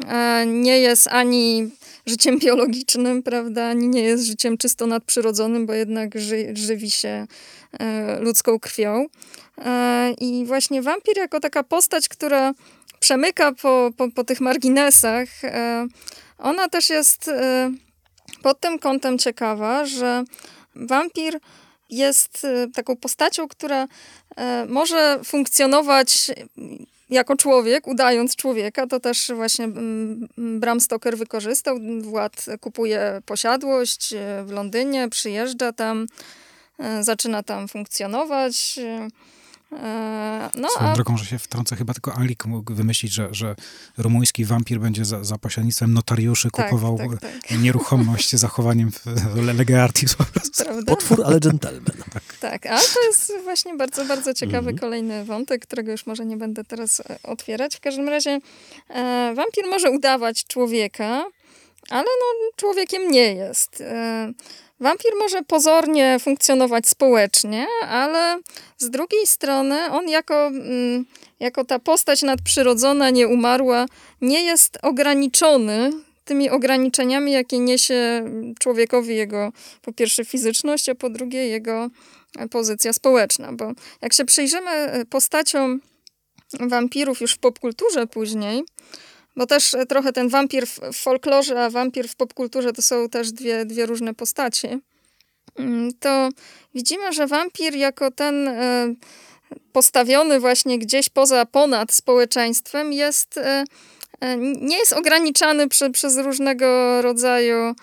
e, 0.08 0.46
nie 0.46 0.80
jest 0.80 1.08
ani 1.08 1.70
życiem 2.06 2.40
biologicznym, 2.40 3.24
prawda, 3.24 3.66
ani 3.66 3.88
nie 3.88 4.04
jest 4.04 4.26
życiem 4.26 4.58
czysto 4.58 4.88
nadprzyrodzonym, 4.88 5.66
bo 5.66 5.74
jednak 5.74 6.20
ży, 6.20 6.54
żywi 6.54 6.92
się 6.92 7.28
e, 7.80 8.20
ludzką 8.20 8.60
krwią. 8.60 9.06
E, 9.58 10.14
I 10.22 10.46
właśnie 10.46 10.82
wampir 10.82 11.18
jako 11.18 11.40
taka 11.40 11.64
postać, 11.64 12.10
która 12.10 12.54
przemyka 13.00 13.52
po, 13.52 13.92
po, 13.98 14.12
po 14.12 14.24
tych 14.24 14.42
marginesach, 14.42 15.44
e, 15.44 15.88
ona 16.38 16.70
też 16.70 16.90
jest 16.90 17.32
pod 18.44 18.60
tym 18.60 18.80
kątem 18.80 19.18
ciekawa, 19.18 19.86
że 19.86 20.24
wampir 20.76 21.40
jest 21.90 22.48
taką 22.74 22.96
postacią, 22.98 23.48
która 23.48 23.88
może 24.68 25.20
funkcjonować 25.24 26.32
jako 27.12 27.36
człowiek, 27.36 27.88
udając 27.88 28.36
człowieka, 28.36 28.88
to 28.88 29.00
też 29.00 29.32
właśnie 29.36 29.66
mm, 29.66 30.28
Bram 30.38 30.82
Stoker 30.82 31.18
wykorzystał. 31.18 31.78
Wład 32.02 32.46
kupuje 32.62 33.22
posiadłość 33.26 34.14
e, 34.14 34.44
w 34.44 34.52
Londynie, 34.52 35.10
przyjeżdża 35.10 35.74
tam, 35.74 36.08
e, 36.80 37.04
zaczyna 37.04 37.44
tam 37.44 37.68
funkcjonować. 37.68 38.80
E, 39.74 40.22
E, 40.42 40.50
no, 40.56 40.70
Swoją 40.70 40.90
a... 40.90 40.94
drogą, 40.94 41.18
że 41.18 41.26
się 41.26 41.40
wtrącę, 41.40 41.76
chyba 41.76 41.94
tylko 41.94 42.16
Alik 42.16 42.46
mógł 42.46 42.74
wymyślić, 42.74 43.12
że, 43.12 43.28
że 43.32 43.56
rumuński 43.98 44.46
wampir 44.46 44.80
będzie 44.80 45.06
za, 45.06 45.24
za 45.24 45.38
pośrednictwem 45.38 45.94
notariuszy 45.94 46.52
tak, 46.52 46.66
kupował 46.66 46.98
tak, 46.98 47.20
tak. 47.22 47.60
nieruchomość 47.60 48.36
zachowaniem 48.36 48.92
lege 49.58 49.84
artis 49.84 50.16
po 50.16 50.24
prostu. 50.24 50.64
Potwór, 50.86 51.24
ale 51.26 51.40
dżentelmen. 51.40 51.82
Tak. 52.12 52.24
tak, 52.40 52.66
ale 52.66 52.82
to 52.82 53.04
jest 53.04 53.34
właśnie 53.44 53.76
bardzo, 53.76 54.06
bardzo 54.06 54.34
ciekawy 54.34 54.58
mhm. 54.58 54.78
kolejny 54.78 55.26
wątek, 55.26 55.66
którego 55.66 55.92
już 55.92 56.06
może 56.06 56.26
nie 56.26 56.38
będę 56.38 56.64
teraz 56.64 57.00
e, 57.00 57.20
otwierać. 57.24 57.76
W 57.76 57.80
każdym 57.80 58.10
razie 58.10 58.40
e, 58.90 59.34
wampir 59.36 59.66
może 59.70 59.92
udawać 59.92 60.46
człowieka, 60.46 61.26
ale 61.90 62.04
no, 62.04 62.52
człowiekiem 62.56 63.12
nie 63.12 63.34
jest. 63.34 63.82
E, 63.82 64.34
Wampir 64.82 65.12
może 65.20 65.44
pozornie 65.44 66.18
funkcjonować 66.20 66.88
społecznie, 66.88 67.68
ale 67.90 68.40
z 68.78 68.90
drugiej 68.90 69.28
strony 69.28 69.92
on 69.92 70.10
jako, 70.10 70.48
mm, 70.48 71.06
jako 71.40 71.66
ta 71.66 71.80
postać 71.80 72.22
nadprzyrodzona, 72.22 73.10
nieumarła, 73.10 73.86
nie 74.22 74.44
jest 74.44 74.78
ograniczony 74.82 75.92
tymi 76.26 76.50
ograniczeniami, 76.50 77.32
jakie 77.32 77.60
niesie 77.60 78.24
człowiekowi 78.60 79.16
jego 79.16 79.52
po 79.82 79.94
pierwsze 79.94 80.26
fizyczność, 80.26 80.90
a 80.90 80.96
po 80.96 81.10
drugie 81.10 81.48
jego 81.48 81.90
pozycja 82.52 82.94
społeczna. 82.94 83.54
Bo 83.54 83.72
jak 84.02 84.14
się 84.14 84.26
przyjrzymy 84.26 85.06
postaciom 85.10 85.82
wampirów 86.60 87.22
już 87.22 87.34
w 87.34 87.40
popkulturze 87.40 88.08
później, 88.08 88.64
bo 89.42 89.48
też 89.48 89.74
e, 89.74 89.86
trochę 89.86 90.14
ten 90.14 90.30
wampir 90.30 90.68
w 90.68 90.80
folklorze, 90.94 91.64
a 91.66 91.70
wampir 91.70 92.08
w 92.08 92.16
popkulturze 92.16 92.74
to 92.74 92.82
są 92.82 93.10
też 93.10 93.32
dwie, 93.32 93.66
dwie 93.66 93.86
różne 93.86 94.14
postacie. 94.14 94.80
Mm, 95.56 95.92
to 96.00 96.30
widzimy, 96.76 97.14
że 97.14 97.28
wampir 97.28 97.76
jako 97.76 98.12
ten 98.12 98.48
e, 98.48 98.94
postawiony 99.74 100.40
właśnie 100.40 100.80
gdzieś 100.80 101.10
poza, 101.10 101.46
ponad 101.46 101.94
społeczeństwem 101.94 102.94
jest 102.94 103.38
e, 103.38 103.64
nie 104.62 104.78
jest 104.78 104.94
ograniczany 104.94 105.68
przy, 105.68 105.90
przez 105.90 106.18
różnego 106.18 107.02
rodzaju 107.02 107.76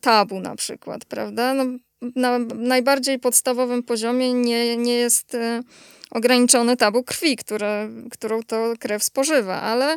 tabu 0.00 0.40
na 0.40 0.56
przykład, 0.56 1.04
prawda? 1.04 1.54
No, 1.54 1.64
na 2.16 2.38
najbardziej 2.54 3.18
podstawowym 3.18 3.82
poziomie 3.82 4.32
nie, 4.32 4.76
nie 4.76 4.94
jest 4.94 5.36
ograniczony 6.16 6.76
tabu 6.76 7.02
krwi, 7.02 7.36
które, 7.36 7.88
którą 8.10 8.42
to 8.42 8.72
krew 8.78 9.04
spożywa, 9.04 9.62
ale 9.62 9.96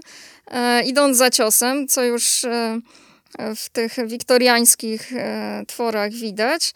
e, 0.52 0.84
idąc 0.84 1.18
za 1.18 1.30
ciosem, 1.30 1.88
co 1.88 2.04
już 2.04 2.44
e, 2.44 3.56
w 3.56 3.70
tych 3.70 4.08
wiktoriańskich 4.08 5.14
e, 5.14 5.64
tworach 5.68 6.12
widać, 6.12 6.74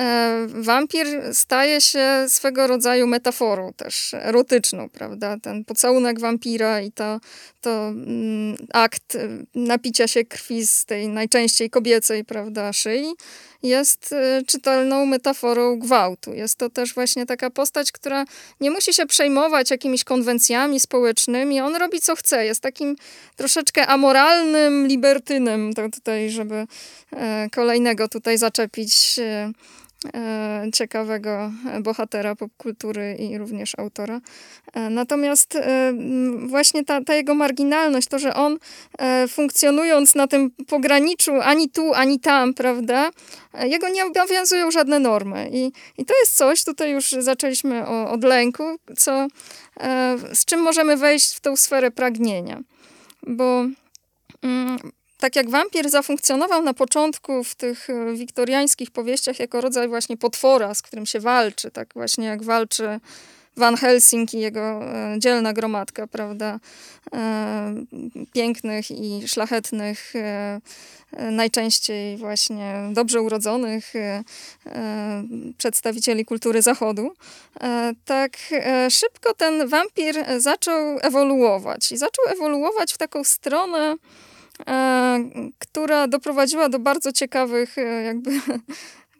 e, 0.00 0.46
wampir 0.48 1.06
staje 1.32 1.80
się 1.80 2.24
swego 2.28 2.66
rodzaju 2.66 3.06
metaforą 3.06 3.72
też 3.72 4.14
erotyczną, 4.14 4.88
prawda? 4.88 5.36
Ten 5.42 5.64
pocałunek 5.64 6.20
wampira 6.20 6.80
i 6.80 6.92
to, 6.92 7.20
to 7.60 7.88
mm, 7.88 8.56
akt 8.72 9.16
napicia 9.54 10.08
się 10.08 10.24
krwi 10.24 10.66
z 10.66 10.84
tej 10.84 11.08
najczęściej 11.08 11.70
kobiecej, 11.70 12.24
prawda, 12.24 12.72
szyi 12.72 13.14
jest 13.68 14.12
y, 14.12 14.44
czytelną 14.46 15.06
metaforą 15.06 15.78
gwałtu. 15.78 16.34
Jest 16.34 16.58
to 16.58 16.70
też 16.70 16.94
właśnie 16.94 17.26
taka 17.26 17.50
postać, 17.50 17.92
która 17.92 18.24
nie 18.60 18.70
musi 18.70 18.94
się 18.94 19.06
przejmować 19.06 19.70
jakimiś 19.70 20.04
konwencjami 20.04 20.80
społecznymi. 20.80 21.60
On 21.60 21.76
robi 21.76 22.00
co 22.00 22.16
chce. 22.16 22.44
Jest 22.44 22.60
takim 22.60 22.96
troszeczkę 23.36 23.86
amoralnym 23.86 24.86
libertynem. 24.86 25.74
To 25.74 25.88
tutaj, 25.88 26.30
żeby 26.30 26.66
e, 27.12 27.48
kolejnego 27.54 28.08
tutaj 28.08 28.38
zaczepić 28.38 29.18
e, 29.18 29.52
ciekawego 30.72 31.52
bohatera 31.80 32.34
popkultury 32.34 33.16
i 33.18 33.38
również 33.38 33.72
autora. 33.78 34.20
E, 34.74 34.90
natomiast 34.90 35.56
e, 35.56 35.92
właśnie 36.46 36.84
ta, 36.84 37.04
ta 37.04 37.14
jego 37.14 37.34
marginalność, 37.34 38.08
to, 38.08 38.18
że 38.18 38.34
on 38.34 38.58
funkcjonując 39.28 40.14
na 40.14 40.26
tym 40.26 40.50
pograniczu 40.50 41.32
ani 41.42 41.70
tu, 41.70 41.94
ani 41.94 42.20
tam, 42.20 42.54
prawda, 42.54 43.10
jego 43.62 43.88
nie 43.88 44.04
obowiązują 44.04 44.70
żadne 44.70 44.98
normy. 44.98 45.50
I, 45.52 45.72
i 45.98 46.04
to 46.04 46.14
jest 46.20 46.36
coś, 46.36 46.64
tutaj 46.64 46.92
już 46.92 47.10
zaczęliśmy 47.10 47.86
o, 47.86 48.10
od 48.10 48.24
lęku, 48.24 48.64
co, 48.96 49.26
z 50.32 50.44
czym 50.44 50.60
możemy 50.60 50.96
wejść 50.96 51.34
w 51.34 51.40
tą 51.40 51.56
sferę 51.56 51.90
pragnienia. 51.90 52.60
Bo 53.26 53.66
mm, 54.42 54.78
tak 55.26 55.36
jak 55.36 55.50
wampir 55.50 55.90
zafunkcjonował 55.90 56.62
na 56.62 56.74
początku 56.74 57.44
w 57.44 57.54
tych 57.54 57.90
e, 57.90 58.14
wiktoriańskich 58.14 58.90
powieściach 58.90 59.38
jako 59.38 59.60
rodzaj 59.60 59.88
właśnie 59.88 60.16
potwora, 60.16 60.74
z 60.74 60.82
którym 60.82 61.06
się 61.06 61.20
walczy, 61.20 61.70
tak 61.70 61.88
właśnie 61.94 62.26
jak 62.26 62.42
walczy 62.42 63.00
Van 63.56 63.76
Helsing 63.76 64.34
i 64.34 64.40
jego 64.40 64.60
e, 64.60 65.16
dzielna 65.18 65.52
gromadka, 65.52 66.06
prawda, 66.06 66.60
e, 67.14 67.74
pięknych 68.32 68.90
i 68.90 69.28
szlachetnych, 69.28 70.12
najczęściej 71.30 72.16
właśnie 72.16 72.74
dobrze 72.92 73.22
urodzonych 73.22 73.92
przedstawicieli 75.58 76.24
kultury 76.24 76.62
zachodu, 76.62 77.14
tak 78.04 78.36
szybko 78.90 79.34
ten 79.34 79.68
wampir 79.68 80.24
zaczął 80.38 80.98
ewoluować 81.02 81.92
i 81.92 81.96
zaczął 81.96 82.24
ewoluować 82.28 82.92
w 82.92 82.98
taką 82.98 83.24
stronę 83.24 83.96
która 85.58 86.08
doprowadziła 86.08 86.68
do 86.68 86.78
bardzo 86.78 87.12
ciekawych 87.12 87.78
e, 87.78 88.02
jakby 88.02 88.30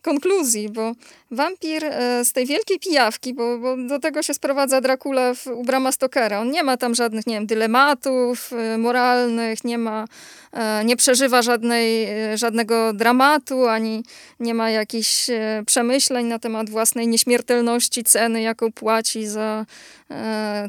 konkluzji, 0.06 0.68
bo 0.68 0.92
wampir 1.30 1.84
e, 1.84 2.24
z 2.24 2.32
tej 2.32 2.46
wielkiej 2.46 2.78
pijawki, 2.78 3.34
bo, 3.34 3.58
bo 3.58 3.76
do 3.76 3.98
tego 3.98 4.22
się 4.22 4.34
sprowadza 4.34 4.80
Dracula 4.80 5.34
w, 5.34 5.46
u 5.46 5.64
Brama 5.64 5.92
Stokera. 5.92 6.40
On 6.40 6.50
nie 6.50 6.62
ma 6.62 6.76
tam 6.76 6.94
żadnych, 6.94 7.26
nie 7.26 7.34
wiem, 7.34 7.46
dylematów 7.46 8.52
e, 8.52 8.78
moralnych, 8.78 9.64
nie 9.64 9.78
ma, 9.78 10.04
e, 10.52 10.84
nie 10.84 10.96
przeżywa 10.96 11.42
żadnej, 11.42 12.08
żadnego 12.34 12.92
dramatu, 12.92 13.68
ani 13.68 14.04
nie 14.40 14.54
ma 14.54 14.70
jakichś 14.70 15.30
przemyśleń 15.66 16.26
na 16.26 16.38
temat 16.38 16.70
własnej 16.70 17.08
nieśmiertelności, 17.08 18.04
ceny, 18.04 18.42
jaką 18.42 18.72
płaci 18.72 19.26
za 19.26 19.66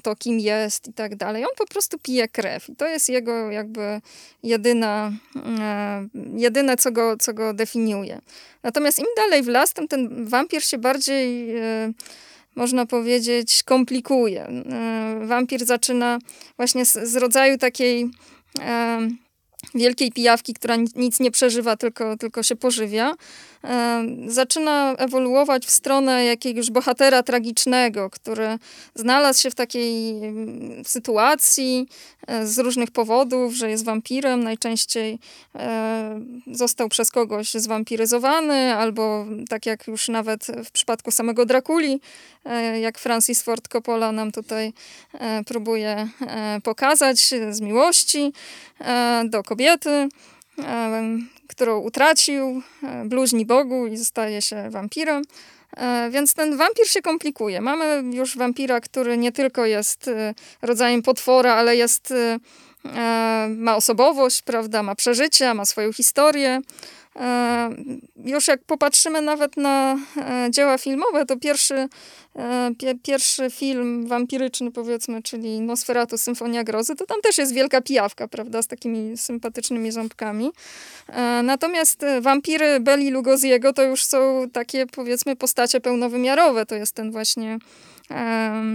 to, 0.04 0.16
kim 0.16 0.40
jest 0.40 0.88
i 0.88 0.94
tak 0.94 1.16
dalej. 1.16 1.44
On 1.44 1.52
po 1.58 1.66
prostu 1.66 2.00
pije 2.00 2.28
krew 2.28 2.70
i 2.70 2.76
to 2.76 2.88
jest 2.88 3.10
jego 3.10 3.52
jakby 3.52 4.02
jedyna, 4.44 5.12
jedyne, 6.36 6.78
co 6.78 6.92
go, 6.92 7.18
co 7.18 7.34
go 7.34 7.54
definiuje. 7.54 8.22
Natomiast 8.64 9.00
im 9.00 9.06
dalej 9.18 9.44
w 9.44 9.48
las, 9.48 9.74
tym 9.74 9.88
ten 9.88 10.26
wampir 10.26 10.64
się 10.64 10.78
bardziej, 10.78 11.56
e, 11.58 11.92
można 12.56 12.86
powiedzieć, 12.86 13.64
komplikuje. 13.64 14.44
E, 14.44 15.20
wampir 15.26 15.66
zaczyna 15.66 16.20
właśnie 16.58 16.86
z, 16.86 16.94
z 16.94 17.16
rodzaju 17.16 17.58
takiej 17.58 18.10
e, 18.60 19.08
wielkiej 19.76 20.12
pijawki, 20.12 20.54
która 20.54 20.76
nic 20.96 21.20
nie 21.20 21.32
przeżywa, 21.32 21.78
tylko, 21.78 22.18
tylko 22.18 22.44
się 22.44 22.56
pożywia, 22.56 23.14
zaczyna 24.28 24.96
ewoluować 24.98 25.66
w 25.66 25.70
stronę 25.70 26.26
jakiegoś 26.26 26.72
bohatera 26.72 27.24
tragicznego, 27.24 28.10
który 28.10 28.60
znalazł 28.96 29.42
się 29.42 29.52
w 29.52 29.56
takiej 29.56 30.10
mm, 30.10 30.86
sytuacji 30.86 31.88
e, 32.28 32.48
z 32.48 32.60
różnych 32.60 32.92
powodów, 32.92 33.54
że 33.54 33.70
jest 33.70 33.86
wampirem. 33.86 34.44
Najczęściej 34.44 35.20
e, 35.56 36.22
został 36.52 36.90
przez 36.90 37.12
kogoś 37.12 37.52
zwampiryzowany, 37.52 38.76
albo 38.76 39.26
tak 39.50 39.66
jak 39.66 39.88
już 39.88 40.08
nawet 40.08 40.48
w 40.66 40.72
przypadku 40.72 41.12
samego 41.12 41.46
Drakuli, 41.46 42.02
e, 42.46 42.80
jak 42.80 42.98
Francis 42.98 43.42
Ford 43.42 43.68
Coppola 43.68 44.12
nam 44.12 44.32
tutaj 44.32 44.74
próbuje 45.46 46.08
pokazać, 46.64 47.34
z 47.52 47.62
miłości 47.62 48.34
do 49.30 49.44
kobiety 49.44 49.57
którą 51.48 51.80
utracił, 51.80 52.62
e, 52.84 53.06
bluźni 53.06 53.46
Bogu 53.46 53.88
i 53.88 53.98
staje 53.98 54.42
się 54.42 54.70
wampirem. 54.70 55.24
E, 55.78 56.10
więc 56.12 56.34
ten 56.34 56.58
wampir 56.58 56.88
się 56.88 57.02
komplikuje. 57.02 57.62
Mamy 57.62 58.04
już 58.16 58.38
wampira, 58.38 58.80
który 58.80 59.18
nie 59.18 59.32
tylko 59.32 59.66
jest 59.66 60.08
e, 60.08 60.34
rodzajem 60.62 61.02
potwora, 61.02 61.54
ale 61.54 61.76
jest, 61.76 62.14
ma 63.50 63.76
osobowość, 63.76 64.42
prawda, 64.42 64.84
ma 64.84 64.96
przeżycia, 64.96 65.54
ma 65.54 65.66
swoją 65.66 65.94
historię. 65.94 66.62
E, 67.18 67.70
już 68.26 68.48
jak 68.48 68.64
popatrzymy 68.64 69.22
nawet 69.22 69.58
na 69.58 69.98
e, 70.18 70.48
dzieła 70.52 70.78
filmowe, 70.78 71.26
to 71.26 71.38
pierwszy, 71.38 71.88
e, 72.36 72.72
pierwszy 73.04 73.50
film 73.50 74.08
wampiryczny, 74.08 74.72
powiedzmy, 74.72 75.24
czyli 75.24 75.62
Nosferatu, 75.62 76.18
Symfonia 76.18 76.64
Grozy, 76.64 76.96
to 76.96 77.06
tam 77.06 77.22
też 77.22 77.38
jest 77.38 77.54
wielka 77.54 77.82
pijawka, 77.82 78.28
prawda, 78.28 78.62
z 78.62 78.68
takimi 78.68 79.18
sympatycznymi 79.18 79.92
ząbkami. 79.92 80.52
Natomiast 81.44 82.06
wampiry 82.22 82.80
Beli 82.80 83.10
Lugosiego 83.12 83.74
to 83.74 83.84
już 83.84 84.06
są 84.06 84.46
takie, 84.54 84.86
powiedzmy, 84.86 85.36
postacie 85.36 85.82
pełnowymiarowe. 85.82 86.66
To 86.66 86.76
jest 86.76 86.96
ten 86.96 87.12
właśnie 87.12 87.58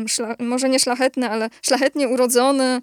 szla, 0.08 0.34
może 0.38 0.68
nie 0.68 0.78
szlachetny, 0.78 1.30
ale 1.30 1.50
szlachetnie 1.62 2.08
urodzony, 2.08 2.80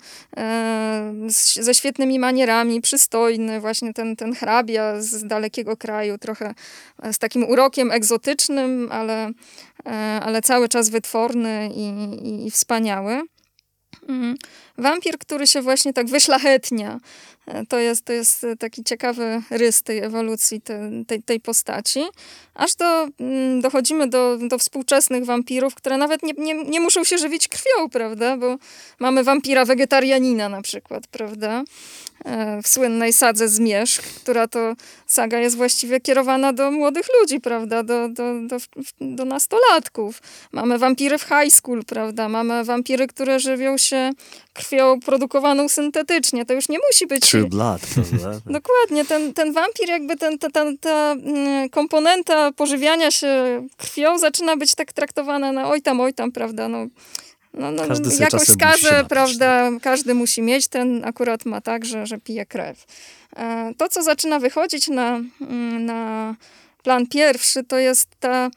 ze 1.59 1.73
świetnymi 1.73 2.19
manierami, 2.19 2.81
przystojny, 2.81 3.59
właśnie 3.59 3.93
ten, 3.93 4.15
ten 4.15 4.35
hrabia 4.35 5.01
z 5.01 5.27
dalekiego 5.27 5.77
kraju, 5.77 6.17
trochę 6.17 6.53
z 7.11 7.17
takim 7.17 7.43
urokiem 7.43 7.91
egzotycznym, 7.91 8.89
ale, 8.91 9.31
e, 9.85 9.91
ale 10.23 10.41
cały 10.41 10.69
czas 10.69 10.89
wytworny 10.89 11.69
i, 11.75 11.87
i, 12.27 12.47
i 12.47 12.51
wspaniały. 12.51 13.21
Mhm. 14.07 14.35
Wampir, 14.77 15.17
który 15.17 15.47
się 15.47 15.61
właśnie 15.61 15.93
tak 15.93 16.07
wyszlachetnia, 16.07 16.91
e, 16.91 16.99
to 17.69 17.79
jest, 17.79 18.05
to 18.05 18.13
jest 18.13 18.45
taki 18.59 18.83
ciekawy 18.83 19.41
rys 19.49 19.83
tej 19.83 19.99
ewolucji 19.99 20.61
te, 20.61 20.91
tej, 21.07 21.23
tej 21.23 21.39
postaci. 21.39 22.03
Aż 22.53 22.75
do, 22.75 23.07
mm, 23.19 23.61
dochodzimy 23.61 24.07
do, 24.07 24.37
do 24.47 24.57
współczesnych 24.57 25.25
wampirów, 25.25 25.75
które 25.75 25.97
nawet 25.97 26.23
nie, 26.23 26.33
nie, 26.37 26.53
nie 26.53 26.79
muszą 26.79 27.03
się 27.03 27.17
żywić 27.17 27.47
krwią, 27.47 27.89
prawda? 27.91 28.37
Bo 28.37 28.57
mamy 28.99 29.23
wampira 29.23 29.65
wegetarianina 29.65 30.49
na 30.49 30.61
przykład, 30.61 31.07
prawda? 31.07 31.63
E, 32.25 32.61
w 32.61 32.67
słynnej 32.67 33.13
sadze 33.13 33.47
Zmierzch, 33.47 34.03
która 34.03 34.47
to 34.47 34.73
saga 35.07 35.39
jest 35.39 35.57
właściwie 35.57 35.99
kierowana 35.99 36.53
do 36.53 36.71
młodych 36.71 37.05
ludzi, 37.19 37.39
prawda, 37.39 37.83
do, 37.83 38.09
do, 38.09 38.23
do, 38.47 38.57
do 39.01 39.25
nastolatków. 39.25 40.21
Mamy 40.51 40.77
wampiry 40.77 41.17
w 41.17 41.21
high 41.23 41.53
school, 41.53 41.83
prawda, 41.85 42.29
mamy 42.29 42.63
wampiry, 42.63 43.07
które 43.07 43.39
żywią 43.39 43.77
się 43.77 44.11
krwią 44.53 44.99
produkowaną 44.99 45.69
syntetycznie. 45.69 46.45
To 46.45 46.53
już 46.53 46.69
nie 46.69 46.77
musi 46.91 47.07
być... 47.07 47.31
True 47.39 47.49
blood, 47.49 47.81
prawda? 47.81 48.41
Dokładnie, 48.59 49.05
ten, 49.05 49.33
ten 49.33 49.53
wampir 49.53 49.89
jakby 49.89 50.17
ten, 50.17 50.37
ta, 50.37 50.49
ta, 50.49 50.65
ta 50.81 51.11
mm, 51.11 51.69
komponenta 51.69 52.51
pożywiania 52.51 53.11
się 53.11 53.67
krwią 53.77 54.17
zaczyna 54.17 54.57
być 54.57 54.75
tak 54.75 54.93
traktowana 54.93 55.51
na 55.51 55.69
oj 55.69 55.81
tam, 55.81 56.01
oj 56.01 56.13
tam, 56.13 56.31
prawda, 56.31 56.67
no 56.67 56.87
no, 57.53 57.71
no, 57.71 57.87
każdy 57.87 58.09
jakąś 58.19 58.47
skazę, 58.47 59.05
prawda, 59.09 59.69
każdy 59.81 60.13
musi 60.13 60.41
mieć, 60.41 60.67
ten 60.67 61.05
akurat 61.05 61.45
ma 61.45 61.61
tak, 61.61 61.85
że, 61.85 62.05
że 62.05 62.17
pije 62.17 62.45
krew. 62.45 62.85
E, 63.35 63.73
to, 63.77 63.89
co 63.89 64.03
zaczyna 64.03 64.39
wychodzić 64.39 64.87
na, 64.87 65.21
mm, 65.41 65.85
na 65.85 66.35
plan 66.83 67.07
pierwszy, 67.07 67.63
to 67.63 67.77
jest 67.77 68.09
ta 68.19 68.49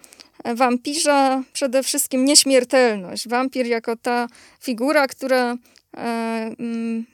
wampirza 0.45 1.43
przede 1.53 1.83
wszystkim 1.83 2.25
nieśmiertelność. 2.25 3.29
Wampir 3.29 3.67
jako 3.67 3.97
ta 3.97 4.27
figura, 4.61 5.07
która 5.07 5.57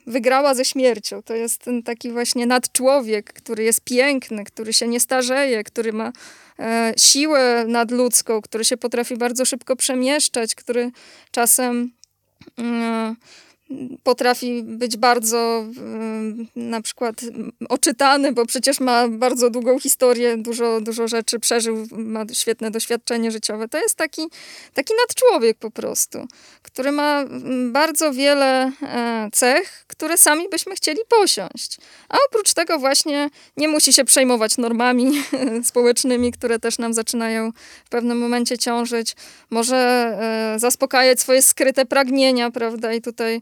wygrała 0.07 0.55
ze 0.55 0.65
śmiercią. 0.65 1.21
To 1.23 1.35
jest 1.35 1.61
ten 1.61 1.83
taki 1.83 2.11
właśnie 2.11 2.45
nadczłowiek, 2.45 3.33
który 3.33 3.63
jest 3.63 3.81
piękny, 3.81 4.43
który 4.43 4.73
się 4.73 4.87
nie 4.87 4.99
starzeje, 4.99 5.63
który 5.63 5.93
ma 5.93 6.11
E, 6.59 6.93
siłę 6.97 7.65
nadludzką, 7.67 8.41
który 8.41 8.65
się 8.65 8.77
potrafi 8.77 9.17
bardzo 9.17 9.45
szybko 9.45 9.75
przemieszczać, 9.75 10.55
który 10.55 10.91
czasem 11.31 11.91
mm, 12.57 13.15
potrafi 14.03 14.63
być 14.63 14.97
bardzo 14.97 15.65
na 16.55 16.81
przykład 16.81 17.15
oczytany, 17.69 18.31
bo 18.31 18.45
przecież 18.45 18.79
ma 18.79 19.07
bardzo 19.07 19.49
długą 19.49 19.79
historię, 19.79 20.37
dużo, 20.37 20.81
dużo 20.81 21.07
rzeczy 21.07 21.39
przeżył, 21.39 21.87
ma 21.91 22.25
świetne 22.33 22.71
doświadczenie 22.71 23.31
życiowe. 23.31 23.67
To 23.67 23.77
jest 23.77 23.95
taki, 23.95 24.21
taki 24.73 24.93
nadczłowiek 25.07 25.57
po 25.57 25.71
prostu, 25.71 26.27
który 26.61 26.91
ma 26.91 27.25
bardzo 27.71 28.13
wiele 28.13 28.71
e, 28.81 29.29
cech, 29.33 29.83
które 29.87 30.17
sami 30.17 30.49
byśmy 30.49 30.75
chcieli 30.75 30.99
posiąść. 31.19 31.77
A 32.09 32.17
oprócz 32.29 32.53
tego 32.53 32.79
właśnie 32.79 33.29
nie 33.57 33.67
musi 33.67 33.93
się 33.93 34.05
przejmować 34.05 34.57
normami 34.57 35.11
społecznymi, 35.63 36.31
które 36.31 36.59
też 36.59 36.77
nam 36.77 36.93
zaczynają 36.93 37.51
w 37.85 37.89
pewnym 37.89 38.17
momencie 38.17 38.57
ciążyć. 38.57 39.15
Może 39.49 39.77
e, 40.55 40.59
zaspokajać 40.59 41.19
swoje 41.19 41.41
skryte 41.41 41.85
pragnienia, 41.85 42.51
prawda? 42.51 42.93
I 42.93 43.01
tutaj 43.01 43.41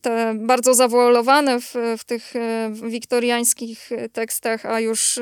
te 0.00 0.34
bardzo 0.34 0.74
zawoalowane 0.74 1.60
w, 1.60 1.74
w 1.98 2.04
tych 2.04 2.36
e, 2.36 2.72
wiktoriańskich 2.88 3.90
tekstach, 4.12 4.66
a 4.66 4.80
już 4.80 5.20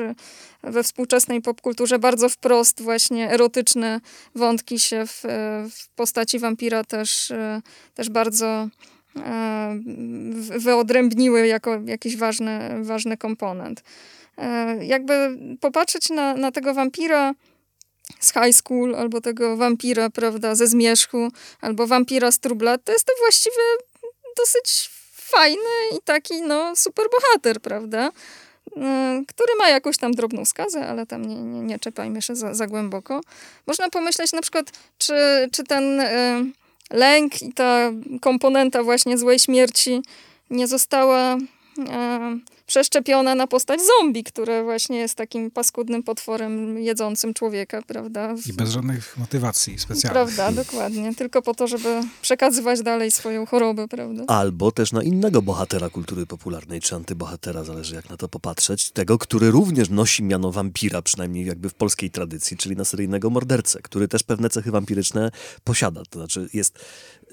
we 0.63 0.83
współczesnej 0.83 1.41
popkulturze 1.41 1.99
bardzo 1.99 2.29
wprost 2.29 2.81
właśnie 2.81 3.31
erotyczne 3.31 4.01
wątki 4.35 4.79
się 4.79 5.05
w, 5.07 5.23
w 5.71 5.89
postaci 5.95 6.39
wampira 6.39 6.83
też, 6.83 7.31
e, 7.31 7.61
też 7.93 8.09
bardzo 8.09 8.67
wyodrębniły 10.57 11.47
jako 11.47 11.81
jakiś 11.85 12.17
ważny, 12.17 12.83
ważny 12.83 13.17
komponent. 13.17 13.83
Jakby 14.81 15.37
popatrzeć 15.61 16.09
na, 16.09 16.33
na 16.33 16.51
tego 16.51 16.73
wampira 16.73 17.33
z 18.19 18.33
high 18.33 18.53
school, 18.53 18.95
albo 18.95 19.21
tego 19.21 19.57
wampira, 19.57 20.09
prawda, 20.09 20.55
ze 20.55 20.67
zmierzchu, 20.67 21.29
albo 21.61 21.87
wampira 21.87 22.31
z 22.31 22.39
trublat, 22.39 22.83
to 22.83 22.91
jest 22.91 23.05
to 23.05 23.13
właściwie 23.19 23.63
dosyć 24.37 24.89
fajny 25.13 25.97
i 25.97 26.01
taki, 26.05 26.41
no, 26.41 26.75
super 26.75 27.05
bohater, 27.11 27.61
prawda? 27.61 28.11
Mm, 28.75 29.25
który 29.25 29.55
ma 29.55 29.69
jakąś 29.69 29.97
tam 29.97 30.11
drobną 30.11 30.45
skazę, 30.45 30.87
ale 30.87 31.05
tam 31.05 31.25
nie, 31.25 31.35
nie, 31.35 31.59
nie 31.59 31.79
czepajmy 31.79 32.21
się 32.21 32.35
za, 32.35 32.53
za 32.53 32.67
głęboko. 32.67 33.21
Można 33.67 33.89
pomyśleć 33.89 34.31
na 34.31 34.41
przykład, 34.41 34.71
czy, 34.97 35.13
czy 35.51 35.63
ten 35.63 35.99
y, 35.99 36.05
lęk 36.91 37.41
i 37.41 37.53
ta 37.53 37.91
komponenta 38.21 38.83
właśnie 38.83 39.17
złej 39.17 39.39
śmierci 39.39 40.01
nie 40.49 40.67
została 40.67 41.35
y, 41.35 41.39
przeszczepiona 42.65 43.35
na 43.35 43.47
postać 43.47 43.79
zombie, 43.99 44.23
które 44.23 44.63
właśnie 44.63 44.97
jest 44.97 45.15
takim 45.15 45.51
paskudnym 45.51 46.03
potworem 46.03 46.77
jedzącym 46.77 47.33
człowieka, 47.33 47.81
prawda? 47.87 48.35
I 48.49 48.53
bez 48.53 48.69
żadnych 48.69 49.17
motywacji 49.17 49.79
specjalnych. 49.79 50.35
Prawda, 50.35 50.63
dokładnie. 50.63 51.15
Tylko 51.15 51.41
po 51.41 51.53
to, 51.53 51.67
żeby 51.67 52.01
przekazywać 52.21 52.81
dalej 52.81 53.11
swoją 53.11 53.45
chorobę, 53.45 53.87
prawda? 53.87 54.23
Albo 54.27 54.71
też 54.71 54.91
na 54.91 55.03
innego 55.03 55.41
bohatera 55.41 55.89
kultury 55.89 56.25
popularnej, 56.25 56.81
czy 56.81 56.95
antybohatera, 56.95 57.63
zależy 57.63 57.95
jak 57.95 58.09
na 58.09 58.17
to 58.17 58.29
popatrzeć, 58.29 58.91
tego, 58.91 59.17
który 59.17 59.51
również 59.51 59.89
nosi 59.89 60.23
miano 60.23 60.51
wampira, 60.51 61.01
przynajmniej 61.01 61.45
jakby 61.45 61.69
w 61.69 61.73
polskiej 61.73 62.11
tradycji, 62.11 62.57
czyli 62.57 62.75
na 62.75 62.85
seryjnego 62.85 63.29
mordercę, 63.29 63.81
który 63.81 64.07
też 64.07 64.23
pewne 64.23 64.49
cechy 64.49 64.71
wampiryczne 64.71 65.31
posiada. 65.63 66.03
To 66.09 66.19
znaczy 66.19 66.49
jest, 66.53 66.79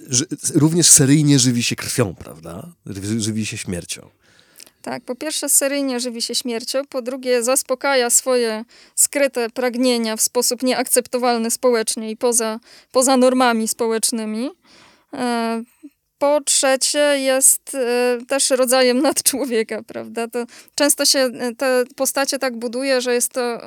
ży, 0.08 0.26
również 0.54 0.90
seryjnie 0.90 1.38
żywi 1.38 1.62
się 1.62 1.76
krwią, 1.76 2.14
prawda? 2.14 2.72
Żywi 3.18 3.46
się 3.46 3.56
śmiercią. 3.56 4.10
Tak, 4.82 5.04
po 5.04 5.14
pierwsze 5.14 5.48
seryjnie 5.48 6.00
żywi 6.00 6.22
się 6.22 6.34
śmiercią, 6.34 6.86
po 6.86 7.02
drugie 7.02 7.42
zaspokaja 7.42 8.10
swoje 8.10 8.64
skryte 8.94 9.50
pragnienia 9.50 10.16
w 10.16 10.20
sposób 10.20 10.62
nieakceptowalny 10.62 11.50
społecznie 11.50 12.10
i 12.10 12.16
poza, 12.16 12.60
poza 12.92 13.16
normami 13.16 13.68
społecznymi. 13.68 14.50
Po 16.20 16.40
trzecie 16.40 16.98
jest 17.18 17.74
e, 17.74 18.18
też 18.28 18.50
rodzajem 18.50 19.02
nadczłowieka, 19.08 19.82
prawda? 19.86 20.28
To 20.28 20.44
często 20.74 21.04
się 21.04 21.18
e, 21.18 21.54
te 21.54 21.84
postacie 21.96 22.38
tak 22.38 22.56
buduje, 22.56 23.00
że 23.00 23.14
jest 23.14 23.32
to 23.32 23.60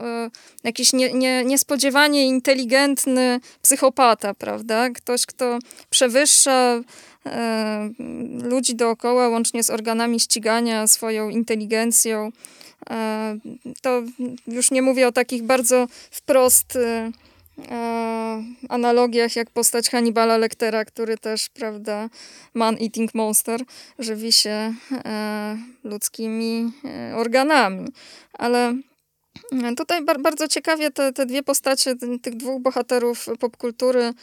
jakiś 0.63 0.93
nie, 0.93 1.13
nie, 1.13 1.45
niespodziewanie 1.45 2.27
inteligentny 2.27 3.39
psychopata, 3.61 4.33
prawda? 4.33 4.89
Ktoś, 4.89 5.25
kto 5.25 5.59
przewyższa 5.89 6.81
ludzi 8.43 8.75
dookoła, 8.75 9.29
łącznie 9.29 9.63
z 9.63 9.69
organami 9.69 10.19
ścigania, 10.19 10.87
swoją 10.87 11.29
inteligencją. 11.29 12.31
To 13.81 14.01
już 14.47 14.71
nie 14.71 14.81
mówię 14.81 15.07
o 15.07 15.11
takich 15.11 15.43
bardzo 15.43 15.87
wprost 16.11 16.77
analogiach 18.69 19.35
jak 19.35 19.49
postać 19.49 19.89
Hannibala 19.89 20.37
Lectera, 20.37 20.85
który 20.85 21.17
też, 21.17 21.49
prawda, 21.49 22.09
man-eating 22.53 23.13
monster, 23.13 23.61
żywi 23.99 24.31
się 24.31 24.73
ludzkimi 25.83 26.71
organami. 27.15 27.87
Ale 28.33 28.73
tutaj 29.77 30.05
bardzo 30.19 30.47
ciekawie 30.47 30.91
te, 30.91 31.13
te 31.13 31.25
dwie 31.25 31.43
postacie, 31.43 31.95
tych 32.21 32.35
dwóch 32.37 32.61
bohaterów 32.61 33.25
popkultury 33.39 34.03
E, 34.03 34.13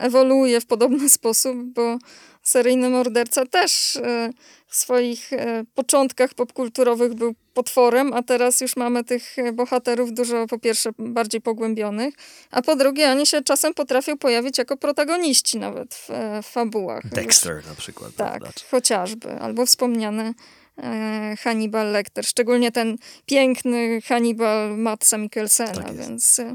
ewoluuje 0.00 0.60
w 0.60 0.66
podobny 0.66 1.08
sposób, 1.18 1.56
bo 1.74 1.98
seryjny 2.42 2.90
morderca 2.90 3.46
też 3.46 3.96
e, 3.96 4.30
w 4.66 4.76
swoich 4.76 5.32
e, 5.32 5.64
początkach 5.74 6.34
popkulturowych 6.34 7.14
był 7.14 7.34
potworem, 7.54 8.12
a 8.12 8.22
teraz 8.22 8.60
już 8.60 8.76
mamy 8.76 9.04
tych 9.04 9.36
bohaterów 9.52 10.12
dużo 10.12 10.46
po 10.46 10.58
pierwsze 10.58 10.90
bardziej 10.98 11.40
pogłębionych, 11.40 12.14
a 12.50 12.62
po 12.62 12.76
drugie 12.76 13.10
oni 13.10 13.26
się 13.26 13.42
czasem 13.42 13.74
potrafią 13.74 14.18
pojawić 14.18 14.58
jako 14.58 14.76
protagoniści 14.76 15.58
nawet 15.58 15.94
w, 15.94 16.08
w 16.42 16.46
fabułach. 16.46 17.08
Dexter 17.08 17.66
na 17.66 17.74
przykład. 17.74 18.14
Tak, 18.16 18.40
prawda? 18.40 18.60
chociażby. 18.70 19.32
Albo 19.32 19.66
wspomniany 19.66 20.34
Hannibal 21.38 21.92
Lecter, 21.92 22.26
szczególnie 22.26 22.72
ten 22.72 22.96
piękny 23.26 24.00
Hannibal 24.00 24.78
Matsa 24.78 25.18
Mikkelsena, 25.18 25.82
tak 25.82 25.96
więc 25.96 26.40
E, 26.40 26.54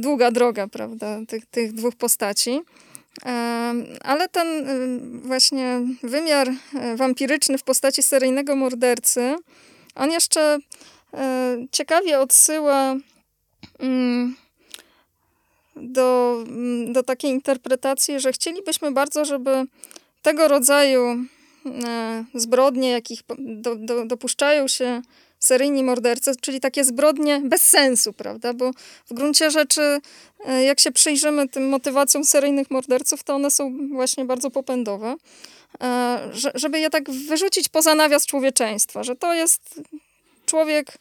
długa 0.00 0.30
droga, 0.30 0.68
prawda, 0.68 1.18
tych, 1.28 1.46
tych 1.46 1.72
dwóch 1.72 1.96
postaci. 1.96 2.60
E, 3.24 3.74
ale 4.00 4.28
ten 4.28 4.68
e, 4.68 4.74
właśnie 5.26 5.80
wymiar 6.02 6.48
wampiryczny 6.96 7.58
w 7.58 7.62
postaci 7.62 8.02
seryjnego 8.02 8.56
mordercy, 8.56 9.36
on 9.94 10.10
jeszcze 10.10 10.58
ciekawie 11.72 12.20
odsyła 12.20 12.96
mm, 13.78 14.36
do, 15.76 16.38
mm, 16.48 16.92
do 16.92 17.02
takiej 17.02 17.30
interpretacji, 17.30 18.20
że 18.20 18.32
chcielibyśmy 18.32 18.90
bardzo, 18.90 19.24
żeby 19.24 19.64
tego 20.22 20.48
rodzaju 20.48 21.16
zbrodnie, 22.34 22.90
jakich 22.90 23.20
do, 23.38 23.76
do, 23.76 24.06
dopuszczają 24.06 24.68
się 24.68 25.02
seryjni 25.40 25.82
mordercy, 25.82 26.32
czyli 26.40 26.60
takie 26.60 26.84
zbrodnie 26.84 27.40
bez 27.44 27.62
sensu, 27.62 28.12
prawda? 28.12 28.54
Bo 28.54 28.70
w 29.10 29.14
gruncie 29.14 29.50
rzeczy, 29.50 30.00
e, 30.46 30.64
jak 30.64 30.80
się 30.80 30.92
przyjrzymy 30.92 31.48
tym 31.48 31.68
motywacjom 31.68 32.24
seryjnych 32.24 32.70
morderców, 32.70 33.22
to 33.22 33.34
one 33.34 33.50
są 33.50 33.88
właśnie 33.92 34.24
bardzo 34.24 34.50
popędowe. 34.50 35.16
E, 35.82 36.30
żeby 36.54 36.80
je 36.80 36.90
tak 36.90 37.10
wyrzucić 37.10 37.68
poza 37.68 37.94
nawias 37.94 38.26
człowieczeństwa, 38.26 39.02
że 39.02 39.16
to 39.16 39.34
jest 39.34 39.80
człowiek, 40.46 40.98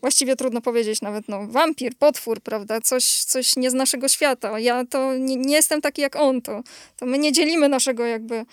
właściwie 0.00 0.36
trudno 0.36 0.60
powiedzieć 0.60 1.02
nawet, 1.02 1.28
no, 1.28 1.46
wampir, 1.46 1.96
potwór, 1.96 2.40
prawda, 2.40 2.80
coś, 2.80 3.24
coś 3.24 3.56
nie 3.56 3.70
z 3.70 3.74
naszego 3.74 4.08
świata. 4.08 4.58
Ja 4.58 4.84
to 4.84 5.14
nie, 5.14 5.36
nie 5.36 5.54
jestem 5.54 5.80
taki 5.80 6.02
jak 6.02 6.16
on, 6.16 6.42
to, 6.42 6.62
to 6.96 7.06
my 7.06 7.18
nie 7.18 7.32
dzielimy 7.32 7.68
naszego 7.68 8.06
jakby 8.06 8.44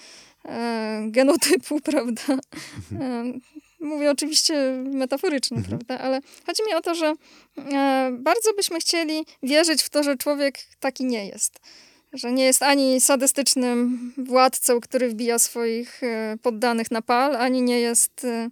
e, 0.46 1.08
genotypu, 1.08 1.80
prawda. 1.92 2.38
Mówię 3.80 4.12
oczywiście 4.12 4.84
metaforycznie, 4.84 5.58
mhm. 5.58 5.80
prawda? 5.80 6.04
Ale 6.04 6.22
chodzi 6.46 6.64
mi 6.68 6.74
o 6.74 6.82
to, 6.82 6.96
że 6.96 7.14
e, 7.58 8.12
bardzo 8.20 8.54
byśmy 8.54 8.80
chcieli 8.80 9.26
wierzyć 9.44 9.84
w 9.84 9.90
to, 9.90 10.04
że 10.04 10.18
człowiek 10.18 10.60
taki 10.80 11.06
nie 11.06 11.28
jest. 11.28 11.60
Że 12.14 12.32
nie 12.32 12.46
jest 12.46 12.64
ani 12.64 13.02
sadystycznym 13.02 14.14
władcą, 14.18 14.82
który 14.82 15.10
wbija 15.10 15.40
swoich 15.40 16.04
e, 16.04 16.38
poddanych 16.42 16.92
na 16.92 17.02
pal, 17.02 17.36
ani 17.36 17.62
nie 17.62 17.80
jest 17.80 18.26
e, 18.26 18.50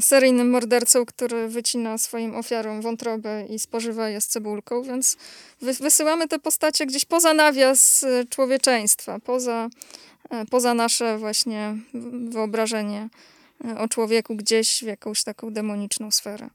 seryjnym 0.00 0.50
mordercą, 0.50 1.06
który 1.06 1.48
wycina 1.48 1.98
swoim 1.98 2.34
ofiarom 2.34 2.80
wątrobę 2.80 3.46
i 3.46 3.58
spożywa 3.58 4.08
je 4.08 4.20
z 4.20 4.26
cebulką, 4.26 4.82
więc 4.82 5.16
wy, 5.60 5.72
wysyłamy 5.72 6.28
te 6.28 6.38
postacie 6.38 6.86
gdzieś 6.86 7.04
poza 7.04 7.34
nawias 7.34 8.04
człowieczeństwa, 8.28 9.18
poza, 9.24 9.68
poza 10.50 10.74
nasze 10.74 11.18
właśnie 11.18 11.76
wyobrażenie 12.28 13.08
o 13.78 13.88
człowieku 13.88 14.36
gdzieś 14.36 14.78
w 14.78 14.86
jakąś 14.86 15.24
taką 15.24 15.52
demoniczną 15.52 16.10
sferę. 16.10 16.50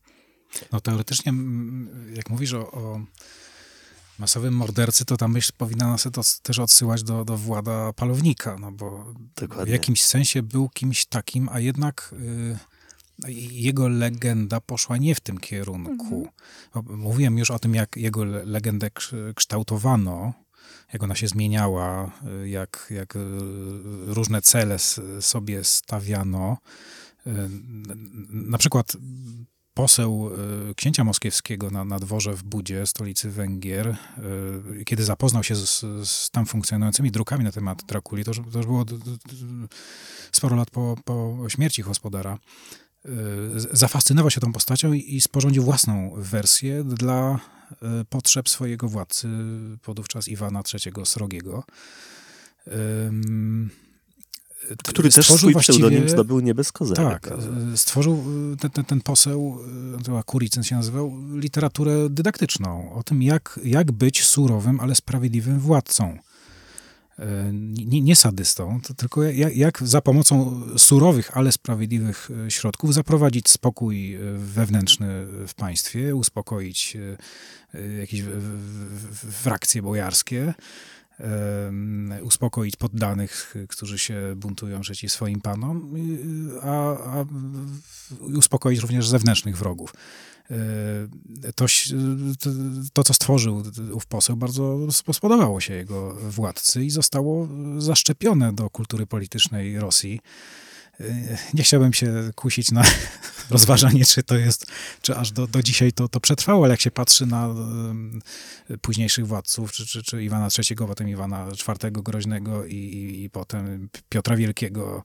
No 0.71 0.81
teoretycznie, 0.81 1.33
jak 2.15 2.29
mówisz 2.29 2.53
o, 2.53 2.71
o 2.71 3.01
masowym 4.19 4.53
mordercy, 4.53 5.05
to 5.05 5.17
ta 5.17 5.27
myśl 5.27 5.51
powinna 5.57 5.87
nas 5.87 6.07
też 6.41 6.59
odsyłać 6.59 7.03
do, 7.03 7.25
do 7.25 7.37
Włada 7.37 7.93
Palownika, 7.93 8.57
no 8.59 8.71
bo 8.71 9.13
Dokładnie. 9.35 9.65
w 9.65 9.69
jakimś 9.69 10.03
sensie 10.03 10.43
był 10.43 10.69
kimś 10.69 11.05
takim, 11.05 11.49
a 11.51 11.59
jednak 11.59 12.13
y, 12.13 12.57
jego 13.51 13.87
legenda 13.87 14.61
poszła 14.61 14.97
nie 14.97 15.15
w 15.15 15.19
tym 15.19 15.37
kierunku. 15.37 16.29
Mhm. 16.75 16.97
Mówiłem 16.99 17.37
już 17.37 17.51
o 17.51 17.59
tym, 17.59 17.75
jak 17.75 17.97
jego 17.97 18.25
legendę 18.25 18.89
kształtowano, 19.35 20.33
jak 20.93 21.03
ona 21.03 21.15
się 21.15 21.27
zmieniała, 21.27 22.11
y, 22.43 22.49
jak, 22.49 22.87
jak 22.95 23.15
y, 23.15 23.19
różne 24.05 24.41
cele 24.41 24.79
sobie 25.19 25.63
stawiano. 25.63 26.57
Y, 27.27 27.31
na 28.29 28.57
przykład 28.57 28.97
poseł 29.73 30.31
księcia 30.75 31.03
moskiewskiego 31.03 31.69
na, 31.69 31.85
na 31.85 31.99
dworze 31.99 32.33
w 32.33 32.43
Budzie, 32.43 32.87
stolicy 32.87 33.31
Węgier, 33.31 33.97
kiedy 34.85 35.03
zapoznał 35.03 35.43
się 35.43 35.55
z, 35.55 35.85
z 36.09 36.29
tam 36.31 36.45
funkcjonującymi 36.45 37.11
drukami 37.11 37.43
na 37.43 37.51
temat 37.51 37.83
Drakuli, 37.87 38.23
to, 38.23 38.31
to 38.31 38.57
już 38.57 38.65
było 38.65 38.85
sporo 40.31 40.55
lat 40.55 40.69
po, 40.69 40.95
po 41.05 41.37
śmierci 41.49 41.83
gospodara, 41.83 42.37
zafascynował 43.71 44.31
się 44.31 44.41
tą 44.41 44.53
postacią 44.53 44.93
i, 44.93 45.21
sporządził 45.21 45.63
własną 45.63 46.13
wersję 46.17 46.83
dla 46.83 47.39
E, 47.81 48.05
potrzeb 48.09 48.49
swojego 48.49 48.89
władcy, 48.89 49.27
podówczas 49.81 50.27
Iwana 50.27 50.61
III 50.73 51.05
Srogiego. 51.05 51.63
Który 54.83 55.09
też 55.09 55.31
swój 55.31 55.55
pseudonim 55.55 56.09
zdobył 56.09 56.39
nie 56.39 56.55
bez 56.55 56.71
kozery. 56.71 57.03
Tak, 57.03 57.27
e, 57.27 57.77
stworzył 57.77 58.23
e, 58.53 58.57
ten, 58.57 58.71
ten, 58.71 58.85
ten 58.85 59.01
poseł, 59.01 59.59
to 60.03 60.23
Kuricyn 60.23 60.63
się 60.63 60.75
nazywał, 60.75 61.13
literaturę 61.33 62.09
dydaktyczną 62.09 62.93
o 62.93 63.03
tym, 63.03 63.23
jak, 63.23 63.59
jak 63.63 63.91
być 63.91 64.23
surowym, 64.23 64.79
ale 64.79 64.95
sprawiedliwym 64.95 65.59
władcą 65.59 66.17
nie, 67.51 68.01
nie 68.01 68.15
sadystą, 68.15 68.79
tylko 68.97 69.23
jak, 69.23 69.55
jak, 69.55 69.83
za 69.83 70.01
pomocą 70.01 70.61
surowych, 70.77 71.37
ale 71.37 71.51
sprawiedliwych 71.51 72.29
e, 72.47 72.51
środków 72.51 72.93
zaprowadzić 72.93 73.49
spokój 73.49 74.15
e, 74.15 74.19
wewnętrzny 74.37 75.07
w 75.47 75.53
państwie, 75.53 76.15
uspokoić 76.15 76.97
e, 77.73 77.87
jakieś 77.99 78.23
frakcje 79.31 79.81
bojarskie, 79.81 80.53
uspokoić 82.21 82.75
poddanych, 82.75 83.55
którzy 83.69 83.99
się 83.99 84.33
buntują 84.35 84.81
przeciw 84.81 85.11
swoim 85.11 85.41
panom, 85.41 85.93
a, 86.61 86.97
a 87.19 87.25
uspokoić 88.21 88.79
również 88.79 89.07
zewnętrznych 89.07 89.57
wrogów. 89.57 89.93
E, 90.51 91.53
to, 91.55 91.65
to, 92.93 93.03
co 93.03 93.13
stworzył 93.13 93.63
ów 93.91 94.05
poseł, 94.05 94.35
bardzo 94.35 94.91
spodobało 94.91 95.61
się 95.61 95.73
jego 95.73 96.13
władcy 96.13 96.85
i 96.85 96.89
zostało 96.89 97.47
zaszczepione 97.77 98.53
do 98.53 98.69
kultury 98.69 99.05
politycznej 99.05 99.79
Rosji. 99.79 100.19
nie 101.53 101.63
chciałbym 101.63 101.93
się 101.93 102.31
kusić 102.35 102.71
na 102.71 102.83
rozważanie, 103.49 104.05
czy 104.05 104.23
to 104.23 104.37
jest, 104.37 104.65
czy 105.01 105.15
aż 105.15 105.31
do, 105.31 105.47
do 105.47 105.63
dzisiaj 105.63 105.93
to, 105.93 106.07
to 106.07 106.19
przetrwało, 106.19 106.63
ale 106.63 106.73
jak 106.73 106.81
się 106.81 106.91
patrzy 106.91 107.25
na 107.25 107.49
późniejszych 108.81 109.27
władców, 109.27 109.71
czy, 109.71 109.85
czy, 109.85 110.03
czy 110.03 110.23
Iwana 110.23 110.47
III, 110.57 110.75
potem 110.75 111.09
Iwana 111.09 111.47
IV 111.49 111.91
Groźnego 111.91 112.65
i, 112.65 112.75
i, 112.75 113.23
i 113.23 113.29
potem 113.29 113.89
Piotra 114.09 114.35
Wielkiego, 114.35 115.03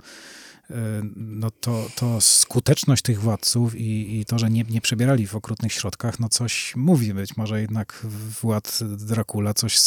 no 1.17 1.51
to, 1.51 1.87
to 1.97 2.21
skuteczność 2.21 3.03
tych 3.03 3.21
władców 3.21 3.75
i, 3.75 4.21
i 4.21 4.25
to, 4.25 4.39
że 4.39 4.51
nie, 4.51 4.63
nie 4.63 4.81
przebierali 4.81 5.27
w 5.27 5.37
okrutnych 5.37 5.73
środkach, 5.73 6.21
no 6.21 6.29
coś 6.29 6.77
mówi. 6.77 7.15
Być 7.15 7.37
może 7.37 7.61
jednak 7.61 8.07
Wład 8.43 8.79
Dracula 8.83 9.55
coś 9.55 9.79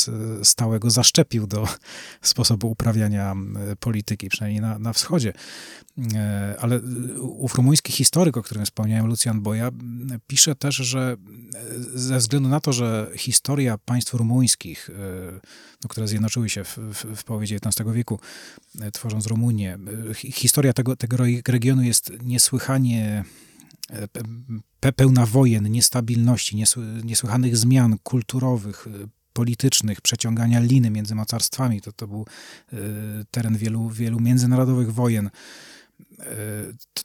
stałego 0.43 0.89
zaszczepił 0.89 1.47
do 1.47 1.67
sposobu 2.21 2.71
uprawiania 2.71 3.35
polityki, 3.79 4.29
przynajmniej 4.29 4.61
na, 4.61 4.79
na 4.79 4.93
wschodzie. 4.93 5.33
E, 6.15 6.55
ale 6.59 6.79
ów 7.19 7.55
rumuński 7.55 7.93
historyk, 7.93 8.37
o 8.37 8.43
którym 8.43 8.65
wspomniałem, 8.65 9.07
Lucjan 9.07 9.41
Boja, 9.41 9.71
pisze 10.27 10.55
też, 10.55 10.75
że 10.75 11.17
ze 11.93 12.17
względu 12.17 12.49
na 12.49 12.59
to, 12.59 12.73
że 12.73 13.11
historia 13.15 13.77
państw 13.77 14.13
rumuńskich, 14.13 14.89
e, 14.89 14.93
no, 15.83 15.87
które 15.89 16.07
zjednoczyły 16.07 16.49
się 16.49 16.63
w, 16.63 16.77
w, 16.77 17.05
w 17.15 17.23
połowie 17.23 17.47
XIX 17.55 17.89
wieku, 17.93 18.19
e, 18.81 18.91
tworząc 18.91 19.27
Rumunię, 19.27 19.77
historia 20.13 20.73
tego, 20.73 20.95
tego 20.95 21.17
regionu 21.47 21.83
jest 21.83 22.11
niesłychanie 22.23 23.23
pełna 24.95 25.25
wojen, 25.25 25.71
niestabilności, 25.71 26.63
niesłychanych 27.03 27.57
zmian 27.57 27.97
kulturowych, 28.03 28.87
politycznych, 29.33 30.01
przeciągania 30.01 30.59
liny 30.59 30.89
między 30.89 31.15
mocarstwami. 31.15 31.81
To, 31.81 31.91
to 31.91 32.07
był 32.07 32.25
teren 33.31 33.57
wielu, 33.57 33.89
wielu 33.89 34.19
międzynarodowych 34.19 34.93
wojen 34.93 35.29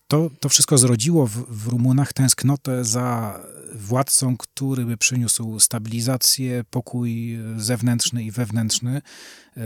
to, 0.08 0.30
to 0.40 0.48
wszystko 0.48 0.78
zrodziło 0.78 1.26
w, 1.26 1.32
w 1.32 1.68
Rumunach 1.68 2.12
tęsknotę 2.12 2.84
za 2.84 3.40
władcą, 3.74 4.36
który 4.36 4.84
by 4.84 4.96
przyniósł 4.96 5.60
stabilizację, 5.60 6.64
pokój 6.70 7.38
zewnętrzny 7.56 8.24
i 8.24 8.30
wewnętrzny. 8.30 9.02
E, 9.56 9.62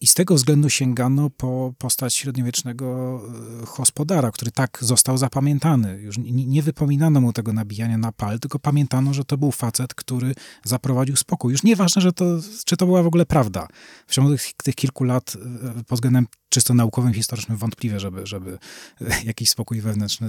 I 0.00 0.06
z 0.06 0.14
tego 0.14 0.34
względu 0.34 0.70
sięgano 0.70 1.30
po 1.30 1.74
postać 1.78 2.14
średniowiecznego 2.14 3.20
e, 3.62 3.76
gospodara, 3.76 4.30
który 4.30 4.50
tak 4.50 4.78
został 4.80 5.18
zapamiętany. 5.18 5.98
Już 6.00 6.18
nie, 6.18 6.46
nie 6.46 6.62
wypominano 6.62 7.20
mu 7.20 7.32
tego 7.32 7.52
nabijania 7.52 7.98
na 7.98 8.12
pal, 8.12 8.40
tylko 8.40 8.58
pamiętano, 8.58 9.14
że 9.14 9.24
to 9.24 9.38
był 9.38 9.52
facet, 9.52 9.94
który 9.94 10.34
zaprowadził 10.64 11.16
spokój. 11.16 11.52
Już 11.52 11.62
nieważne, 11.62 12.02
że 12.02 12.12
to, 12.12 12.24
czy 12.64 12.76
to 12.76 12.86
była 12.86 13.02
w 13.02 13.06
ogóle 13.06 13.26
prawda. 13.26 13.68
W 14.06 14.14
ciągu 14.14 14.32
tych, 14.32 14.52
tych 14.52 14.74
kilku 14.74 15.04
lat 15.04 15.36
e, 15.36 15.84
pod 15.84 15.98
względem 15.98 16.26
czysto 16.48 16.74
naukowym, 16.74 17.12
historycznym 17.12 17.58
wątpliwe, 17.58 18.00
żeby, 18.00 18.26
żeby 18.26 18.58
jakiś 19.24 19.50
spokój 19.50 19.80
wewnętrzny 19.80 20.28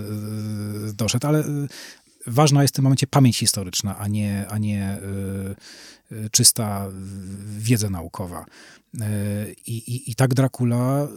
doszedł, 0.94 1.28
ale 1.28 1.44
ważna 2.28 2.62
jest 2.62 2.74
w 2.74 2.76
tym 2.76 2.84
momencie 2.84 3.08
pamięć 3.08 3.38
historyczna, 3.38 3.98
a 3.98 4.08
nie, 4.08 4.46
a 4.50 4.58
nie 4.58 4.98
y, 6.12 6.16
y, 6.16 6.30
czysta 6.30 6.88
wiedza 7.58 7.90
naukowa. 7.90 8.46
Y, 8.96 9.56
I, 9.68 9.78
i, 9.78 10.12
I 10.12 10.16
tak 10.16 10.34
Dracula, 10.34 11.08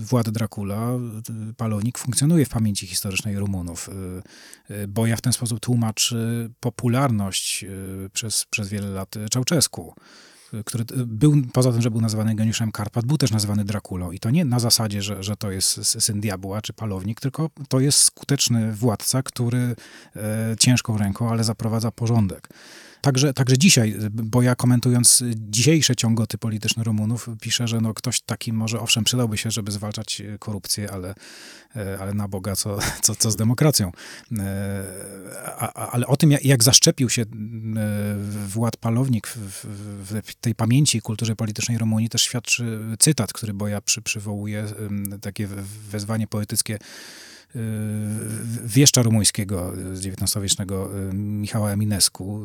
Wład 0.00 0.30
Dracula, 0.30 0.90
Palonik 1.56 1.98
funkcjonuje 1.98 2.44
w 2.46 2.48
pamięci 2.48 2.86
historycznej 2.86 3.38
Rumunów. 3.38 3.90
Boja 4.88 5.16
w 5.16 5.20
ten 5.20 5.32
sposób 5.32 5.60
tłumaczy 5.60 6.50
popularność 6.60 7.64
przez, 8.12 8.44
przez 8.50 8.68
wiele 8.68 8.88
lat 8.88 9.14
Czałczesku 9.30 9.94
który 10.66 10.84
był, 11.06 11.34
poza 11.52 11.72
tym, 11.72 11.82
że 11.82 11.90
był 11.90 12.00
nazywany 12.00 12.34
geniuszem 12.34 12.72
Karpat, 12.72 13.06
był 13.06 13.18
też 13.18 13.30
nazywany 13.30 13.64
Drakulą. 13.64 14.10
I 14.12 14.18
to 14.18 14.30
nie 14.30 14.44
na 14.44 14.58
zasadzie, 14.58 15.02
że, 15.02 15.22
że 15.22 15.36
to 15.36 15.50
jest 15.50 15.84
syn 15.84 16.20
diabła 16.20 16.62
czy 16.62 16.72
palownik, 16.72 17.20
tylko 17.20 17.50
to 17.68 17.80
jest 17.80 17.98
skuteczny 17.98 18.72
władca, 18.72 19.22
który 19.22 19.76
e, 20.16 20.56
ciężką 20.58 20.98
ręką, 20.98 21.30
ale 21.30 21.44
zaprowadza 21.44 21.90
porządek. 21.90 22.48
Także, 23.06 23.34
także 23.34 23.58
dzisiaj, 23.58 23.94
bo 24.10 24.42
ja 24.42 24.54
komentując 24.54 25.22
dzisiejsze 25.36 25.96
ciągoty 25.96 26.38
polityczne 26.38 26.84
Rumunów, 26.84 27.28
piszę, 27.40 27.68
że 27.68 27.80
no 27.80 27.94
ktoś 27.94 28.20
taki 28.20 28.52
może, 28.52 28.80
owszem, 28.80 29.04
przydałby 29.04 29.38
się, 29.38 29.50
żeby 29.50 29.72
zwalczać 29.72 30.22
korupcję, 30.38 30.90
ale, 30.92 31.14
e, 31.76 31.98
ale 32.00 32.14
na 32.14 32.28
Boga, 32.28 32.56
co, 32.56 32.78
co, 33.02 33.14
co 33.14 33.30
z 33.30 33.36
demokracją. 33.36 33.92
E, 34.38 34.84
ale 35.74 36.06
o 36.06 36.16
tym, 36.16 36.30
jak, 36.42 36.64
zaszczepił 36.64 37.10
się 37.10 37.22
e, 37.22 37.26
Wład 38.46 38.76
Palownik 38.76 39.26
w, 39.26 40.34
tej 40.40 40.54
pamięci 40.54 41.00
kulturze 41.00 41.36
politycznej 41.36 41.78
Rumunii, 41.78 42.08
też 42.08 42.22
świadczy 42.22 42.78
cytat, 42.98 43.32
który 43.32 43.54
Boja 43.54 43.80
przy, 43.80 44.02
przywołuje, 44.02 44.64
takie 45.20 45.48
wezwanie 45.90 46.26
poetyckie 46.26 46.78
wieszcza 48.64 49.02
rumuńskiego 49.02 49.72
z 49.92 50.06
XIX-wiecznego 50.06 50.90
Michała 51.12 51.70
Eminescu, 51.70 52.40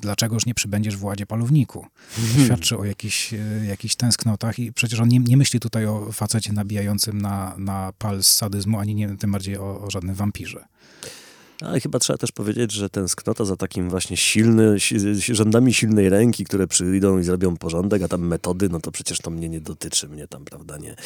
dlaczegoż 0.00 0.46
nie 0.46 0.54
przybędziesz 0.54 0.96
w 0.96 1.00
władzie 1.00 1.26
palowniku. 1.26 1.86
Hmm. 2.16 2.44
Świadczy 2.44 2.78
o 2.78 2.84
jakichś, 2.84 3.34
jakichś 3.68 3.94
tęsknotach 3.94 4.58
i 4.58 4.72
przecież 4.72 5.00
on 5.00 5.08
nie, 5.08 5.18
nie 5.18 5.36
myśli 5.36 5.60
tutaj 5.60 5.86
o 5.86 6.12
facecie 6.12 6.52
nabijającym 6.52 7.20
na, 7.20 7.54
na 7.58 7.92
pal 7.98 8.22
z 8.22 8.32
sadyzmu, 8.32 8.78
ani 8.78 8.94
nie, 8.94 9.16
tym 9.16 9.32
bardziej 9.32 9.58
o, 9.58 9.82
o 9.82 9.90
żadnym 9.90 10.14
wampirze. 10.14 10.64
Ale 11.62 11.80
chyba 11.80 11.98
trzeba 11.98 12.16
też 12.16 12.32
powiedzieć, 12.32 12.72
że 12.72 12.90
tęsknota 12.90 13.44
za 13.44 13.56
takim 13.56 13.90
właśnie 13.90 14.16
silny, 14.16 14.76
rzędami 15.32 15.74
silnej 15.74 16.08
ręki, 16.08 16.44
które 16.44 16.66
przyjdą 16.66 17.18
i 17.18 17.22
zrobią 17.22 17.56
porządek, 17.56 18.02
a 18.02 18.08
tam 18.08 18.26
metody, 18.26 18.68
no 18.68 18.80
to 18.80 18.90
przecież 18.90 19.18
to 19.18 19.30
mnie 19.30 19.48
nie 19.48 19.60
dotyczy, 19.60 20.08
mnie 20.08 20.28
tam, 20.28 20.44
prawda, 20.44 20.78
nie, 20.78 20.96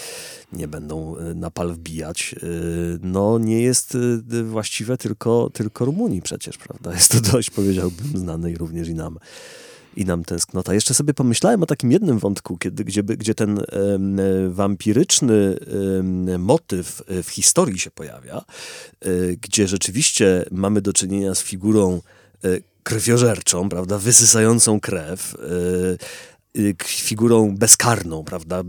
nie 0.53 0.69
będą 0.69 1.17
y, 1.19 1.35
na 1.35 1.51
pal 1.51 1.73
wbijać. 1.73 2.35
Y, 2.43 2.99
no 3.03 3.39
nie 3.39 3.63
jest 3.63 3.95
y, 3.95 4.45
właściwe 4.45 4.97
tylko, 4.97 5.51
tylko 5.53 5.85
Rumunii 5.85 6.23
przecież, 6.23 6.59
prawda? 6.59 6.93
Jest 6.93 7.13
to 7.13 7.21
dość, 7.21 7.51
powiedziałbym, 7.51 8.19
znane 8.19 8.51
i 8.51 8.57
również 8.57 8.89
i 8.89 8.95
nam 8.95 9.19
i 9.97 10.05
nam 10.05 10.25
tęsknota. 10.25 10.75
Jeszcze 10.75 10.95
sobie 10.95 11.15
pomyślałem 11.15 11.63
o 11.63 11.67
takim 11.67 11.93
jednym 11.93 12.19
wątku, 12.19 12.59
kiedy, 12.59 12.85
gdzie, 12.85 13.03
gdzie 13.03 13.35
ten 13.35 13.59
e, 13.59 13.65
wampiryczny 14.49 15.59
motyw 16.39 17.03
w 17.23 17.31
historii 17.31 17.79
się 17.79 17.91
pojawia, 17.91 18.45
e, 19.01 19.09
gdzie 19.41 19.69
rzeczywiście 19.69 20.45
mamy 20.51 20.81
do 20.83 20.93
czynienia 20.93 21.35
z 21.35 21.43
figurą 21.43 22.01
e, 22.45 22.49
krwiożerczą, 22.83 23.69
prawda, 23.69 23.99
wysysającą 23.99 24.81
krew, 24.81 25.35
e, 25.35 25.39
figurą 26.85 27.57
bezkarną, 27.57 28.25
prawda, 28.25 28.63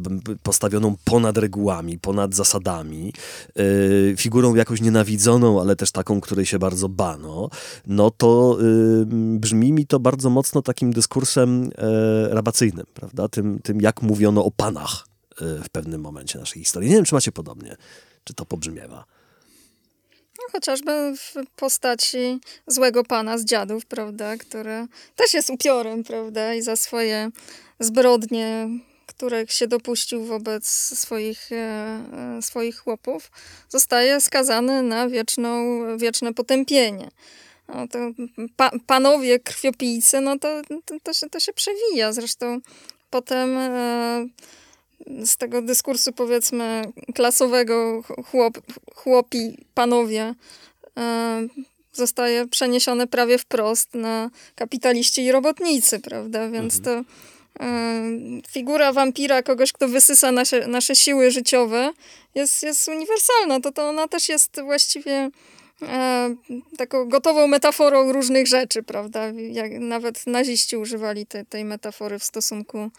postawioną 0.44 0.96
ponad 1.04 1.38
regułami, 1.38 2.00
ponad 2.00 2.36
zasadami, 2.36 3.14
y, 3.60 4.16
figurą 4.18 4.56
jakoś 4.56 4.82
nienawidzoną, 4.82 5.62
ale 5.62 5.76
też 5.76 5.92
taką, 5.92 6.22
której 6.22 6.46
się 6.46 6.60
bardzo 6.60 6.90
bano, 6.90 7.50
no 7.88 8.12
to 8.12 8.58
y, 8.62 9.06
brzmi 9.40 9.74
mi 9.74 9.88
to 9.88 10.00
bardzo 10.00 10.30
mocno 10.30 10.62
takim 10.62 10.94
dyskursem 10.94 11.70
e, 11.78 12.30
rabacyjnym, 12.30 12.86
prawda, 12.94 13.28
tym, 13.28 13.60
tym 13.64 13.82
jak 13.82 14.02
mówiono 14.02 14.46
o 14.46 14.52
panach 14.52 15.08
w 15.42 15.70
pewnym 15.70 16.02
momencie 16.02 16.40
naszej 16.40 16.64
historii. 16.64 16.90
Nie 16.90 16.96
wiem, 16.96 17.06
czy 17.06 17.16
macie 17.16 17.32
podobnie, 17.32 17.76
czy 18.24 18.34
to 18.34 18.46
pobrzmiewa. 18.46 19.06
Chociażby 20.52 20.92
w 21.18 21.34
postaci 21.56 22.40
złego 22.68 23.04
pana 23.04 23.38
z 23.38 23.46
dziadów, 23.46 23.86
prawda, 23.86 24.38
który 24.38 24.88
też 25.16 25.34
jest 25.34 25.50
upiorem, 25.50 26.04
prawda, 26.04 26.54
i 26.54 26.62
za 26.62 26.76
swoje 26.76 27.30
zbrodnie, 27.80 28.70
których 29.06 29.52
się 29.52 29.68
dopuścił 29.68 30.26
wobec 30.26 30.68
swoich, 31.00 31.52
e, 31.52 31.56
e, 32.38 32.42
swoich 32.42 32.78
chłopów, 32.78 33.32
zostaje 33.70 34.22
skazany 34.22 34.84
na 34.84 35.10
wieczną, 35.10 35.58
wieczne 35.98 36.34
potępienie. 36.34 37.12
No 37.68 37.88
to 37.88 38.00
pa, 38.56 38.72
panowie 38.88 39.40
krwiopijcy, 39.40 40.22
no 40.22 40.40
to, 40.40 40.62
to, 40.86 40.96
to, 41.04 41.14
się, 41.14 41.30
to 41.30 41.40
się 41.40 41.54
przewija. 41.54 42.14
Zresztą 42.14 42.60
potem 43.10 43.58
e, 43.58 44.26
z 45.26 45.38
tego 45.38 45.62
dyskursu, 45.62 46.12
powiedzmy, 46.14 46.82
klasowego 47.16 48.04
chłop, 48.32 48.58
chłopi, 48.96 49.58
panowie, 49.74 50.34
zostaje 51.94 52.48
przeniesione 52.48 53.08
prawie 53.08 53.38
wprost 53.38 53.94
na 53.94 54.30
kapitaliści 54.56 55.24
i 55.24 55.32
robotnicy, 55.32 56.00
prawda? 56.00 56.50
Więc 56.50 56.78
mhm. 56.78 57.06
to 57.06 57.12
figura 58.52 58.94
wampira, 58.94 59.44
kogoś, 59.44 59.74
kto 59.74 59.88
wysysa 59.88 60.32
nasze, 60.32 60.68
nasze 60.68 60.96
siły 60.96 61.32
życiowe, 61.32 61.92
jest, 62.36 62.64
jest 62.64 62.88
uniwersalna. 62.88 63.60
To, 63.60 63.72
to 63.72 63.90
ona 63.90 64.08
też 64.08 64.30
jest 64.30 64.62
właściwie 64.62 65.30
e, 65.82 66.36
taką 66.78 67.10
gotową 67.10 67.48
metaforą 67.48 68.12
różnych 68.12 68.48
rzeczy, 68.48 68.84
prawda? 68.84 69.32
Jak 69.52 69.72
nawet 69.72 70.28
naziści 70.28 70.78
używali 70.78 71.26
te, 71.26 71.46
tej 71.46 71.66
metafory 71.66 72.20
w 72.20 72.24
stosunku 72.24 72.78
e, 72.78 72.90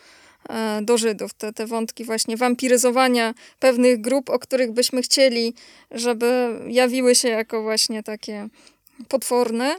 do 0.82 0.98
Żydów. 0.98 1.34
Te, 1.34 1.52
te 1.52 1.66
wątki 1.66 2.04
właśnie 2.04 2.36
wampiryzowania 2.36 3.34
pewnych 3.58 4.00
grup, 4.00 4.30
o 4.30 4.38
których 4.38 4.72
byśmy 4.72 5.02
chcieli, 5.02 5.54
żeby 5.90 6.60
jawiły 6.68 7.14
się 7.14 7.28
jako 7.28 7.62
właśnie 7.62 8.02
takie 8.02 8.48
potworne, 9.08 9.76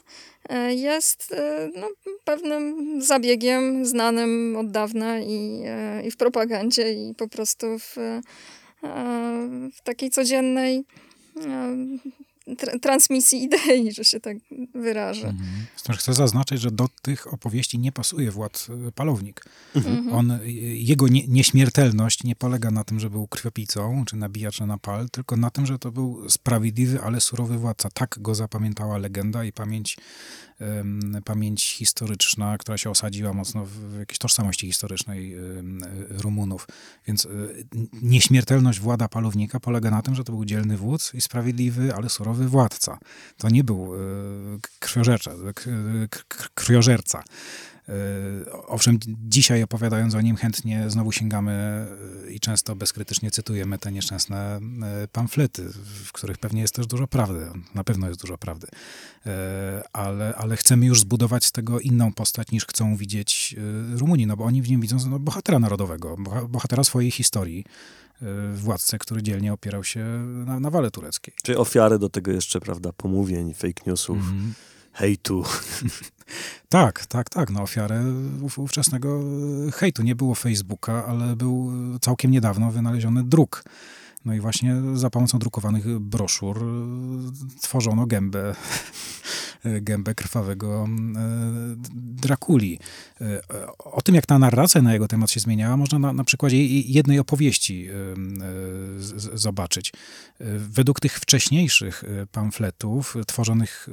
e, 0.49 0.73
jest 0.73 1.33
e, 1.33 1.69
no, 1.75 1.87
pewnym 2.23 3.01
zabiegiem 3.01 3.85
znanym 3.85 4.55
od 4.59 4.71
dawna 4.71 5.19
i, 5.19 5.61
e, 5.65 6.07
i 6.07 6.11
w 6.11 6.17
propagandzie, 6.17 6.93
i 6.93 7.15
po 7.15 7.27
prostu 7.27 7.79
w, 7.79 7.95
w 9.73 9.81
takiej 9.83 10.09
codziennej 10.09 10.83
transmisji 12.81 13.43
idei, 13.43 13.91
że 13.91 14.03
się 14.03 14.19
tak 14.19 14.37
wyrażę. 14.75 15.27
Mhm. 15.27 15.97
Chcę 15.97 16.13
zaznaczyć, 16.13 16.61
że 16.61 16.71
do 16.71 16.87
tych 17.01 17.33
opowieści 17.33 17.79
nie 17.79 17.91
pasuje 17.91 18.31
Władz 18.31 18.69
e, 18.69 18.91
Palownik. 18.91 19.45
Mhm. 19.75 20.13
On, 20.13 20.31
e, 20.31 20.39
jego 20.73 21.07
nie, 21.07 21.27
nieśmiertelność 21.27 22.23
nie 22.23 22.35
polega 22.35 22.71
na 22.71 22.83
tym, 22.83 22.99
że 22.99 23.09
był 23.09 23.27
krwiopijcą, 23.27 24.05
czy 24.05 24.15
nabijaczem 24.15 24.67
na 24.67 24.77
pal, 24.77 25.09
tylko 25.09 25.37
na 25.37 25.49
tym, 25.49 25.65
że 25.65 25.79
to 25.79 25.91
był 25.91 26.29
sprawiedliwy, 26.29 27.01
ale 27.01 27.21
surowy 27.21 27.57
władca. 27.57 27.89
Tak 27.89 28.15
go 28.19 28.35
zapamiętała 28.35 28.97
legenda 28.97 29.43
i 29.43 29.51
pamięć 29.51 29.97
pamięć 31.25 31.65
historyczna, 31.65 32.57
która 32.57 32.77
się 32.77 32.89
osadziła 32.89 33.33
mocno 33.33 33.65
w 33.65 33.99
jakiejś 33.99 34.17
tożsamości 34.17 34.67
historycznej 34.67 35.35
Rumunów. 36.09 36.67
Więc 37.07 37.25
e, 37.25 37.29
nieśmiertelność 38.01 38.79
włada 38.79 39.07
palownika 39.07 39.59
polega 39.59 39.91
na 39.91 40.01
tym, 40.01 40.15
że 40.15 40.23
to 40.23 40.31
był 40.31 40.45
dzielny 40.45 40.77
wódz 40.77 41.13
i 41.13 41.21
sprawiedliwy, 41.21 41.95
ale 41.95 42.09
surowy 42.09 42.47
władca. 42.47 42.97
To 43.37 43.49
nie 43.49 43.63
był 43.63 43.95
e, 43.95 43.99
krwiożerca. 44.79 45.31
krwiożerca. 46.55 47.23
E, 47.89 48.51
owszem, 48.67 48.99
dzisiaj 49.27 49.63
opowiadając 49.63 50.15
o 50.15 50.21
nim, 50.21 50.35
chętnie 50.35 50.89
znowu 50.89 51.11
sięgamy 51.11 51.51
e, 52.27 52.31
i 52.31 52.39
często 52.39 52.75
bezkrytycznie 52.75 53.31
cytujemy 53.31 53.77
te 53.77 53.91
nieszczęsne 53.91 54.59
e, 54.83 55.07
pamflety, 55.07 55.69
w 56.03 56.11
których 56.11 56.37
pewnie 56.37 56.61
jest 56.61 56.75
też 56.75 56.87
dużo 56.87 57.07
prawdy. 57.07 57.47
Na 57.75 57.83
pewno 57.83 58.07
jest 58.07 58.21
dużo 58.21 58.37
prawdy. 58.37 58.67
Ale, 59.93 60.35
ale 60.35 60.57
chcemy 60.57 60.85
już 60.85 60.99
zbudować 60.99 61.45
z 61.45 61.51
tego 61.51 61.79
inną 61.79 62.13
postać, 62.13 62.51
niż 62.51 62.65
chcą 62.65 62.95
widzieć 62.95 63.55
Rumuni, 63.93 64.27
no 64.27 64.37
bo 64.37 64.43
oni 64.43 64.61
w 64.61 64.69
nim 64.69 64.81
widzą 64.81 64.97
no, 65.09 65.19
bohatera 65.19 65.59
narodowego, 65.59 66.17
bohatera 66.49 66.83
swojej 66.83 67.11
historii 67.11 67.65
władcę, 68.55 68.99
który 68.99 69.23
dzielnie 69.23 69.53
opierał 69.53 69.83
się 69.83 70.05
na, 70.45 70.59
na 70.59 70.69
wale 70.69 70.91
tureckiej. 70.91 71.33
Czyli 71.43 71.57
ofiary 71.57 71.99
do 71.99 72.09
tego 72.09 72.31
jeszcze, 72.31 72.59
prawda, 72.59 72.93
pomówień, 72.93 73.53
fake 73.53 73.81
newsów. 73.85 74.17
Mm 74.17 74.51
-hmm 74.51 74.76
hejtu. 74.97 75.43
Tak, 76.69 77.05
tak, 77.05 77.29
tak. 77.29 77.49
No, 77.49 77.61
ofiarę 77.61 78.03
ówczesnego 78.57 79.21
hejtu. 79.73 80.03
Nie 80.03 80.15
było 80.15 80.35
Facebooka, 80.35 81.05
ale 81.05 81.35
był 81.35 81.71
całkiem 82.01 82.31
niedawno 82.31 82.71
wynaleziony 82.71 83.23
druk. 83.23 83.63
No 84.25 84.33
i 84.33 84.39
właśnie 84.39 84.75
za 84.93 85.09
pomocą 85.09 85.39
drukowanych 85.39 85.99
broszur 85.99 86.65
tworzono 87.61 88.05
gębę 88.05 88.55
gębę 89.63 90.15
krwawego 90.15 90.87
e, 90.87 91.17
Drakuli. 91.95 92.79
E, 93.21 93.41
o 93.77 94.01
tym, 94.01 94.15
jak 94.15 94.25
ta 94.25 94.39
narracja 94.39 94.81
na 94.81 94.93
jego 94.93 95.07
temat 95.07 95.31
się 95.31 95.39
zmieniała, 95.39 95.77
można 95.77 95.99
na, 95.99 96.13
na 96.13 96.23
przykładzie 96.23 96.65
jednej 96.65 97.19
opowieści 97.19 97.87
e, 97.87 97.93
zobaczyć. 99.37 99.93
Według 100.57 100.99
tych 100.99 101.19
wcześniejszych 101.19 102.03
pamfletów 102.31 103.15
tworzonych 103.27 103.87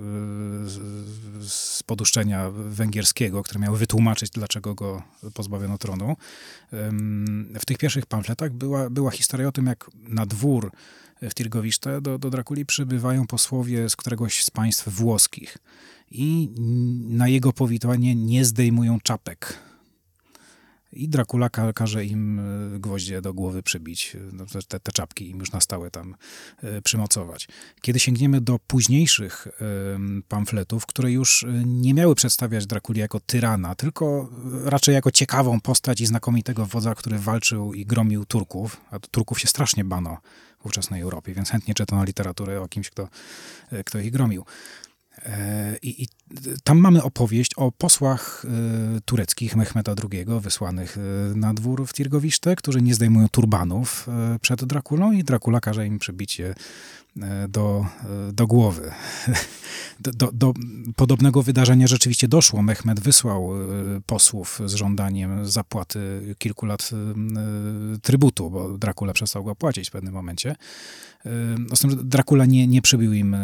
z 1.40 1.82
poduszczenia 1.82 2.50
węgierskiego, 2.50 3.42
które 3.42 3.60
miały 3.60 3.78
wytłumaczyć, 3.78 4.30
dlaczego 4.30 4.74
go 4.74 5.02
pozbawiono 5.34 5.78
tronu, 5.78 6.16
w 7.60 7.64
tych 7.66 7.78
pierwszych 7.78 8.06
pamfletach 8.06 8.52
była, 8.52 8.90
była 8.90 9.10
historia 9.10 9.48
o 9.48 9.52
tym, 9.52 9.66
jak 9.66 9.90
na 9.94 10.26
dwór 10.26 10.70
w 11.22 11.34
Tirgowiszte 11.34 12.00
do, 12.00 12.18
do 12.18 12.30
Drakuli 12.30 12.66
przybywają 12.66 13.26
posłowie 13.26 13.90
z 13.90 13.96
któregoś 13.96 14.44
z 14.44 14.50
państw 14.50 14.88
włoskich 14.88 15.58
i 16.10 16.50
na 17.08 17.28
jego 17.28 17.52
powitanie 17.52 18.14
nie 18.14 18.44
zdejmują 18.44 19.00
czapek. 19.00 19.58
I 20.94 21.08
Dracula 21.08 21.48
każe 21.74 22.04
im 22.04 22.38
e, 22.38 22.78
gwoździe 22.78 23.20
do 23.22 23.34
głowy 23.34 23.62
przybić, 23.62 24.16
no, 24.32 24.44
te, 24.68 24.80
te 24.80 24.92
czapki 24.92 25.30
im 25.30 25.38
już 25.38 25.52
na 25.52 25.60
stałe 25.60 25.90
tam 25.90 26.16
e, 26.62 26.82
przymocować. 26.82 27.48
Kiedy 27.80 28.00
sięgniemy 28.00 28.40
do 28.40 28.58
późniejszych 28.66 29.48
pamfletów, 30.28 30.86
które 30.86 31.12
już 31.12 31.44
e, 31.44 31.46
nie 31.66 31.94
miały 31.94 32.14
przedstawiać 32.14 32.66
Drakuli 32.66 33.00
jako 33.00 33.20
tyrana, 33.20 33.74
tylko 33.74 34.30
raczej 34.64 34.94
jako 34.94 35.10
ciekawą 35.10 35.60
postać 35.60 36.00
i 36.00 36.06
znakomitego 36.06 36.66
wodza, 36.66 36.94
który 36.94 37.18
walczył 37.18 37.74
i 37.74 37.86
gromił 37.86 38.24
Turków, 38.24 38.80
a 38.90 38.98
Turków 38.98 39.40
się 39.40 39.48
strasznie 39.48 39.84
bano 39.84 40.18
w 40.60 40.66
ówczesnej 40.66 41.02
Europie, 41.02 41.34
więc 41.34 41.50
chętnie 41.50 41.74
czytano 41.74 42.04
literaturę 42.04 42.60
o 42.60 42.68
kimś, 42.68 42.90
kto, 42.90 43.08
kto 43.84 43.98
ich 43.98 44.10
gromił. 44.10 44.44
E, 45.24 45.76
I, 45.82 46.02
I, 46.02 46.08
tam 46.64 46.78
mamy 46.78 47.02
opowieść 47.02 47.54
o 47.56 47.72
posłach 47.72 48.44
y, 48.96 49.00
tureckich 49.00 49.56
Mehmeta 49.56 49.94
II, 50.12 50.26
wysłanych 50.40 50.96
y, 50.96 51.36
na 51.36 51.54
dwór 51.54 51.86
w 51.86 51.92
Tirgowiszte, 51.92 52.56
którzy 52.56 52.82
nie 52.82 52.94
zdejmują 52.94 53.28
turbanów 53.28 54.08
y, 54.36 54.38
przed 54.38 54.64
Drakulą 54.64 55.12
i 55.12 55.24
Dracula 55.24 55.60
każe 55.60 55.86
im 55.86 55.98
przybić 55.98 56.38
je 56.38 56.54
do, 57.48 57.86
do 58.32 58.46
głowy. 58.46 58.90
Do, 60.00 60.12
do, 60.12 60.30
do, 60.32 60.54
podobnego 60.96 61.42
wydarzenia 61.42 61.86
rzeczywiście 61.86 62.28
doszło. 62.28 62.62
Mehmed 62.62 63.00
wysłał 63.00 63.50
posłów 64.06 64.60
z 64.64 64.74
żądaniem 64.74 65.46
zapłaty 65.46 66.34
kilku 66.38 66.66
lat 66.66 66.90
trybutu, 68.02 68.50
bo 68.50 68.78
Dracula 68.78 69.12
przestał 69.12 69.44
go 69.44 69.54
płacić 69.54 69.88
w 69.88 69.92
pewnym 69.92 70.14
momencie. 70.14 70.56
Dracula 72.02 72.46
nie, 72.46 72.66
nie 72.66 72.82
przybił 72.82 73.12
im 73.12 73.36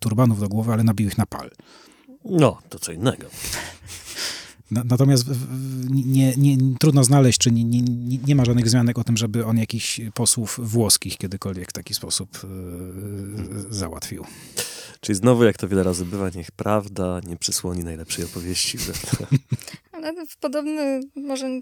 turbanów 0.00 0.40
do 0.40 0.48
głowy, 0.48 0.72
ale 0.72 0.84
nabił 0.84 1.08
ich 1.08 1.18
na 1.18 1.26
pal. 1.26 1.50
No, 2.24 2.58
to 2.68 2.78
co 2.78 2.92
innego. 2.92 3.26
Natomiast 4.84 5.26
nie, 5.90 6.36
nie, 6.36 6.56
trudno 6.80 7.04
znaleźć, 7.04 7.38
czy 7.38 7.50
nie, 7.50 7.64
nie, 7.64 7.82
nie 8.26 8.34
ma 8.34 8.44
żadnych 8.44 8.64
wzmianek 8.64 8.98
o 8.98 9.04
tym, 9.04 9.16
żeby 9.16 9.44
on 9.44 9.58
jakichś 9.58 10.00
posłów 10.14 10.60
włoskich 10.62 11.16
kiedykolwiek 11.16 11.70
w 11.70 11.72
taki 11.72 11.94
sposób 11.94 12.38
yy, 12.42 13.74
załatwił. 13.74 14.24
Czyli 15.00 15.16
znowu, 15.16 15.44
jak 15.44 15.58
to 15.58 15.68
wiele 15.68 15.82
razy 15.82 16.04
bywa, 16.04 16.30
niech 16.34 16.50
prawda 16.50 17.20
nie 17.26 17.36
przysłoni 17.36 17.84
najlepszej 17.84 18.24
opowieści. 18.24 18.78
Ale 19.92 20.26
w 20.26 20.36
podobny, 20.36 21.00
może 21.16 21.60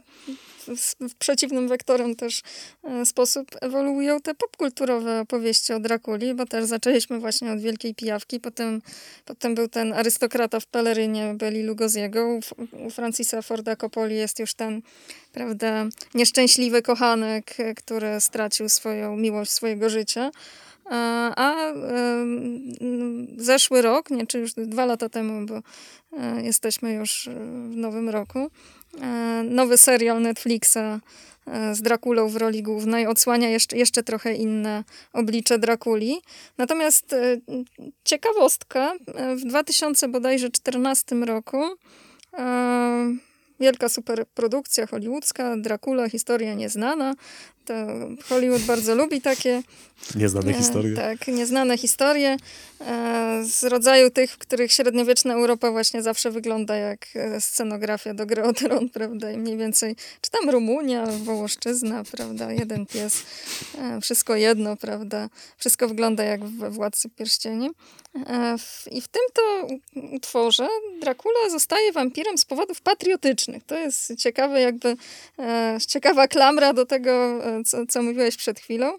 w 1.08 1.14
przeciwnym 1.14 1.68
wektorem 1.68 2.16
też 2.16 2.42
e, 2.84 3.06
sposób 3.06 3.46
ewoluują 3.60 4.20
te 4.20 4.34
popkulturowe 4.34 5.20
opowieści 5.20 5.72
o 5.72 5.80
Drakuli, 5.80 6.34
bo 6.34 6.46
też 6.46 6.64
zaczęliśmy 6.64 7.18
właśnie 7.18 7.52
od 7.52 7.60
Wielkiej 7.60 7.94
Pijawki, 7.94 8.40
potem, 8.40 8.82
potem 9.24 9.54
był 9.54 9.68
ten 9.68 9.92
arystokrata 9.92 10.60
w 10.60 10.66
pelerynie 10.66 11.34
Beli 11.34 11.62
Lugosiego, 11.62 12.28
u, 12.28 12.40
u 12.86 12.90
Francisa 12.90 13.42
Forda 13.42 13.76
Coppoli 13.76 14.16
jest 14.16 14.38
już 14.38 14.54
ten, 14.54 14.82
prawda, 15.32 15.86
nieszczęśliwy 16.14 16.82
kochanek, 16.82 17.56
który 17.76 18.20
stracił 18.20 18.68
swoją 18.68 19.16
miłość 19.16 19.50
swojego 19.50 19.90
życia. 19.90 20.30
A 21.36 21.72
zeszły 23.38 23.82
rok, 23.82 24.10
nie, 24.10 24.26
czy 24.26 24.38
już 24.38 24.52
dwa 24.54 24.86
lata 24.86 25.08
temu, 25.08 25.46
bo 25.46 25.62
e, 26.18 26.42
jesteśmy 26.42 26.92
już 26.92 27.28
w 27.70 27.76
nowym 27.76 28.08
roku, 28.08 28.50
e, 29.00 29.06
nowy 29.50 29.76
serial 29.76 30.22
Netflixa 30.22 30.76
e, 30.76 31.74
z 31.74 31.82
Drakulą 31.82 32.28
w 32.28 32.36
roli 32.36 32.62
głównej 32.62 33.06
odsłania 33.06 33.48
jeszcze, 33.48 33.76
jeszcze 33.76 34.02
trochę 34.02 34.34
inne 34.34 34.84
oblicze 35.12 35.58
Drakuli. 35.58 36.20
Natomiast 36.58 37.14
ciekawostka, 38.04 38.94
w 39.36 39.40
2014 39.40 41.16
roku 41.16 41.62
wielka 43.60 43.88
superprodukcja 43.88 44.86
hollywoodzka, 44.86 45.56
Dracula, 45.56 46.08
historia 46.08 46.54
nieznana, 46.54 47.14
to 47.64 47.74
Hollywood 48.28 48.62
bardzo 48.62 48.94
lubi 48.94 49.20
takie. 49.20 49.62
Nieznane 50.14 50.50
e, 50.50 50.54
historie. 50.54 50.96
Tak, 50.96 51.28
nieznane 51.28 51.78
historie. 51.78 52.36
E, 52.80 53.42
z 53.44 53.64
rodzaju 53.64 54.10
tych, 54.10 54.32
w 54.32 54.38
których 54.38 54.72
średniowieczna 54.72 55.34
Europa 55.34 55.70
właśnie 55.70 56.02
zawsze 56.02 56.30
wygląda 56.30 56.76
jak 56.76 57.06
e, 57.14 57.40
scenografia 57.40 58.14
do 58.14 58.26
gry 58.26 58.42
o 58.42 58.52
tron, 58.52 58.88
prawda? 58.98 59.30
I 59.30 59.38
mniej 59.38 59.56
więcej, 59.56 59.96
czy 60.20 60.30
tam 60.30 60.50
Rumunia, 60.50 61.06
Wołoszczyzna, 61.06 62.04
prawda? 62.12 62.52
Jeden 62.52 62.86
pies, 62.86 63.22
wszystko 64.02 64.36
jedno, 64.36 64.76
prawda? 64.76 65.28
Wszystko 65.56 65.88
wygląda 65.88 66.24
jak 66.24 66.44
we 66.44 66.70
Władcy 66.70 67.08
Pierścieni. 67.08 67.70
I 68.90 69.00
w 69.00 69.08
tym 69.08 69.22
to 69.32 69.66
utworze 70.16 70.68
Dracula 71.00 71.50
zostaje 71.50 71.92
wampirem 71.92 72.38
z 72.38 72.44
powodów 72.44 72.80
patriotycznych. 72.80 73.64
To 73.64 73.78
jest 73.78 74.16
ciekawe, 74.16 74.60
jakby 74.60 74.96
ciekawa 75.86 76.28
klamra 76.28 76.72
do 76.72 76.86
tego, 76.86 77.42
co, 77.66 77.86
co 77.86 78.02
mówiłeś 78.02 78.36
przed 78.36 78.60
chwilą. 78.60 78.98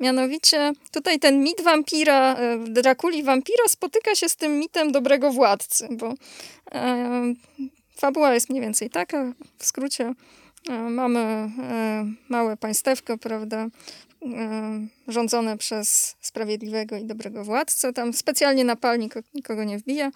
Mianowicie 0.00 0.72
tutaj 0.90 1.18
ten 1.18 1.42
mit 1.42 1.60
wampira, 1.62 2.34
e, 2.34 2.58
Drakuli 2.58 3.22
wampira 3.22 3.64
spotyka 3.68 4.14
się 4.14 4.28
z 4.28 4.36
tym 4.36 4.58
mitem 4.58 4.92
dobrego 4.92 5.32
władcy, 5.32 5.88
bo 5.90 6.14
e, 6.72 7.34
fabuła 7.96 8.34
jest 8.34 8.50
mniej 8.50 8.62
więcej 8.62 8.90
taka, 8.90 9.32
w 9.58 9.64
skrócie 9.64 10.12
e, 10.68 10.78
mamy 10.78 11.20
e, 11.20 11.50
małe 12.28 12.56
państewko, 12.56 13.18
prawda, 13.18 13.66
e, 14.22 14.86
rządzone 15.08 15.58
przez 15.58 16.16
sprawiedliwego 16.20 16.96
i 16.96 17.04
dobrego 17.04 17.44
władcę. 17.44 17.92
Tam 17.92 18.12
specjalnie 18.12 18.64
na 18.64 18.76
pal 18.76 18.98
nikogo 19.34 19.64
nie 19.64 19.78
wbija. 19.78 20.10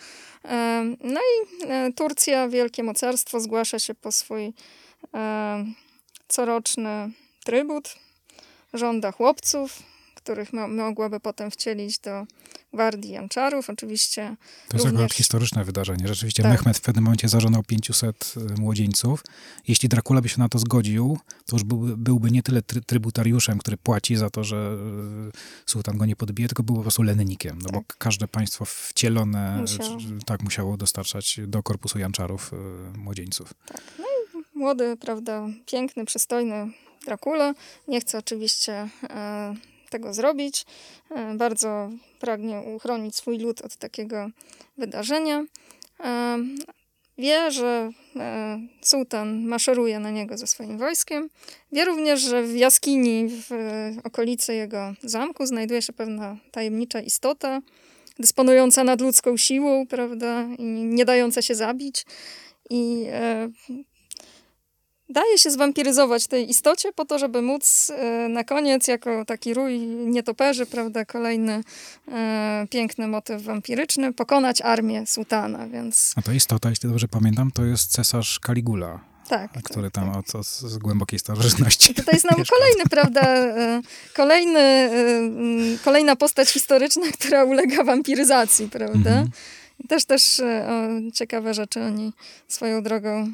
E, 0.45 0.85
no 1.05 1.21
i 1.21 1.59
Turcja, 1.95 2.49
wielkie 2.49 2.83
mocarstwo, 2.83 3.41
zgłasza 3.41 3.79
się 3.79 3.95
po 3.95 4.13
swój 4.13 4.53
coroczny 6.29 7.11
trybut 7.53 7.95
żąda 8.75 9.13
chłopców, 9.13 9.83
których 10.15 10.53
mo 10.53 10.69
mogłaby 10.69 11.21
potem 11.21 11.51
wcielić 11.51 11.99
do 11.99 12.27
gwardii 12.73 13.11
Janczarów. 13.11 13.71
Oczywiście 13.71 14.37
To 14.69 14.77
jest 14.77 14.85
również... 14.87 15.01
akurat 15.01 15.13
historyczne 15.13 15.65
wydarzenie. 15.65 16.09
Rzeczywiście 16.09 16.43
Tak. 16.43 16.53
Mehmed 16.53 16.79
w 16.79 16.81
pewnym 16.81 17.05
momencie 17.05 17.29
zażonał 17.29 17.63
500 17.63 18.35
młodzieńców. 18.59 19.25
Jeśli 19.69 19.89
Dracula 19.89 20.21
by 20.21 20.29
się 20.29 20.39
na 20.39 20.49
to 20.49 20.59
zgodził, 20.59 21.19
to 21.47 21.57
już 21.57 21.65
byłby, 21.65 21.97
byłby 21.97 22.31
nie 22.31 22.43
tyle 22.43 22.63
try, 22.63 22.81
trybutariuszem, 22.81 23.59
który 23.59 23.77
płaci 23.77 24.17
za 24.17 24.31
to, 24.31 24.45
że 24.45 24.57
e, 24.57 25.71
sułtan 25.71 25.99
go 25.99 26.07
nie 26.07 26.17
podbije, 26.17 26.49
tylko 26.49 26.63
byłby 26.63 26.79
po 26.79 26.83
prostu 26.85 27.03
lennikiem. 27.03 27.59
No 27.63 27.69
bo 27.73 27.83
każde 27.99 28.29
państwo 28.29 28.65
wcielone 28.65 29.57
Musiało. 29.61 29.99
czy- 30.01 30.25
tak 30.27 30.43
musiało 30.43 30.77
dostarczać 30.77 31.41
do 31.47 31.63
korpusu 31.63 31.99
Janczarów 31.99 32.53
e, 32.53 32.99
młodzieńców. 32.99 33.55
Młody, 34.59 34.97
prawda, 34.97 35.49
piękny, 35.67 36.05
przystojny 36.05 36.71
Dracula. 37.05 37.55
Nie 37.89 38.01
chce 38.01 38.19
oczywiście 38.19 38.89
e, 39.11 39.55
tego 39.91 40.15
zrobić. 40.15 40.67
E, 41.11 41.35
bardzo 41.35 41.91
pragnie 42.21 42.61
uchronić 42.61 43.17
swój 43.17 43.39
lud 43.39 43.61
od 43.61 43.77
takiego 43.77 44.31
wydarzenia. 44.79 45.45
E, 46.01 46.39
wie, 47.19 47.51
że 47.51 47.91
sułtan 48.83 49.45
maszeruje 49.45 49.99
na 50.01 50.11
niego 50.11 50.39
ze 50.39 50.47
swoim 50.47 50.79
wojskiem. 50.79 51.31
Wie 51.73 51.85
również, 51.85 52.21
że 52.21 52.43
w 52.43 52.57
jaskini 52.57 53.29
w 53.29 53.51
okolicy 54.05 54.55
jego 54.55 54.95
zamku 55.03 55.47
znajduje 55.47 55.83
się 55.83 55.93
pewna 55.93 56.37
tajemnicza 56.51 57.01
istota, 57.01 57.61
dysponująca 58.19 58.85
nadludzką 58.85 59.37
siłą, 59.37 59.87
prawda, 59.87 60.49
i 60.59 60.65
nie 60.65 61.05
dająca 61.05 61.43
się 61.43 61.55
zabić. 61.55 62.07
I 62.71 63.07
daje 65.11 65.39
się 65.39 65.51
zwampiryzować 65.51 66.27
tej 66.27 66.51
istocie 66.51 66.93
po 66.93 67.05
to, 67.05 67.19
żeby 67.19 67.43
móc 67.43 67.91
e, 67.91 68.29
na 68.29 68.45
koniec, 68.45 68.89
jako 68.89 69.25
taki 69.25 69.55
rój 69.55 69.79
nietoperzy, 69.89 70.67
prawda, 70.67 71.05
kolejny 71.05 71.65
e, 72.09 72.67
piękny 72.71 73.09
motyw 73.09 73.43
wampiryczny, 73.43 74.13
pokonać 74.13 74.61
armię 74.63 75.07
sułtana, 75.07 75.69
więc 75.69 76.13
A 76.17 76.23
to 76.23 76.33
istota, 76.33 76.71
jeśli 76.71 76.89
dobrze 76.89 77.09
pamiętam, 77.09 77.51
to 77.51 77.65
jest 77.65 77.93
cesarz 77.93 78.41
Caligula, 78.47 79.01
tak. 79.29 79.51
który 79.63 79.91
tam 79.91 80.11
od, 80.11 80.35
od, 80.35 80.47
z 80.47 80.79
głębokiej 80.79 81.19
starożytności 81.19 81.95
Tutaj 81.95 82.19
znamy 82.19 82.39
mieszkał. 82.39 82.59
kolejny, 82.59 82.85
prawda, 82.91 83.21
e, 83.23 83.83
kolejny, 84.15 84.61
mm, 84.61 85.79
kolejna 85.85 86.17
postać 86.17 86.49
historyczna, 86.49 87.07
która 87.21 87.45
ulega 87.45 87.85
wampiryzacji, 87.85 88.69
prawda? 88.69 89.11
Mhm. 89.11 89.31
I 89.85 89.89
Też, 89.89 90.05
też 90.05 90.41
o, 90.41 91.13
ciekawe 91.15 91.55
rzeczy 91.55 91.81
o 91.81 91.89
niej 91.89 92.13
swoją 92.49 92.83
drogą 92.83 93.33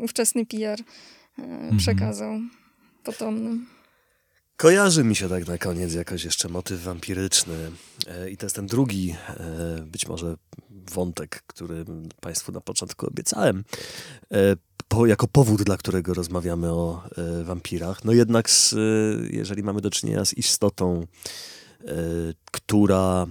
ówczesny 0.00 0.46
PR 0.46 0.80
e, 1.38 1.76
przekazał 1.76 2.40
potomnym. 3.04 3.66
Kojarzy 4.56 5.04
mi 5.04 5.16
się 5.16 5.28
tak 5.28 5.46
na 5.46 5.58
koniec 5.58 5.94
jakoś 5.94 6.24
jeszcze 6.24 6.48
motyw 6.48 6.82
wampiryczny. 6.82 7.54
E, 8.06 8.30
I 8.30 8.36
to 8.36 8.46
jest 8.46 8.56
ten 8.56 8.66
drugi, 8.66 9.14
e, 9.28 9.84
być 9.86 10.08
może 10.08 10.36
wątek, 10.70 11.42
który 11.46 11.84
Państwu 12.20 12.52
na 12.52 12.60
początku 12.60 13.06
obiecałem, 13.06 13.64
po, 14.88 15.06
jako 15.06 15.28
powód, 15.28 15.62
dla 15.62 15.76
którego 15.76 16.14
rozmawiamy 16.14 16.70
o 16.70 17.02
wampirach. 17.44 18.04
No 18.04 18.12
jednak, 18.12 18.50
z, 18.50 18.74
jeżeli 19.30 19.62
mamy 19.62 19.80
do 19.80 19.90
czynienia 19.90 20.24
z 20.24 20.34
istotą, 20.34 21.06
która 22.52 23.26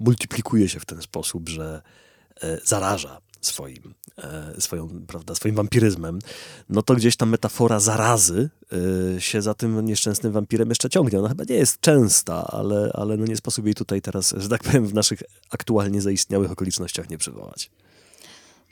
multiplikuje 0.00 0.68
się 0.68 0.80
w 0.80 0.86
ten 0.86 1.02
sposób, 1.02 1.48
że 1.48 1.82
zaraża 2.64 3.20
swoim, 3.40 3.94
swoją, 4.58 4.88
prawda, 5.06 5.34
swoim 5.34 5.54
wampiryzmem, 5.54 6.18
no 6.68 6.82
to 6.82 6.94
gdzieś 6.94 7.16
ta 7.16 7.26
metafora 7.26 7.80
zarazy 7.80 8.50
y, 9.16 9.20
się 9.20 9.42
za 9.42 9.54
tym 9.54 9.86
nieszczęsnym 9.86 10.32
wampirem 10.32 10.68
jeszcze 10.68 10.90
ciągnie. 10.90 11.18
Ona 11.18 11.28
chyba 11.28 11.44
nie 11.48 11.56
jest 11.56 11.80
częsta, 11.80 12.46
ale, 12.46 12.90
ale 12.94 13.16
no 13.16 13.26
nie 13.26 13.36
sposób 13.36 13.64
jej 13.64 13.74
tutaj 13.74 14.02
teraz, 14.02 14.34
że 14.36 14.48
tak 14.48 14.62
powiem, 14.62 14.86
w 14.86 14.94
naszych 14.94 15.22
aktualnie 15.50 16.00
zaistniałych 16.00 16.50
okolicznościach 16.50 17.10
nie 17.10 17.18
przywołać. 17.18 17.70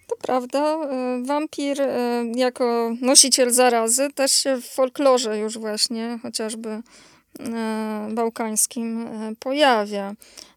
To 0.06 0.16
prawda. 0.16 0.58
e, 0.58 1.22
Wampir 1.26 1.82
e, 1.82 2.24
jako 2.34 2.94
nosiciel 3.00 3.52
zarazy 3.52 4.08
też 4.14 4.32
się 4.32 4.56
w 4.56 4.64
folklorze 4.64 5.38
już 5.38 5.58
właśnie, 5.58 6.18
chociażby 6.22 6.68
e, 6.68 6.82
bałkańskim, 8.10 9.06
e, 9.06 9.34
pojawia. 9.38 10.14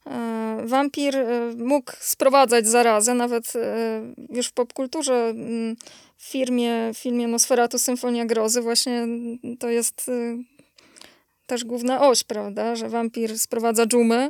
E, 0.07 0.57
Wampir 0.65 1.17
e, 1.17 1.51
mógł 1.57 1.91
sprowadzać 1.99 2.67
zarazę, 2.67 3.13
nawet 3.13 3.55
e, 3.55 4.01
już 4.29 4.47
w 4.47 4.53
popkulturze, 4.53 5.29
mm, 5.29 5.75
w 6.17 6.23
firmie, 6.23 6.91
w 6.93 6.97
filmie 6.97 7.27
Nosferatu 7.27 7.79
Symfonia 7.79 8.25
Grozy 8.25 8.61
właśnie 8.61 8.97
mm, 8.97 9.37
to 9.59 9.69
jest 9.69 10.09
e, 10.09 10.37
też 11.47 11.63
główna 11.63 12.07
oś, 12.07 12.23
prawda, 12.23 12.75
że 12.75 12.89
wampir 12.89 13.39
sprowadza 13.39 13.85
dżumę, 13.85 14.29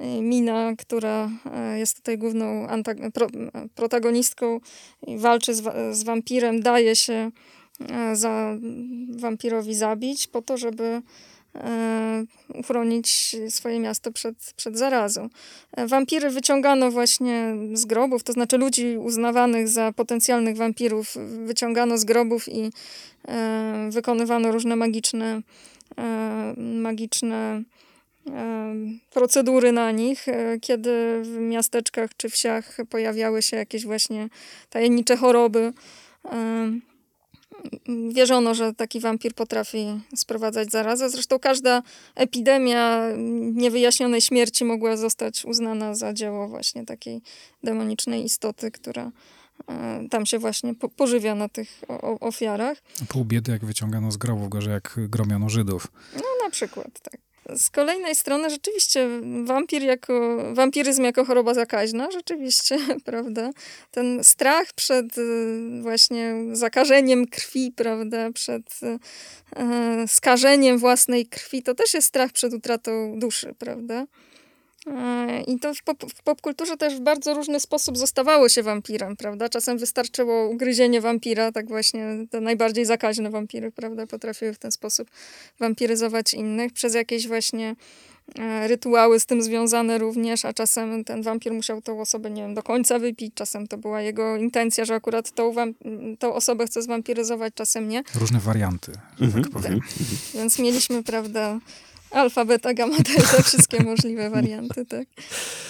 Mina, 0.00 0.72
która 0.78 1.30
e, 1.54 1.78
jest 1.78 1.96
tutaj 1.96 2.18
główną 2.18 2.66
pro, 3.14 3.26
e, 3.26 3.30
protagonistką 3.74 4.60
walczy 5.02 5.54
z, 5.54 5.60
wa- 5.60 5.92
z 5.92 6.02
wampirem, 6.02 6.62
daje 6.62 6.96
się 6.96 7.30
e, 7.90 8.16
za 8.16 8.56
wampirowi 9.16 9.74
zabić 9.74 10.26
po 10.26 10.42
to, 10.42 10.56
żeby 10.56 10.84
e, 10.84 11.02
uchronić 12.54 13.36
swoje 13.48 13.80
miasto 13.80 14.12
przed, 14.12 14.36
przed 14.56 14.78
zarazą. 14.78 15.28
E, 15.72 15.86
Wampiry 15.86 16.30
wyciągano 16.30 16.90
właśnie 16.90 17.56
z 17.72 17.84
grobów, 17.84 18.22
to 18.22 18.32
znaczy 18.32 18.58
ludzi 18.58 18.98
uznawanych 18.98 19.68
za 19.68 19.92
potencjalnych 19.92 20.56
wampirów 20.56 21.14
wyciągano 21.46 21.98
z 21.98 22.04
grobów 22.04 22.48
i 22.48 22.70
e, 23.28 23.88
wykonywano 23.92 24.52
różne 24.52 24.76
magiczne, 24.76 25.40
e, 25.98 26.54
magiczne 26.58 27.62
e, 28.26 28.74
procedury 29.12 29.72
na 29.72 29.90
nich, 29.90 30.28
e, 30.28 30.58
kiedy 30.60 31.22
w 31.22 31.38
miasteczkach 31.38 32.10
czy 32.16 32.28
wsiach 32.28 32.76
pojawiały 32.90 33.42
się 33.42 33.56
jakieś 33.56 33.84
właśnie 33.84 34.28
tajemnicze 34.70 35.16
choroby. 35.16 35.72
E, 36.24 36.93
Wierzono, 38.08 38.54
że 38.54 38.74
taki 38.74 39.00
wampir 39.00 39.34
potrafi 39.34 39.86
sprowadzać 40.16 40.70
zarazę. 40.70 41.10
Zresztą 41.10 41.38
każda 41.38 41.82
epidemia 42.14 43.08
niewyjaśnionej 43.52 44.20
śmierci 44.20 44.64
mogła 44.64 44.96
zostać 44.96 45.44
uznana 45.44 45.94
za 45.94 46.12
dzieło 46.12 46.48
właśnie 46.48 46.84
takiej 46.86 47.20
demonicznej 47.62 48.24
istoty, 48.24 48.70
która 48.70 49.10
e, 49.68 50.06
tam 50.10 50.26
się 50.26 50.38
właśnie 50.38 50.74
po- 50.74 50.88
pożywia 50.88 51.34
na 51.34 51.48
tych 51.48 51.80
ofiarach. 52.20 52.82
Pół 53.08 53.24
biedy, 53.24 53.52
jak 53.52 53.64
wyciągano 53.64 54.10
z 54.12 54.16
grobów, 54.16 54.48
gorzej 54.48 54.72
jak 54.72 54.94
gromiono 54.96 55.48
Żydów. 55.48 55.86
No 56.16 56.22
na 56.44 56.50
przykład, 56.50 57.00
tak. 57.02 57.20
Z 57.56 57.70
kolejnej 57.70 58.14
strony 58.14 58.50
rzeczywiście 58.50 59.08
wampir 59.44 59.82
jako, 59.82 60.38
wampiryzm 60.54 61.04
jako 61.04 61.24
choroba 61.24 61.54
zakaźna, 61.54 62.10
rzeczywiście, 62.10 62.78
prawda? 63.04 63.50
Ten 63.90 64.24
strach 64.24 64.72
przed 64.72 65.18
y, 65.18 65.82
właśnie 65.82 66.34
zakażeniem 66.52 67.26
krwi, 67.26 67.72
prawda? 67.76 68.32
Przed 68.32 68.80
y, 68.82 68.98
e, 69.56 70.08
skażeniem 70.08 70.78
własnej 70.78 71.26
krwi, 71.26 71.62
to 71.62 71.74
też 71.74 71.94
jest 71.94 72.08
strach 72.08 72.32
przed 72.32 72.54
utratą 72.54 73.18
duszy, 73.18 73.54
prawda? 73.58 74.06
E, 74.86 75.42
I 75.46 75.58
to 75.58 75.74
w, 75.74 75.82
pop, 75.82 76.04
w 76.14 76.22
popkulturze 76.22 76.76
też 76.76 76.94
w 76.96 77.00
bardzo 77.00 77.34
różny 77.34 77.60
sposób 77.60 77.98
zostawało 77.98 78.48
się 78.48 78.62
wampirem, 78.62 79.16
prawda? 79.16 79.48
Czasem 79.48 79.78
wystarczyło 79.78 80.48
ugryzienie 80.48 81.00
wampira, 81.00 81.52
tak 81.52 81.68
właśnie 81.68 82.06
te 82.30 82.40
najbardziej 82.40 82.84
zakaźne 82.84 83.30
wampiry, 83.30 83.72
prawda? 83.72 84.06
Potrafiły 84.06 84.54
w 84.54 84.58
ten 84.58 84.72
sposób 84.72 85.08
wampiryzować 85.58 86.34
innych 86.34 86.72
przez 86.72 86.94
jakieś 86.94 87.28
właśnie 87.28 87.76
e, 88.38 88.68
rytuały 88.68 89.20
z 89.20 89.26
tym 89.26 89.42
związane 89.42 89.98
również, 89.98 90.44
a 90.44 90.52
czasem 90.52 91.04
ten 91.04 91.22
wampir 91.22 91.52
musiał 91.52 91.82
tą 91.82 92.00
osobę, 92.00 92.30
nie 92.30 92.42
wiem, 92.42 92.54
do 92.54 92.62
końca 92.62 92.98
wypić, 92.98 93.34
czasem 93.34 93.66
to 93.66 93.78
była 93.78 94.00
jego 94.00 94.36
intencja, 94.36 94.84
że 94.84 94.94
akurat 94.94 95.30
tą, 95.32 95.52
wam- 95.52 95.74
tą 96.18 96.34
osobę 96.34 96.66
chce 96.66 96.82
zwampiryzować, 96.82 97.54
czasem 97.54 97.88
nie. 97.88 98.02
Różne 98.14 98.40
warianty, 98.40 98.92
że 99.20 99.32
tak 99.32 99.48
powiem. 99.50 99.80
Więc 100.34 100.58
mieliśmy, 100.58 101.02
prawda, 101.02 101.58
alfa, 102.14 102.44
beta, 102.44 102.74
gamma, 102.74 102.96
delta, 102.96 103.42
wszystkie 103.42 103.82
możliwe 103.82 104.30
warianty, 104.30 104.86
tak. 104.86 105.06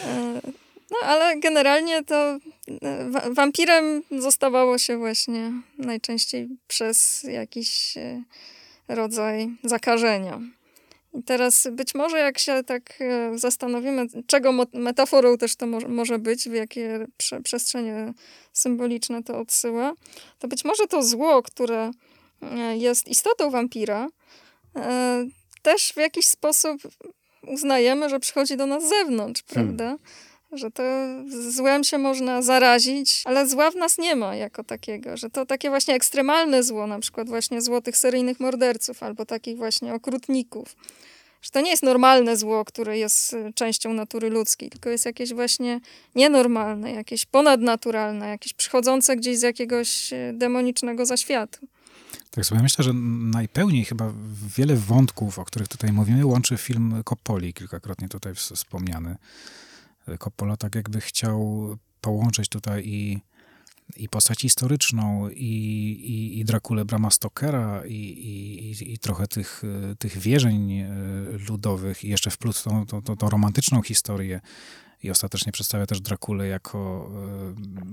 E, 0.06 0.40
No, 0.90 0.96
ale 1.08 1.40
generalnie 1.40 2.04
to 2.04 2.14
e, 2.82 3.10
wa- 3.10 3.30
wampirem 3.30 4.02
zostawało 4.10 4.78
się 4.78 4.98
właśnie 4.98 5.52
najczęściej 5.78 6.48
przez 6.68 7.22
jakiś 7.22 7.96
e, 7.96 8.22
rodzaj 8.88 9.48
zakażenia. 9.64 10.40
I 11.14 11.22
teraz 11.22 11.68
być 11.72 11.94
może 11.94 12.18
jak 12.18 12.38
się 12.38 12.64
tak 12.66 12.98
zastanowimy, 13.34 14.06
czego 14.26 14.52
metaforą 14.72 15.38
też 15.38 15.56
to 15.56 15.66
może, 15.88 16.18
być, 16.18 16.48
w 16.48 16.52
jakie 16.52 17.06
prze- 17.18 17.42
przestrzenie 17.42 18.12
symboliczne 18.52 19.22
to 19.22 19.38
odsyła, 19.38 19.92
to 20.38 20.48
być 20.48 20.64
może 20.64 20.86
to 20.86 21.02
zło, 21.02 21.42
które 21.42 21.90
jest 22.74 23.08
istotą 23.08 23.50
wampira, 23.50 24.08
też 25.64 25.92
w 25.92 25.96
jakiś 25.96 26.26
sposób 26.26 26.82
uznajemy, 27.46 28.10
że 28.10 28.20
przychodzi 28.20 28.56
do 28.56 28.66
nas 28.66 28.84
z 28.84 28.88
zewnątrz, 28.88 29.42
prawda? 29.42 29.96
że 30.52 30.70
to 30.70 30.82
złem 31.50 31.84
się 31.84 31.98
można 31.98 32.42
zarazić, 32.42 33.22
ale 33.24 33.48
zła 33.48 33.70
w 33.70 33.76
nas 33.76 33.98
nie 33.98 34.16
ma 34.16 34.36
jako 34.36 34.64
takiego, 34.64 35.16
że 35.16 35.30
to 35.30 35.46
takie 35.46 35.68
właśnie 35.68 35.94
ekstremalne 35.94 36.62
zło, 36.62 36.86
na 36.86 36.98
przykład 36.98 37.28
właśnie 37.28 37.62
złotych 37.62 37.96
seryjnych 37.96 38.40
morderców 38.40 39.02
albo 39.02 39.26
takich 39.26 39.56
właśnie 39.56 39.94
okrutników, 39.94 40.76
że 41.42 41.50
to 41.50 41.60
nie 41.60 41.70
jest 41.70 41.82
normalne 41.82 42.36
zło, 42.36 42.64
które 42.64 42.98
jest 42.98 43.32
y, 43.32 43.52
częścią 43.54 43.92
natury 43.92 44.30
ludzkiej, 44.30 44.70
tylko 44.70 44.90
jest 44.90 45.06
jakieś 45.06 45.34
właśnie 45.34 45.80
nienormalne, 46.14 46.92
jakieś 46.92 47.26
ponadnaturalne, 47.26 48.28
jakieś 48.28 48.52
przychodzące 48.52 49.16
gdzieś 49.16 49.38
z 49.38 49.42
jakiegoś 49.42 50.12
y, 50.12 50.32
demonicznego 50.34 51.06
zaświatu. 51.06 51.58
Tak 52.30 52.46
sobie 52.46 52.62
myślę, 52.62 52.84
że 52.84 52.92
najpełniej 53.32 53.84
chyba 53.84 54.12
wiele 54.56 54.76
wątków, 54.76 55.38
o 55.38 55.44
których 55.44 55.68
tutaj 55.68 55.92
mówimy, 55.92 56.26
łączy 56.26 56.56
film 56.56 57.02
Coppoli, 57.04 57.54
kilkakrotnie 57.54 58.08
tutaj 58.08 58.34
wspomniany. 58.34 59.16
Coppola 60.18 60.56
tak 60.56 60.74
jakby 60.74 61.00
chciał 61.00 61.68
połączyć 62.00 62.48
tutaj 62.48 62.82
i, 62.86 63.20
i 63.96 64.08
postać 64.08 64.40
historyczną, 64.40 65.28
i, 65.28 65.44
i, 66.04 66.38
i 66.38 66.44
Drakulę 66.44 66.84
Brama 66.84 67.10
Stokera, 67.10 67.86
i, 67.86 67.94
i, 67.94 68.92
i 68.92 68.98
trochę 68.98 69.26
tych, 69.26 69.62
tych 69.98 70.18
wierzeń 70.18 70.72
e, 70.72 70.88
ludowych, 71.48 72.04
i 72.04 72.08
jeszcze 72.08 72.30
wplótł 72.30 72.64
tą, 72.64 72.86
tą, 72.86 73.02
tą, 73.02 73.16
tą 73.16 73.30
romantyczną 73.30 73.82
historię. 73.82 74.40
I 75.02 75.10
ostatecznie 75.10 75.52
przedstawia 75.52 75.86
też 75.86 76.00
Drakulę 76.00 76.46
jako, 76.46 77.10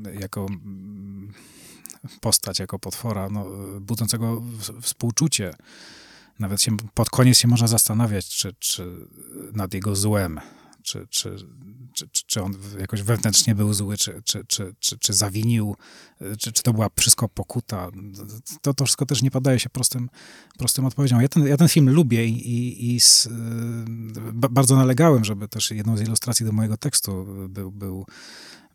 e, 0.05 0.15
jako 0.21 0.47
postać, 2.21 2.59
jako 2.59 2.79
potwora, 2.79 3.29
no, 3.29 3.45
budzącego 3.81 4.41
współczucie. 4.81 5.53
Nawet 6.39 6.61
się, 6.61 6.77
pod 6.93 7.09
koniec 7.09 7.37
się 7.37 7.47
można 7.47 7.67
zastanawiać, 7.67 8.29
czy, 8.29 8.53
czy 8.59 9.07
nad 9.53 9.73
jego 9.73 9.95
złem, 9.95 10.39
czy, 10.83 11.07
czy, 11.09 11.35
czy, 11.93 12.07
czy 12.25 12.43
on 12.43 12.55
jakoś 12.79 13.01
wewnętrznie 13.01 13.55
był 13.55 13.73
zły, 13.73 13.97
czy, 13.97 14.21
czy, 14.25 14.45
czy, 14.45 14.75
czy, 14.79 14.97
czy 14.97 15.13
zawinił, 15.13 15.75
czy, 16.39 16.51
czy 16.51 16.63
to 16.63 16.73
była 16.73 16.89
wszystko 16.99 17.29
pokuta. 17.29 17.91
To, 18.61 18.73
to 18.73 18.85
wszystko 18.85 19.05
też 19.05 19.21
nie 19.21 19.31
podaje 19.31 19.59
się 19.59 19.69
prostym, 19.69 20.09
prostym 20.57 20.85
odpowiedziom. 20.85 21.21
Ja 21.21 21.27
ten, 21.27 21.47
ja 21.47 21.57
ten 21.57 21.67
film 21.67 21.89
lubię 21.89 22.25
i, 22.25 22.95
i, 22.95 22.99
z, 22.99 23.29
bardzo 24.33 24.75
nalegałem, 24.75 25.25
żeby 25.25 25.47
też 25.47 25.71
jedną 25.71 25.97
z 25.97 26.01
ilustracji 26.01 26.45
do 26.45 26.51
mojego 26.51 26.77
tekstu 26.77 27.25
był, 27.49 27.71
był 27.71 28.05